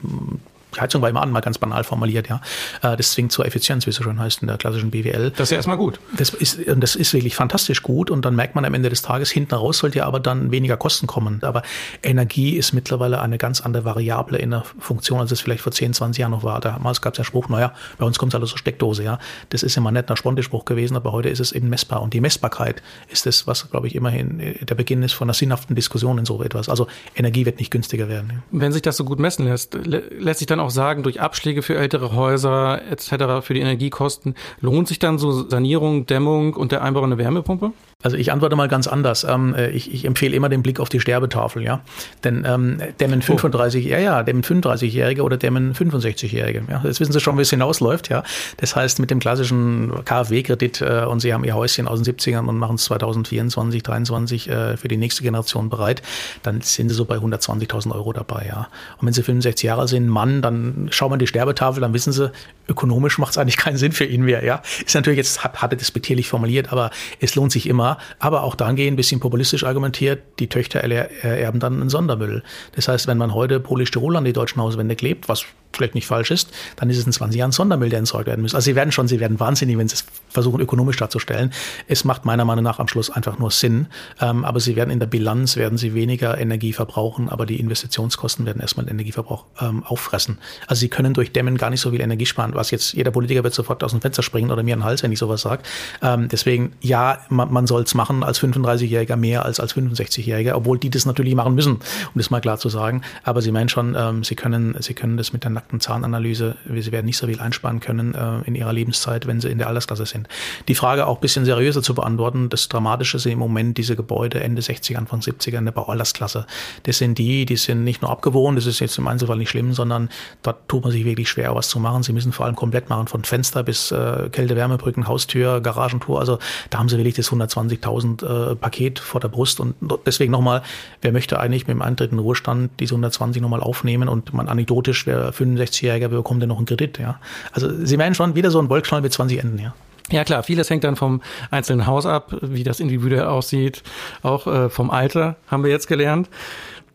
die 0.74 0.80
Heizung 0.80 1.00
war 1.00 1.08
immer 1.08 1.22
an, 1.22 1.30
mal 1.30 1.40
ganz 1.40 1.58
banal 1.58 1.84
formuliert, 1.84 2.28
ja. 2.28 2.40
Äh, 2.82 2.96
das 2.96 3.12
zwingt 3.12 3.32
zur 3.32 3.46
Effizienz, 3.46 3.86
wie 3.86 3.90
es 3.90 3.96
so 3.96 4.02
schön 4.02 4.18
heißt 4.18 4.42
in 4.42 4.48
der 4.48 4.58
klassischen 4.58 4.90
BWL. 4.90 5.30
Das 5.30 5.44
ist 5.46 5.50
ja 5.50 5.56
erstmal 5.56 5.76
gut. 5.76 6.00
Das 6.16 6.30
ist, 6.30 6.58
das 6.66 6.96
ist 6.96 7.14
wirklich 7.14 7.34
fantastisch 7.34 7.82
gut 7.82 8.10
und 8.10 8.24
dann 8.24 8.36
merkt 8.36 8.54
man 8.54 8.64
am 8.64 8.74
Ende 8.74 8.90
des 8.90 9.00
Tages, 9.02 9.30
hinten 9.30 9.54
raus 9.54 9.78
sollte 9.78 9.98
ja 9.98 10.06
aber 10.06 10.20
dann 10.20 10.50
weniger 10.50 10.76
Kosten 10.76 11.06
kommen. 11.06 11.42
Aber 11.42 11.62
Energie 12.02 12.56
ist 12.56 12.72
mittlerweile 12.72 13.20
eine 13.20 13.38
ganz 13.38 13.60
andere 13.60 13.84
Variable 13.84 14.38
in 14.38 14.50
der 14.50 14.64
Funktion, 14.78 15.20
als 15.20 15.30
es 15.30 15.40
vielleicht 15.40 15.62
vor 15.62 15.72
10, 15.72 15.94
20 15.94 16.20
Jahren 16.20 16.32
noch 16.32 16.42
war. 16.42 16.60
Damals 16.60 17.00
gab 17.00 17.14
es 17.14 17.18
ja 17.18 17.24
Spruch, 17.24 17.48
naja, 17.48 17.72
bei 17.96 18.04
uns 18.04 18.18
kommt 18.18 18.32
es 18.32 18.34
alles 18.34 18.50
so 18.50 18.56
Steckdose, 18.56 19.02
ja. 19.02 19.18
Das 19.50 19.62
ist 19.62 19.76
immer 19.76 19.92
nicht 19.92 20.10
ein 20.10 20.16
Spontispruch 20.16 20.64
gewesen, 20.64 20.96
aber 20.96 21.12
heute 21.12 21.28
ist 21.28 21.40
es 21.40 21.52
eben 21.52 21.70
messbar. 21.70 22.02
Und 22.02 22.12
die 22.12 22.20
Messbarkeit 22.20 22.82
ist 23.08 23.24
das, 23.24 23.46
was, 23.46 23.70
glaube 23.70 23.86
ich, 23.86 23.94
immer 23.94 24.06
immerhin 24.06 24.40
äh, 24.40 24.64
der 24.64 24.74
Beginn 24.74 25.02
ist 25.02 25.12
von 25.12 25.26
einer 25.26 25.34
sinnhaften 25.34 25.74
Diskussion 25.74 25.95
in 26.18 26.24
so 26.24 26.42
etwas. 26.42 26.68
Also 26.68 26.86
Energie 27.14 27.46
wird 27.46 27.58
nicht 27.58 27.70
günstiger 27.70 28.08
werden. 28.08 28.42
Wenn 28.50 28.72
sich 28.72 28.82
das 28.82 28.96
so 28.96 29.04
gut 29.04 29.18
messen 29.18 29.46
lässt, 29.46 29.74
lässt 29.74 30.38
sich 30.38 30.46
dann 30.46 30.60
auch 30.60 30.70
sagen, 30.70 31.02
durch 31.02 31.20
Abschläge 31.20 31.62
für 31.62 31.76
ältere 31.76 32.14
Häuser 32.14 32.82
etc. 32.90 33.44
für 33.46 33.54
die 33.54 33.60
Energiekosten, 33.60 34.34
lohnt 34.60 34.88
sich 34.88 34.98
dann 34.98 35.18
so 35.18 35.48
Sanierung, 35.48 36.06
Dämmung 36.06 36.54
und 36.54 36.72
der 36.72 36.82
Einbau 36.82 37.02
einer 37.02 37.18
Wärmepumpe? 37.18 37.72
Also 38.02 38.18
ich 38.18 38.30
antworte 38.30 38.56
mal 38.56 38.68
ganz 38.68 38.86
anders. 38.86 39.24
Ähm, 39.24 39.54
äh, 39.54 39.70
ich, 39.70 39.92
ich, 39.92 40.04
empfehle 40.04 40.36
immer 40.36 40.50
den 40.50 40.62
Blick 40.62 40.80
auf 40.80 40.90
die 40.90 41.00
Sterbetafel, 41.00 41.62
ja. 41.62 41.80
Denn 42.24 42.44
ähm, 42.46 42.78
dämmen 43.00 43.22
35, 43.22 43.86
oh. 43.86 43.88
ja, 43.88 43.98
ja, 43.98 44.22
dämmen 44.22 44.42
35-Jährige 44.42 45.22
oder 45.22 45.38
dämmen 45.38 45.72
65-Jährige. 45.74 46.62
Ja, 46.70 46.82
jetzt 46.84 47.00
wissen 47.00 47.12
Sie 47.12 47.20
schon, 47.20 47.38
wie 47.38 47.42
es 47.42 47.50
hinausläuft, 47.50 48.10
ja. 48.10 48.22
Das 48.58 48.76
heißt, 48.76 49.00
mit 49.00 49.10
dem 49.10 49.18
klassischen 49.18 50.04
KfW-Kredit 50.04 50.82
äh, 50.82 51.04
und 51.08 51.20
Sie 51.20 51.32
haben 51.32 51.42
Ihr 51.42 51.54
Häuschen 51.54 51.88
aus 51.88 52.02
den 52.02 52.14
70ern 52.14 52.46
und 52.46 52.58
machen 52.58 52.76
es 52.76 52.84
2024, 52.84 53.82
2023 53.82 54.50
äh, 54.50 54.76
für 54.76 54.88
die 54.88 54.98
nächste 54.98 55.22
Generation 55.22 55.70
bereit, 55.70 56.02
dann 56.42 56.60
sind 56.60 56.90
Sie 56.90 56.94
so 56.94 57.06
bei 57.06 57.16
120.000 57.16 57.92
Euro 57.92 58.12
dabei, 58.12 58.46
ja. 58.46 58.68
Und 58.98 59.06
wenn 59.06 59.14
Sie 59.14 59.22
65 59.22 59.64
Jahre 59.64 59.88
sind, 59.88 60.06
Mann, 60.06 60.42
dann 60.42 60.88
schauen 60.90 61.10
wir 61.10 61.16
die 61.16 61.26
Sterbetafel, 61.26 61.80
dann 61.80 61.94
wissen 61.94 62.12
Sie, 62.12 62.30
ökonomisch 62.68 63.18
macht 63.18 63.30
es 63.32 63.38
eigentlich 63.38 63.56
keinen 63.56 63.78
Sinn 63.78 63.92
für 63.92 64.04
ihn 64.04 64.22
mehr, 64.22 64.44
ja. 64.44 64.60
Ist 64.84 64.94
natürlich 64.94 65.16
jetzt, 65.16 65.42
hatte 65.42 65.76
das 65.76 65.90
betierlich 65.90 66.28
formuliert, 66.28 66.72
aber 66.72 66.90
es 67.20 67.34
lohnt 67.34 67.52
sich 67.52 67.66
immer, 67.66 67.85
aber 68.18 68.42
auch 68.42 68.54
dahingehend 68.54 68.94
ein 68.94 68.96
bisschen 68.96 69.20
populistisch 69.20 69.64
argumentiert, 69.64 70.22
die 70.38 70.48
Töchter 70.48 70.80
ererben 70.80 71.60
dann 71.60 71.80
einen 71.80 71.90
Sondermüll. 71.90 72.42
Das 72.74 72.88
heißt, 72.88 73.06
wenn 73.06 73.18
man 73.18 73.34
heute 73.34 73.60
Polystyrol 73.60 74.16
an 74.16 74.24
die 74.24 74.32
deutschen 74.32 74.60
Hauswände 74.60 74.96
klebt, 74.96 75.28
was 75.28 75.46
vielleicht 75.76 75.94
nicht 75.94 76.06
falsch 76.06 76.30
ist, 76.30 76.50
dann 76.76 76.90
ist 76.90 76.98
es 76.98 77.06
in 77.06 77.12
20 77.12 77.38
Jahren 77.38 77.52
Sondermüll, 77.52 77.90
der 77.90 77.98
entsorgt 78.00 78.26
werden 78.26 78.42
muss. 78.42 78.54
Also 78.54 78.64
sie 78.64 78.74
werden 78.74 78.92
schon, 78.92 79.08
sie 79.08 79.20
werden 79.20 79.38
wahnsinnig, 79.38 79.78
wenn 79.78 79.88
sie 79.88 79.94
es 79.94 80.04
versuchen, 80.28 80.60
ökonomisch 80.60 80.96
darzustellen. 80.96 81.52
Es 81.86 82.04
macht 82.04 82.24
meiner 82.24 82.44
Meinung 82.44 82.64
nach 82.64 82.78
am 82.78 82.88
Schluss 82.88 83.10
einfach 83.10 83.38
nur 83.38 83.50
Sinn. 83.50 83.86
Ähm, 84.20 84.44
aber 84.44 84.60
sie 84.60 84.76
werden 84.76 84.90
in 84.90 84.98
der 84.98 85.06
Bilanz, 85.06 85.56
werden 85.56 85.78
sie 85.78 85.94
weniger 85.94 86.38
Energie 86.38 86.72
verbrauchen, 86.72 87.28
aber 87.28 87.46
die 87.46 87.60
Investitionskosten 87.60 88.46
werden 88.46 88.60
erstmal 88.60 88.86
den 88.86 88.94
Energieverbrauch 88.94 89.44
ähm, 89.60 89.84
auffressen. 89.84 90.38
Also 90.66 90.80
sie 90.80 90.88
können 90.88 91.14
durch 91.14 91.32
Dämmen 91.32 91.58
gar 91.58 91.70
nicht 91.70 91.80
so 91.80 91.90
viel 91.90 92.00
Energie 92.00 92.26
sparen, 92.26 92.54
was 92.54 92.70
jetzt 92.70 92.94
jeder 92.94 93.10
Politiker 93.10 93.44
wird 93.44 93.54
sofort 93.54 93.84
aus 93.84 93.92
dem 93.92 94.00
Fenster 94.00 94.22
springen 94.22 94.50
oder 94.50 94.62
mir 94.62 94.74
einen 94.74 94.84
Hals, 94.84 95.02
wenn 95.02 95.12
ich 95.12 95.18
sowas 95.18 95.42
sage. 95.42 95.62
Ähm, 96.02 96.28
deswegen, 96.28 96.72
ja, 96.80 97.18
man, 97.28 97.52
man 97.52 97.66
soll 97.66 97.75
es 97.82 97.94
machen 97.94 98.22
als 98.22 98.40
35-Jähriger 98.40 99.16
mehr 99.16 99.44
als 99.44 99.60
als 99.60 99.74
65-Jähriger, 99.76 100.54
obwohl 100.54 100.78
die 100.78 100.90
das 100.90 101.06
natürlich 101.06 101.34
machen 101.34 101.54
müssen, 101.54 101.74
um 101.74 102.12
das 102.14 102.30
mal 102.30 102.40
klar 102.40 102.58
zu 102.58 102.68
sagen. 102.68 103.02
Aber 103.24 103.42
sie 103.42 103.52
meinen 103.52 103.68
schon, 103.68 103.96
ähm, 103.98 104.24
sie 104.24 104.34
können, 104.34 104.76
sie 104.80 104.94
können 104.94 105.16
das 105.16 105.32
mit 105.32 105.44
der 105.44 105.50
nackten 105.50 105.80
Zahnanalyse, 105.80 106.56
sie 106.74 106.92
werden 106.92 107.06
nicht 107.06 107.18
so 107.18 107.26
viel 107.26 107.40
einsparen 107.40 107.80
können 107.80 108.14
äh, 108.14 108.40
in 108.46 108.54
ihrer 108.54 108.72
Lebenszeit, 108.72 109.26
wenn 109.26 109.40
sie 109.40 109.48
in 109.48 109.58
der 109.58 109.68
Altersklasse 109.68 110.06
sind. 110.06 110.28
Die 110.68 110.74
Frage 110.74 111.06
auch 111.06 111.16
ein 111.16 111.20
bisschen 111.20 111.44
seriöser 111.44 111.82
zu 111.82 111.94
beantworten, 111.94 112.48
das 112.48 112.68
Dramatische 112.68 113.18
sind 113.18 113.32
im 113.32 113.38
Moment 113.38 113.78
diese 113.78 113.96
Gebäude 113.96 114.40
Ende 114.40 114.62
60er, 114.62 114.96
Anfang 114.96 115.20
70er 115.20 115.58
in 115.58 115.64
der 115.64 115.72
Baualtersklasse. 115.72 116.46
Das 116.84 116.98
sind 116.98 117.18
die, 117.18 117.44
die 117.44 117.56
sind 117.56 117.84
nicht 117.84 118.02
nur 118.02 118.10
abgewohnt, 118.10 118.58
das 118.58 118.66
ist 118.66 118.80
jetzt 118.80 118.98
im 118.98 119.06
Einzelfall 119.06 119.38
nicht 119.38 119.50
schlimm, 119.50 119.72
sondern 119.72 120.08
dort 120.42 120.68
tut 120.68 120.82
man 120.82 120.92
sich 120.92 121.04
wirklich 121.04 121.28
schwer, 121.28 121.54
was 121.54 121.68
zu 121.68 121.78
machen. 121.78 122.02
Sie 122.02 122.12
müssen 122.12 122.32
vor 122.32 122.46
allem 122.46 122.56
komplett 122.56 122.88
machen, 122.88 123.06
von 123.08 123.24
Fenster 123.24 123.62
bis 123.62 123.90
äh, 123.90 124.28
Kälte-Wärmebrücken, 124.30 125.06
Haustür, 125.06 125.60
Garagentour. 125.60 126.20
Also 126.20 126.38
da 126.70 126.78
haben 126.78 126.88
sie 126.88 126.96
wirklich 126.96 127.14
das 127.14 127.26
120.000 127.68 128.52
äh, 128.52 128.56
Paket 128.56 128.98
vor 128.98 129.20
der 129.20 129.28
Brust 129.28 129.60
und 129.60 129.74
deswegen 130.04 130.32
nochmal, 130.32 130.62
wer 131.02 131.12
möchte 131.12 131.38
eigentlich 131.38 131.66
mit 131.66 131.74
dem 131.74 131.82
Eintritt 131.82 132.10
in 132.10 132.18
den 132.18 132.22
Ruhestand 132.22 132.70
diese 132.80 132.94
120 132.94 133.42
nochmal 133.42 133.60
aufnehmen 133.60 134.08
und 134.08 134.32
man 134.32 134.48
anekdotisch, 134.48 135.06
wer 135.06 135.32
65-Jähriger 135.32 136.08
bekommt 136.08 136.40
ja 136.42 136.46
noch 136.46 136.58
einen 136.58 136.66
Kredit, 136.66 136.98
ja. 136.98 137.20
Also 137.52 137.68
Sie 137.84 137.96
meinen 137.96 138.14
schon 138.14 138.34
wieder 138.34 138.50
so 138.50 138.58
ein 138.60 138.68
Wollknall 138.68 139.02
mit 139.02 139.12
20 139.12 139.38
Enden, 139.42 139.58
ja. 139.58 139.74
Ja 140.10 140.22
klar, 140.22 140.44
vieles 140.44 140.70
hängt 140.70 140.84
dann 140.84 140.94
vom 140.94 141.20
einzelnen 141.50 141.86
Haus 141.86 142.06
ab, 142.06 142.36
wie 142.40 142.62
das 142.62 142.78
individuell 142.78 143.26
aussieht, 143.26 143.82
auch 144.22 144.46
äh, 144.46 144.70
vom 144.70 144.90
Alter 144.90 145.36
haben 145.48 145.64
wir 145.64 145.70
jetzt 145.70 145.88
gelernt. 145.88 146.28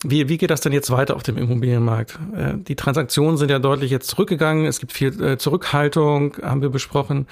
Wie, 0.03 0.29
wie 0.29 0.37
geht 0.39 0.49
das 0.49 0.61
denn 0.61 0.73
jetzt 0.73 0.89
weiter 0.89 1.15
auf 1.15 1.21
dem 1.21 1.37
Immobilienmarkt? 1.37 2.17
Äh, 2.35 2.53
die 2.55 2.75
Transaktionen 2.75 3.37
sind 3.37 3.51
ja 3.51 3.59
deutlich 3.59 3.91
jetzt 3.91 4.07
zurückgegangen. 4.07 4.65
Es 4.65 4.79
gibt 4.79 4.93
viel 4.93 5.21
äh, 5.21 5.37
Zurückhaltung, 5.37 6.37
haben 6.41 6.61
wir 6.61 6.69
besprochen. 6.69 7.27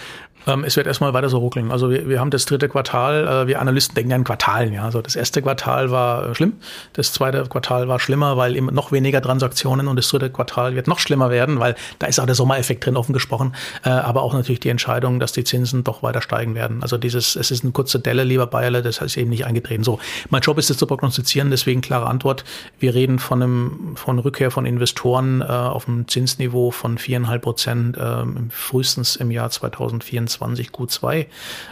Ähm, 0.47 0.63
es 0.63 0.75
wird 0.75 0.87
erstmal 0.87 1.13
weiter 1.13 1.29
so 1.29 1.37
ruckeln. 1.39 1.71
Also 1.71 1.89
wir, 1.89 2.07
wir 2.07 2.19
haben 2.19 2.31
das 2.31 2.45
dritte 2.45 2.69
Quartal, 2.69 3.27
äh, 3.27 3.47
wir 3.47 3.59
Analysten 3.61 3.95
denken 3.95 4.11
ja 4.11 4.17
in 4.17 4.23
Quartalen. 4.23 4.73
Ja. 4.73 4.85
Also 4.85 5.01
das 5.01 5.15
erste 5.15 5.41
Quartal 5.41 5.91
war 5.91 6.33
schlimm, 6.35 6.53
das 6.93 7.13
zweite 7.13 7.43
Quartal 7.43 7.87
war 7.87 7.99
schlimmer, 7.99 8.37
weil 8.37 8.55
eben 8.55 8.67
noch 8.67 8.91
weniger 8.91 9.21
Transaktionen 9.21 9.87
und 9.87 9.95
das 9.95 10.07
dritte 10.09 10.29
Quartal 10.29 10.75
wird 10.75 10.87
noch 10.87 10.99
schlimmer 10.99 11.29
werden, 11.29 11.59
weil 11.59 11.75
da 11.99 12.07
ist 12.07 12.19
auch 12.19 12.25
der 12.25 12.35
Sommereffekt 12.35 12.85
drin, 12.85 12.97
offen 12.97 13.13
gesprochen. 13.13 13.53
aber 13.83 14.21
auch 14.23 14.33
natürlich 14.33 14.59
die 14.59 14.69
Entscheidung, 14.69 15.19
dass 15.19 15.31
die 15.31 15.43
Zinsen 15.43 15.83
doch 15.83 16.03
weiter 16.03 16.21
steigen 16.21 16.55
werden. 16.55 16.81
Also 16.81 16.97
dieses, 16.97 17.35
es 17.35 17.51
ist 17.51 17.63
eine 17.63 17.71
kurze 17.71 17.99
Delle, 17.99 18.23
lieber 18.23 18.47
Bayerle, 18.47 18.81
das 18.81 19.01
heißt 19.01 19.17
eben 19.17 19.29
nicht 19.29 19.45
eingetreten. 19.45 19.83
So, 19.83 19.99
mein 20.29 20.41
Job 20.41 20.57
ist 20.57 20.69
es 20.69 20.77
zu 20.77 20.87
prognostizieren, 20.87 21.49
deswegen 21.49 21.81
klare 21.81 22.07
Antwort. 22.07 22.43
Wir 22.79 22.93
reden 22.93 23.19
von 23.19 23.41
einem 23.41 23.95
von 23.95 24.19
Rückkehr 24.19 24.51
von 24.51 24.65
Investoren 24.65 25.41
äh, 25.41 25.45
auf 25.45 25.87
einem 25.87 26.07
Zinsniveau 26.07 26.71
von 26.71 26.97
viereinhalb 26.97 27.41
Prozent 27.41 27.97
äh, 27.97 28.23
frühestens 28.49 29.15
im 29.15 29.31
Jahr 29.31 29.49
2024 29.49 30.38
Q2. 30.41 31.27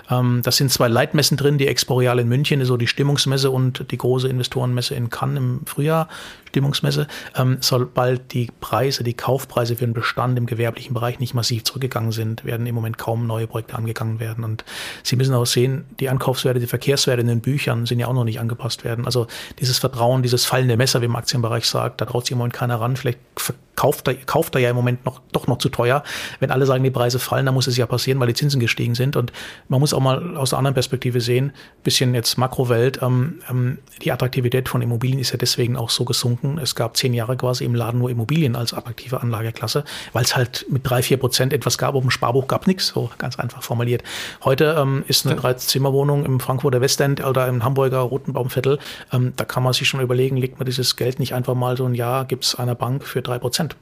Ähm, 0.10 0.42
das 0.44 0.58
sind 0.58 0.72
zwei 0.72 0.88
Leitmessen 0.88 1.38
drin, 1.38 1.58
die 1.58 1.68
Exporeal 1.68 2.20
in 2.20 2.28
München, 2.28 2.64
so 2.66 2.78
die 2.78 2.88
Stimmungsmesse 2.88 3.52
und 3.52 3.92
die 3.92 3.98
große 3.98 4.28
Investorenmesse 4.28 4.96
in 4.96 5.10
Cannes 5.10 5.38
im 5.38 5.62
Frühjahr. 5.66 6.08
Stimmungsmesse, 6.48 7.08
ähm, 7.36 7.58
sobald 7.62 8.34
die 8.34 8.50
Preise, 8.60 9.04
die 9.04 9.14
Kaufpreise 9.14 9.76
für 9.76 9.86
den 9.86 9.94
Bestand 9.94 10.38
im 10.38 10.46
gewerblichen 10.46 10.94
Bereich 10.94 11.20
nicht 11.20 11.34
massiv 11.34 11.64
zurückgegangen 11.64 12.12
sind, 12.12 12.46
werden 12.46 12.66
im 12.66 12.76
Moment 12.76 12.98
kaum 12.98 13.28
neue 13.28 13.48
Projekte 13.48 13.76
angegangen 13.76 14.20
werden. 14.20 14.44
Und 14.44 14.66
Sie 15.04 15.16
müssen 15.16 15.34
auch 15.34 15.46
sehen, 15.46 15.86
die 16.00 16.10
Ankaufswerte, 16.10 16.60
die 16.60 16.68
Verkehrswerte 16.68 17.22
in 17.22 17.28
den 17.28 17.42
Büchern 17.42 17.86
sind 17.86 18.00
ja 18.00 18.08
auch 18.08 18.14
noch 18.14 18.24
nicht 18.24 18.40
angepasst 18.40 18.84
werden. 18.84 19.06
Also 19.06 19.28
dieses 19.60 19.80
Vertrauen, 19.80 20.24
dieses 20.24 20.46
fallende 20.46 20.78
Messer, 20.78 21.02
wie 21.02 21.06
im 21.06 21.16
Aktienbereich 21.16 21.66
sagt, 21.66 22.02
da 22.02 22.06
traut 22.06 22.26
sich 22.26 22.32
im 22.32 22.38
Moment 22.40 22.54
keiner 22.54 22.80
ran. 22.80 22.96
Vielleicht 22.96 23.20
kauft 23.78 24.08
er, 24.08 24.16
kauft 24.16 24.56
er 24.56 24.62
ja 24.62 24.70
im 24.72 24.76
Moment 24.76 25.06
noch, 25.06 25.22
doch 25.32 25.48
noch 25.48 25.60
zu 25.60 25.70
teuer. 25.70 26.04
Wenn 26.40 26.52
alle 26.52 26.66
sagen, 26.66 26.84
die 26.84 26.92
Preise 26.92 27.20
fallen, 27.20 27.46
dann 27.46 27.56
muss 27.56 27.68
es 27.68 27.78
ja 27.78 27.86
passieren, 27.86 28.20
weil 28.20 28.28
die 28.28 28.34
Zinsen 28.34 28.60
gestiegen 28.60 28.96
sind. 28.96 29.16
Und 29.16 29.32
man 29.70 29.80
muss 29.80 29.94
auch 29.94 30.02
mal 30.02 30.36
aus 30.36 30.50
der 30.50 30.60
anderen 30.60 30.74
Perspektive 30.74 31.22
sehen, 31.22 31.54
bisschen 31.84 32.14
jetzt 32.14 32.38
Makrowelt, 32.38 33.00
ähm, 33.02 33.40
ähm, 33.50 33.78
die 34.02 34.12
Attraktivität 34.12 34.68
von 34.68 34.82
Immobilien 34.82 35.20
ist 35.20 35.32
ja 35.32 35.38
deswegen 35.38 35.78
auch 35.78 35.90
so 35.90 36.04
gesunken. 36.04 36.37
Es 36.62 36.76
gab 36.76 36.98
zehn 36.98 37.14
Jahre 37.14 37.38
quasi 37.38 37.64
im 37.64 37.76
Laden 37.76 38.00
nur 38.00 38.10
Immobilien 38.10 38.56
als 38.56 38.74
attraktive 38.74 39.22
Anlageklasse, 39.22 39.84
weil 40.14 40.24
es 40.24 40.36
halt 40.36 40.66
mit 40.70 40.90
drei, 40.90 41.02
vier 41.02 41.18
Prozent 41.18 41.54
etwas 41.54 41.78
gab. 41.78 41.96
Auf 41.96 42.02
dem 42.02 42.12
Sparbuch 42.12 42.48
gab 42.48 42.68
nichts, 42.68 42.88
so 42.88 43.10
ganz 43.18 43.40
einfach 43.40 43.64
formuliert. 43.64 44.04
Heute 44.44 44.76
ähm, 44.78 45.04
ist 45.08 45.26
eine 45.26 45.36
Dreizimmerwohnung 45.36 46.26
im 46.26 46.40
Frankfurter 46.40 46.82
Westend 46.82 47.24
oder 47.26 47.48
im 47.48 47.64
Hamburger 47.64 48.00
Rotenbaumviertel. 48.00 48.80
Ähm, 49.12 49.34
da 49.36 49.46
kann 49.46 49.64
man 49.64 49.74
sich 49.74 49.88
schon 49.88 50.02
überlegen, 50.02 50.38
legt 50.38 50.60
man 50.60 50.66
dieses 50.66 50.96
Geld 50.96 51.20
nicht 51.20 51.34
einfach 51.34 51.56
mal 51.56 51.78
so 51.78 51.86
ein 51.86 51.96
Jahr, 51.96 52.26
gibt 52.26 52.46
es 52.46 52.56
einer 52.56 52.76
Bank 52.76 53.04
für 53.04 53.22
drei 53.22 53.40
Prozent. 53.40 53.76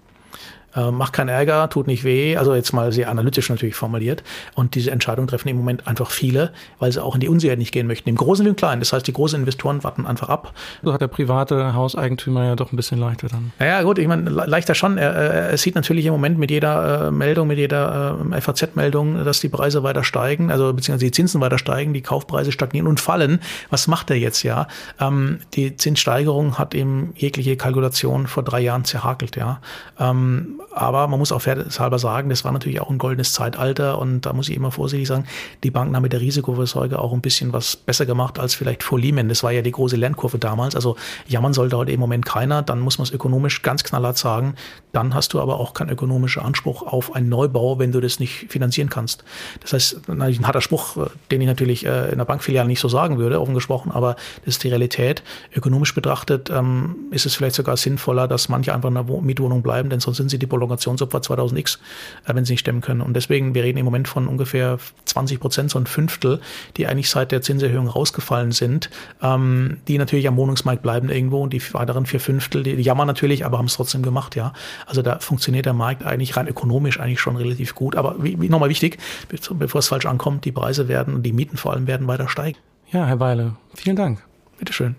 Äh, 0.76 0.92
macht 0.92 1.14
keinen 1.14 1.30
Ärger, 1.30 1.70
tut 1.70 1.88
nicht 1.88 2.04
weh, 2.04 2.38
also 2.38 2.54
jetzt 2.54 2.74
mal 2.74 2.92
sehr 2.92 3.10
analytisch 3.10 3.50
natürlich 3.50 3.76
formuliert. 3.76 4.24
Und 4.56 4.76
diese 4.76 4.92
Entscheidung 4.92 5.28
treffen 5.28 5.48
im 5.48 5.58
Moment 5.58 5.88
einfach 5.88 6.12
viele, 6.12 6.52
weil 6.80 6.92
sie 6.92 7.04
auch 7.04 7.16
in 7.16 7.22
die 7.22 7.30
Unsicherheit 7.30 7.60
nicht 7.60 7.72
gehen 7.72 7.88
möchten. 7.88 8.10
Im 8.10 8.16
Großen 8.16 8.46
wie 8.46 8.50
im 8.50 8.56
Kleinen. 8.56 8.82
Das 8.82 8.94
heißt, 8.94 9.08
die 9.08 9.14
großen 9.14 9.40
Investoren 9.40 9.84
warten 9.84 10.06
einfach 10.06 10.30
ab. 10.30 10.54
So 10.84 10.94
hat 10.94 11.02
der 11.02 11.08
private 11.08 11.74
Hauseigentümer 11.74 12.46
ja 12.46 12.56
doch 12.56 12.72
ein 12.72 12.76
bisschen 12.76 13.00
leichter 13.00 13.28
dann. 13.28 13.52
Ja, 13.60 13.82
gut, 13.84 13.98
ich 14.00 14.08
meine, 14.08 14.30
leichter 14.30 14.76
schon. 14.76 14.98
Er, 14.98 15.14
er 15.14 15.58
sieht 15.58 15.76
natürlich 15.76 16.06
im 16.06 16.12
Moment 16.12 16.38
mit 16.38 16.52
jeder 16.52 17.08
äh, 17.08 17.12
Meldung, 17.12 17.48
mit 17.48 17.58
jeder 17.58 18.20
äh, 18.32 18.42
FAZ-Meldung, 18.42 19.24
dass 19.24 19.40
die 19.40 19.50
Preise 19.50 19.84
weiter 19.84 20.04
steigen, 20.04 20.52
also 20.52 20.74
beziehungsweise 20.74 21.06
die 21.06 21.12
Zinsen 21.12 21.42
weiter 21.42 21.58
steigen, 21.58 21.94
die 21.94 22.02
Kaufpreise 22.02 22.52
stagnieren 22.52 22.88
und 22.88 23.00
fallen. 23.00 23.40
Was 23.70 23.88
macht 23.88 24.10
er 24.10 24.18
jetzt 24.18 24.44
ja? 24.44 24.68
Ähm, 25.00 25.40
die 25.54 25.78
Zinssteigerung 25.78 26.58
hat 26.58 26.74
ihm 26.74 27.14
jegliche 27.16 27.56
Kalkulation 27.56 28.28
vor 28.28 28.44
drei 28.44 28.60
Jahren 28.60 28.86
zerhakelt, 28.86 29.36
ja. 29.36 29.60
Ähm, 30.00 30.60
aber 30.71 31.08
man 31.08 31.19
muss 31.19 31.32
auch 31.32 31.41
fairhalber 31.41 31.99
sagen, 31.99 32.30
das 32.30 32.43
war 32.43 32.51
natürlich 32.51 32.82
auch 32.82 32.89
ein 32.89 32.97
goldenes 32.97 33.34
Zeitalter 33.34 33.99
und 33.99 34.21
da 34.21 34.34
muss 34.34 34.49
ich 34.49 34.56
immer 34.56 34.71
vorsichtig 34.71 35.08
sagen, 35.08 35.25
die 35.63 35.71
Banken 35.71 35.95
haben 35.95 36.04
mit 36.04 36.13
der 36.13 36.21
Risikoversorge 36.21 36.99
auch 36.99 37.13
ein 37.13 37.21
bisschen 37.21 37.54
was 37.54 37.75
besser 37.75 38.06
gemacht 38.06 38.39
als 38.39 38.56
vielleicht 38.56 38.84
vor 38.84 38.99
Lehman. 38.99 39.30
Das 39.30 39.43
war 39.43 39.51
ja 39.51 39.62
die 39.62 39.71
große 39.71 39.95
Lernkurve 39.95 40.38
damals. 40.38 40.75
Also 40.75 40.95
jammern 41.28 41.54
sollte 41.54 41.78
heute 41.78 41.91
im 41.91 41.99
Moment 41.99 42.25
keiner. 42.25 42.62
Dann 42.62 42.80
muss 42.80 42.97
man 42.97 43.08
es 43.08 43.12
ökonomisch 43.12 43.62
ganz 43.62 43.84
knallhart 43.84 44.17
sagen. 44.17 44.56
Dann 44.91 45.13
hast 45.13 45.34
du 45.34 45.41
aber 45.41 45.60
auch 45.60 45.73
keinen 45.73 45.89
ökonomischen 45.89 46.41
Anspruch 46.41 46.82
auf 46.84 47.15
einen 47.15 47.30
Neubau, 47.30 47.80
wenn 47.80 47.91
du 47.91 48.01
das 48.01 48.19
nicht 48.19 48.47
finanzieren 48.49 48.89
kannst. 48.89 49.23
Das 49.62 49.73
heißt, 49.73 50.10
ein 50.10 50.47
harter 50.47 50.62
Spruch, 50.62 50.97
äh, 50.97 51.10
den 51.32 51.41
ich 51.41 51.47
natürlich 51.47 51.86
äh, 51.86 52.12
in 52.12 52.17
der 52.17 52.25
Bankfiliale 52.25 52.67
nicht 52.67 52.80
so 52.80 52.88
sagen 52.88 53.17
würde, 53.17 53.39
offen 53.41 53.54
gesprochen, 53.54 53.91
aber 53.91 54.15
das 54.45 54.56
ist 54.56 54.63
die 54.63 54.69
Realität. 54.69 55.23
Ökonomisch 55.56 55.93
betrachtet 55.93 56.49
ähm, 56.49 56.95
ist 57.12 57.25
es 57.25 57.36
vielleicht 57.36 57.56
sogar 57.56 57.78
sinnvoller, 57.78 58.28
dass 58.28 58.49
manche 58.49 58.73
einfach 58.73 58.89
in 58.89 58.95
der 58.95 59.04
Mietwohnung 59.04 59.62
bleiben, 59.62 59.89
denn 59.89 59.99
sonst 59.99 60.17
sind 60.17 60.30
sie 60.30 60.39
die 60.39 60.45
Prolongationsopfer 60.56 61.20
2000x, 61.20 61.80
äh, 62.26 62.34
wenn 62.34 62.46
sie 62.46 62.54
nicht 62.54 62.62
stemmen 62.62 62.82
können. 62.82 63.02
Und 63.02 63.13
deswegen, 63.13 63.54
wir 63.54 63.63
reden 63.63 63.78
im 63.78 63.86
Moment 63.86 64.08
von 64.08 64.28
ungefähr 64.28 64.78
20 65.06 65.39
Prozent, 65.39 65.72
so 65.72 65.80
ein 65.80 65.86
Fünftel, 65.86 66.39
die 66.78 66.88
eigentlich 66.88 67.10
seit 67.10 67.32
der 67.32 67.41
Zinserhöhung 67.41 67.88
rausgefallen 67.88 68.52
sind, 68.52 68.89
ähm, 69.22 69.78
die 69.88 69.98
natürlich 69.98 70.28
am 70.28 70.38
Wohnungsmarkt 70.38 70.82
bleiben 70.82 71.10
irgendwo 71.10 71.44
und 71.44 71.54
die 71.54 71.62
weiteren 71.74 72.06
vier 72.06 72.20
Fünftel, 72.20 72.63
die, 72.63 72.76
die 72.76 72.84
jammern 72.84 73.08
natürlich, 73.08 73.46
aber 73.46 73.58
haben 73.58 73.65
es 73.65 73.76
trotzdem 73.76 74.02
gemacht, 74.02 74.36
ja. 74.36 74.54
Also 74.86 75.02
da 75.02 75.20
funktioniert 75.20 75.65
der 75.65 75.74
Markt 75.74 76.06
eigentlich 76.06 76.38
rein 76.38 76.48
ökonomisch 76.48 77.00
eigentlich 77.00 77.20
schon 77.20 77.36
relativ 77.36 77.76
gut. 77.76 77.96
Aber 77.96 78.24
wie, 78.24 78.39
wie 78.39 78.50
nochmal 78.50 78.70
wichtig, 78.70 78.98
bevor 79.30 79.80
es 79.80 79.88
falsch 79.88 80.06
ankommt, 80.06 80.46
die 80.46 80.52
Preise 80.52 80.88
werden 80.88 81.13
und 81.13 81.24
die 81.24 81.34
Mieten 81.34 81.58
vor 81.58 81.74
allem 81.74 81.88
werden 81.88 82.08
weiter 82.08 82.28
steigen. 82.28 82.58
Ja, 82.91 83.06
Herr 83.06 83.20
Weile, 83.20 83.56
Vielen 83.76 83.96
Dank. 83.96 84.24
Bitteschön. 84.58 84.96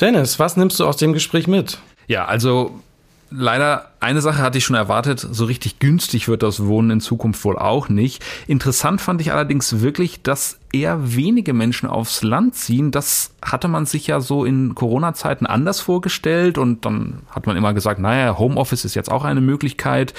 Dennis, 0.00 0.38
was 0.38 0.56
nimmst 0.56 0.78
du 0.80 0.86
aus 0.86 0.96
dem 0.96 1.12
Gespräch 1.12 1.46
mit? 1.46 1.78
Ja, 2.06 2.26
also 2.26 2.80
leider 3.30 3.90
eine 4.00 4.20
Sache 4.20 4.42
hatte 4.42 4.58
ich 4.58 4.64
schon 4.64 4.76
erwartet, 4.76 5.20
so 5.20 5.44
richtig 5.44 5.78
günstig 5.78 6.28
wird 6.28 6.42
das 6.42 6.64
Wohnen 6.64 6.90
in 6.90 7.00
Zukunft 7.00 7.44
wohl 7.44 7.58
auch 7.58 7.88
nicht. 7.88 8.24
Interessant 8.46 9.00
fand 9.00 9.20
ich 9.20 9.32
allerdings 9.32 9.80
wirklich, 9.80 10.22
dass 10.22 10.58
eher 10.72 11.16
wenige 11.16 11.52
Menschen 11.52 11.88
aufs 11.88 12.22
Land 12.22 12.54
ziehen. 12.54 12.90
Das 12.90 13.32
hatte 13.42 13.68
man 13.68 13.86
sich 13.86 14.06
ja 14.06 14.20
so 14.20 14.44
in 14.44 14.74
Corona-Zeiten 14.74 15.46
anders 15.46 15.80
vorgestellt 15.80 16.58
und 16.58 16.84
dann 16.84 17.22
hat 17.30 17.46
man 17.46 17.56
immer 17.56 17.74
gesagt, 17.74 18.00
naja, 18.00 18.38
Homeoffice 18.38 18.84
ist 18.84 18.94
jetzt 18.94 19.10
auch 19.10 19.24
eine 19.24 19.40
Möglichkeit. 19.40 20.14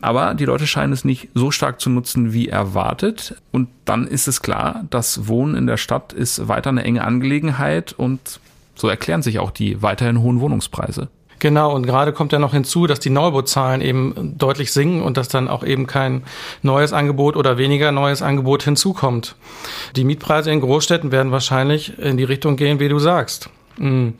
Aber 0.00 0.34
die 0.34 0.46
Leute 0.46 0.66
scheinen 0.66 0.92
es 0.92 1.04
nicht 1.04 1.28
so 1.34 1.52
stark 1.52 1.80
zu 1.80 1.88
nutzen 1.88 2.32
wie 2.32 2.48
erwartet. 2.48 3.36
Und 3.52 3.68
dann 3.84 4.08
ist 4.08 4.26
es 4.26 4.42
klar, 4.42 4.84
das 4.90 5.28
Wohnen 5.28 5.54
in 5.54 5.68
der 5.68 5.76
Stadt 5.76 6.12
ist 6.12 6.48
weiter 6.48 6.70
eine 6.70 6.82
enge 6.82 7.04
Angelegenheit 7.04 7.92
und 7.92 8.40
so 8.74 8.88
erklären 8.88 9.22
sich 9.22 9.38
auch 9.38 9.50
die 9.50 9.82
weiterhin 9.82 10.20
hohen 10.20 10.40
Wohnungspreise. 10.40 11.08
Genau, 11.42 11.74
und 11.74 11.84
gerade 11.84 12.12
kommt 12.12 12.32
ja 12.32 12.38
noch 12.38 12.52
hinzu, 12.52 12.86
dass 12.86 13.00
die 13.00 13.10
Neubautzahlen 13.10 13.80
eben 13.80 14.34
deutlich 14.38 14.70
sinken 14.70 15.02
und 15.02 15.16
dass 15.16 15.26
dann 15.26 15.48
auch 15.48 15.64
eben 15.64 15.88
kein 15.88 16.22
neues 16.62 16.92
Angebot 16.92 17.36
oder 17.36 17.58
weniger 17.58 17.90
neues 17.90 18.22
Angebot 18.22 18.62
hinzukommt. 18.62 19.34
Die 19.96 20.04
Mietpreise 20.04 20.52
in 20.52 20.60
Großstädten 20.60 21.10
werden 21.10 21.32
wahrscheinlich 21.32 21.98
in 21.98 22.16
die 22.16 22.22
Richtung 22.22 22.54
gehen, 22.54 22.78
wie 22.78 22.88
du 22.88 23.00
sagst. 23.00 23.50
Mhm. 23.76 24.14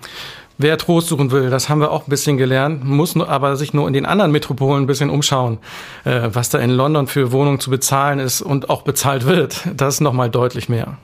Wer 0.59 0.79
Trost 0.79 1.07
suchen 1.09 1.31
will, 1.31 1.49
das 1.49 1.69
haben 1.69 1.81
wir 1.81 1.93
auch 1.93 2.09
ein 2.09 2.11
bisschen 2.11 2.39
gelernt, 2.39 2.85
muss 2.85 3.17
aber 3.17 3.57
sich 3.57 3.73
nur 3.73 3.87
in 3.87 3.93
den 3.93 4.05
anderen 4.05 4.33
Metropolen 4.33 4.83
ein 4.83 4.87
bisschen 4.87 5.09
umschauen, 5.09 5.59
äh, 6.05 6.29
was 6.33 6.51
da 6.51 6.59
in 6.59 6.71
London 6.71 7.07
für 7.07 7.31
Wohnungen 7.31 7.61
zu 7.61 7.71
bezahlen 7.71 8.19
ist 8.19 8.43
und 8.43 8.69
auch 8.69 8.83
bezahlt 8.83 9.27
wird. 9.27 9.61
Das 9.77 9.95
ist 9.95 10.01
nochmal 10.01 10.29
deutlich 10.29 10.69
mehr. 10.69 10.99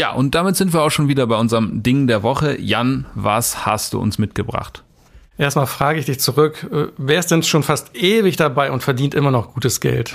Ja, 0.00 0.12
und 0.12 0.34
damit 0.34 0.56
sind 0.56 0.72
wir 0.72 0.80
auch 0.80 0.88
schon 0.88 1.08
wieder 1.08 1.26
bei 1.26 1.36
unserem 1.36 1.82
Ding 1.82 2.06
der 2.06 2.22
Woche. 2.22 2.58
Jan, 2.58 3.04
was 3.14 3.66
hast 3.66 3.92
du 3.92 4.00
uns 4.00 4.16
mitgebracht? 4.16 4.82
Erstmal 5.36 5.66
frage 5.66 5.98
ich 5.98 6.06
dich 6.06 6.18
zurück, 6.20 6.66
äh, 6.72 6.86
wer 6.96 7.18
ist 7.18 7.30
denn 7.30 7.42
schon 7.42 7.62
fast 7.62 7.94
ewig 7.94 8.36
dabei 8.36 8.72
und 8.72 8.82
verdient 8.82 9.14
immer 9.14 9.30
noch 9.30 9.52
gutes 9.52 9.78
Geld? 9.78 10.14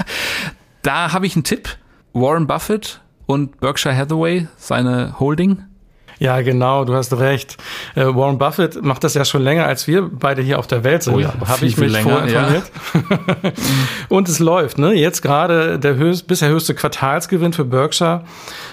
da 0.82 1.12
habe 1.12 1.26
ich 1.26 1.36
einen 1.36 1.44
Tipp. 1.44 1.76
Warren 2.14 2.46
Buffett 2.46 3.02
und 3.26 3.60
Berkshire 3.60 3.94
Hathaway, 3.94 4.48
seine 4.56 5.20
Holding. 5.20 5.62
Ja, 6.18 6.40
genau, 6.40 6.84
du 6.84 6.94
hast 6.94 7.12
recht. 7.18 7.56
Äh, 7.94 8.04
Warren 8.04 8.38
Buffett 8.38 8.82
macht 8.82 9.04
das 9.04 9.14
ja 9.14 9.24
schon 9.24 9.42
länger, 9.42 9.66
als 9.66 9.86
wir 9.86 10.08
beide 10.10 10.42
hier 10.42 10.58
auf 10.58 10.66
der 10.66 10.84
Welt 10.84 11.02
sind. 11.02 11.14
Oh 11.14 11.18
ja, 11.18 11.34
Habe 11.46 11.66
ich 11.66 11.76
mich 11.76 11.90
länger, 11.90 12.18
vorinformiert. 12.18 12.70
Ja. 12.94 13.50
und 14.08 14.28
es 14.28 14.38
läuft. 14.38 14.78
Ne? 14.78 14.92
Jetzt 14.94 15.22
gerade 15.22 15.78
der 15.78 15.96
höchst, 15.96 16.26
bisher 16.26 16.48
höchste 16.48 16.74
Quartalsgewinn 16.74 17.52
für 17.52 17.64
Berkshire 17.64 18.24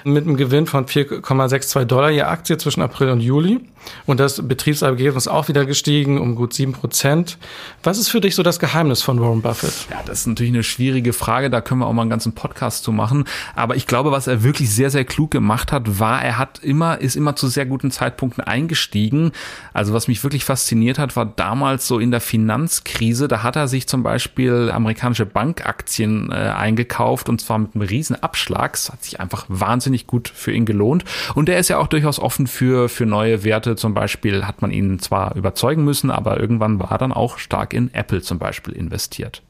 mit 0.04 0.26
einem 0.26 0.38
Gewinn 0.38 0.68
von 0.68 0.86
4,62 0.86 1.86
Dollar 1.86 2.10
je 2.10 2.22
Aktie 2.22 2.58
zwischen 2.58 2.82
April 2.82 3.10
und 3.10 3.22
Juli. 3.22 3.60
Und 4.06 4.20
das 4.20 4.48
Betriebsergebnis 4.48 5.28
auch 5.28 5.48
wieder 5.48 5.66
gestiegen 5.66 6.20
um 6.20 6.36
gut 6.36 6.54
sieben 6.54 6.74
Prozent. 6.74 7.38
Was 7.84 7.98
ist 7.98 8.10
für 8.10 8.22
dich 8.22 8.36
so 8.36 8.44
das 8.44 8.60
Geheimnis 8.60 9.02
von 9.02 9.20
Warren 9.22 9.42
Buffett? 9.42 9.88
Ja, 9.90 10.02
das 10.06 10.22
ist 10.22 10.28
natürlich 10.28 10.54
eine 10.54 10.64
schwierige 10.64 11.14
Frage. 11.14 11.50
Da 11.50 11.62
können 11.62 11.82
wir 11.82 11.88
auch 11.88 11.94
mal 11.94 12.02
einen 12.02 12.10
ganzen 12.10 12.34
Podcast 12.34 12.84
zu 12.84 12.92
machen. 12.92 13.26
Aber 13.56 13.76
ich 13.76 13.88
glaube, 13.88 14.12
was 14.12 14.28
er 14.28 14.44
wirklich 14.44 14.74
sehr, 14.74 14.90
sehr 14.90 15.06
klug 15.06 15.32
gemacht 15.32 15.72
hat, 15.72 16.00
war, 16.00 16.22
er 16.22 16.38
hat 16.38 16.60
immer, 16.60 17.00
ist 17.00 17.16
immer 17.16 17.36
zu 17.36 17.48
sehr 17.48 17.66
guten 17.66 17.92
Zeitpunkten 17.92 18.44
eingestiegen. 18.44 19.32
Also 19.74 19.94
was 19.94 20.08
mich 20.08 20.24
wirklich 20.24 20.46
fasziniert 20.46 21.00
hat, 21.00 21.16
war 21.16 21.26
damals 21.26 21.88
so 21.88 22.00
in 22.00 22.12
der 22.12 22.22
Finanzkrise. 22.22 23.28
Da 23.28 23.44
hat 23.44 23.56
er 23.56 23.68
sich 23.68 23.88
zum 23.88 24.04
Beispiel 24.04 24.72
amerikanische 24.74 25.26
Bankaktien 25.26 26.32
äh, 26.32 26.36
eingekauft 26.36 27.30
und 27.30 27.42
zwar 27.42 27.60
mit 27.60 27.76
einem 27.76 27.88
riesen 27.88 28.22
Abschlag. 28.22 28.74
Das 28.74 28.92
hat 28.92 29.04
sich 29.04 29.20
einfach 29.20 29.46
wahnsinnig 29.48 30.08
gut 30.08 30.30
für 30.30 30.52
ihn 30.52 30.66
gelohnt. 30.66 31.06
Und 31.36 31.50
er 31.50 31.60
ist 31.60 31.70
ja 31.70 31.78
auch 31.78 31.88
durchaus 31.88 32.20
offen 32.20 32.48
für, 32.48 32.90
für 32.90 33.06
neue 33.06 33.44
Werte. 33.44 33.69
Zum 33.76 33.94
Beispiel 33.94 34.46
hat 34.46 34.62
man 34.62 34.72
ihn 34.72 35.00
zwar 35.00 35.36
überzeugen 35.36 35.84
müssen, 35.84 36.12
aber 36.12 36.40
irgendwann 36.40 36.80
war 36.80 36.92
er 36.92 36.98
dann 36.98 37.14
auch 37.14 37.38
stark 37.38 37.74
in 37.74 37.94
Apple 37.94 38.22
zum 38.22 38.40
Beispiel 38.40 38.74
investiert. 38.74 39.44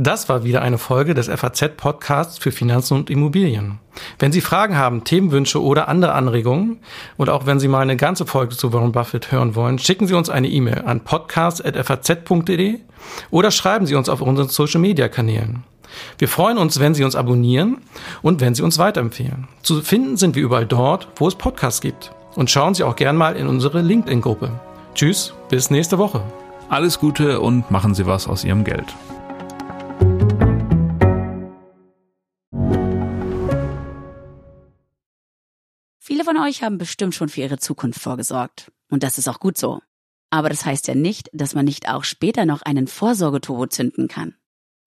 Das 0.00 0.28
war 0.28 0.44
wieder 0.44 0.62
eine 0.62 0.78
Folge 0.78 1.12
des 1.14 1.26
FAZ-Podcasts 1.26 2.38
für 2.38 2.52
Finanzen 2.52 2.94
und 2.94 3.10
Immobilien. 3.10 3.80
Wenn 4.20 4.30
Sie 4.30 4.40
Fragen 4.40 4.76
haben, 4.76 5.02
Themenwünsche 5.02 5.60
oder 5.60 5.88
andere 5.88 6.12
Anregungen 6.12 6.78
und 7.16 7.28
auch 7.28 7.46
wenn 7.46 7.58
Sie 7.58 7.66
mal 7.66 7.80
eine 7.80 7.96
ganze 7.96 8.24
Folge 8.24 8.56
zu 8.56 8.72
Warren 8.72 8.92
Buffett 8.92 9.32
hören 9.32 9.56
wollen, 9.56 9.80
schicken 9.80 10.06
Sie 10.06 10.14
uns 10.14 10.30
eine 10.30 10.46
E-Mail 10.46 10.82
an 10.86 11.00
podcast.faz.de 11.00 12.78
oder 13.30 13.50
schreiben 13.50 13.86
Sie 13.86 13.96
uns 13.96 14.08
auf 14.08 14.20
unseren 14.20 14.48
Social-Media-Kanälen. 14.48 15.64
Wir 16.18 16.28
freuen 16.28 16.58
uns, 16.58 16.80
wenn 16.80 16.94
Sie 16.94 17.04
uns 17.04 17.14
abonnieren 17.14 17.78
und 18.22 18.40
wenn 18.40 18.54
Sie 18.54 18.62
uns 18.62 18.78
weiterempfehlen. 18.78 19.48
Zu 19.62 19.82
finden 19.82 20.16
sind 20.16 20.34
wir 20.34 20.42
überall 20.42 20.66
dort, 20.66 21.08
wo 21.16 21.28
es 21.28 21.34
Podcasts 21.34 21.80
gibt. 21.80 22.12
Und 22.34 22.50
schauen 22.50 22.74
Sie 22.74 22.84
auch 22.84 22.96
gern 22.96 23.16
mal 23.16 23.36
in 23.36 23.46
unsere 23.46 23.80
LinkedIn-Gruppe. 23.82 24.60
Tschüss, 24.94 25.32
bis 25.48 25.70
nächste 25.70 25.98
Woche. 25.98 26.22
Alles 26.68 26.98
Gute 26.98 27.40
und 27.40 27.70
machen 27.70 27.94
Sie 27.94 28.06
was 28.06 28.28
aus 28.28 28.44
Ihrem 28.44 28.64
Geld. 28.64 28.94
Viele 35.98 36.24
von 36.24 36.38
euch 36.38 36.62
haben 36.62 36.78
bestimmt 36.78 37.14
schon 37.14 37.28
für 37.28 37.42
ihre 37.42 37.58
Zukunft 37.58 38.00
vorgesorgt. 38.00 38.72
Und 38.90 39.02
das 39.02 39.18
ist 39.18 39.28
auch 39.28 39.40
gut 39.40 39.58
so. 39.58 39.80
Aber 40.30 40.48
das 40.48 40.64
heißt 40.64 40.88
ja 40.88 40.94
nicht, 40.94 41.28
dass 41.32 41.54
man 41.54 41.64
nicht 41.64 41.88
auch 41.88 42.04
später 42.04 42.44
noch 42.44 42.62
einen 42.62 42.86
Vorsorgeturbo 42.86 43.66
zünden 43.66 44.08
kann. 44.08 44.34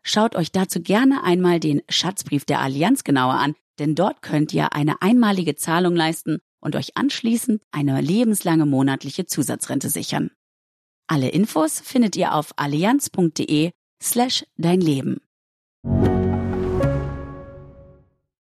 Schaut 0.04 0.36
euch 0.36 0.52
dazu 0.52 0.82
gerne 0.82 1.24
einmal 1.24 1.60
den 1.60 1.82
Schatzbrief 1.90 2.46
der 2.46 2.60
Allianz 2.60 3.04
genauer 3.04 3.36
an, 3.36 3.56
denn 3.80 3.96
dort 3.96 4.22
könnt 4.22 4.54
ihr 4.54 4.74
eine 4.74 5.02
einmalige 5.02 5.56
Zahlung 5.56 5.96
leisten 5.96 6.40
und 6.60 6.76
euch 6.76 6.98
anschließend 6.98 7.62
eine 7.72 8.02
lebenslange 8.02 8.66
monatliche 8.66 9.26
Zusatzrente 9.26 9.90
sichern. 9.90 10.32
Alle 11.08 11.30
Infos 11.30 11.80
findet 11.80 12.16
ihr 12.16 12.34
auf 12.34 12.54
allianz.de 12.56 13.72
slash 14.02 14.46
dein 14.58 14.82
Leben. 14.82 15.22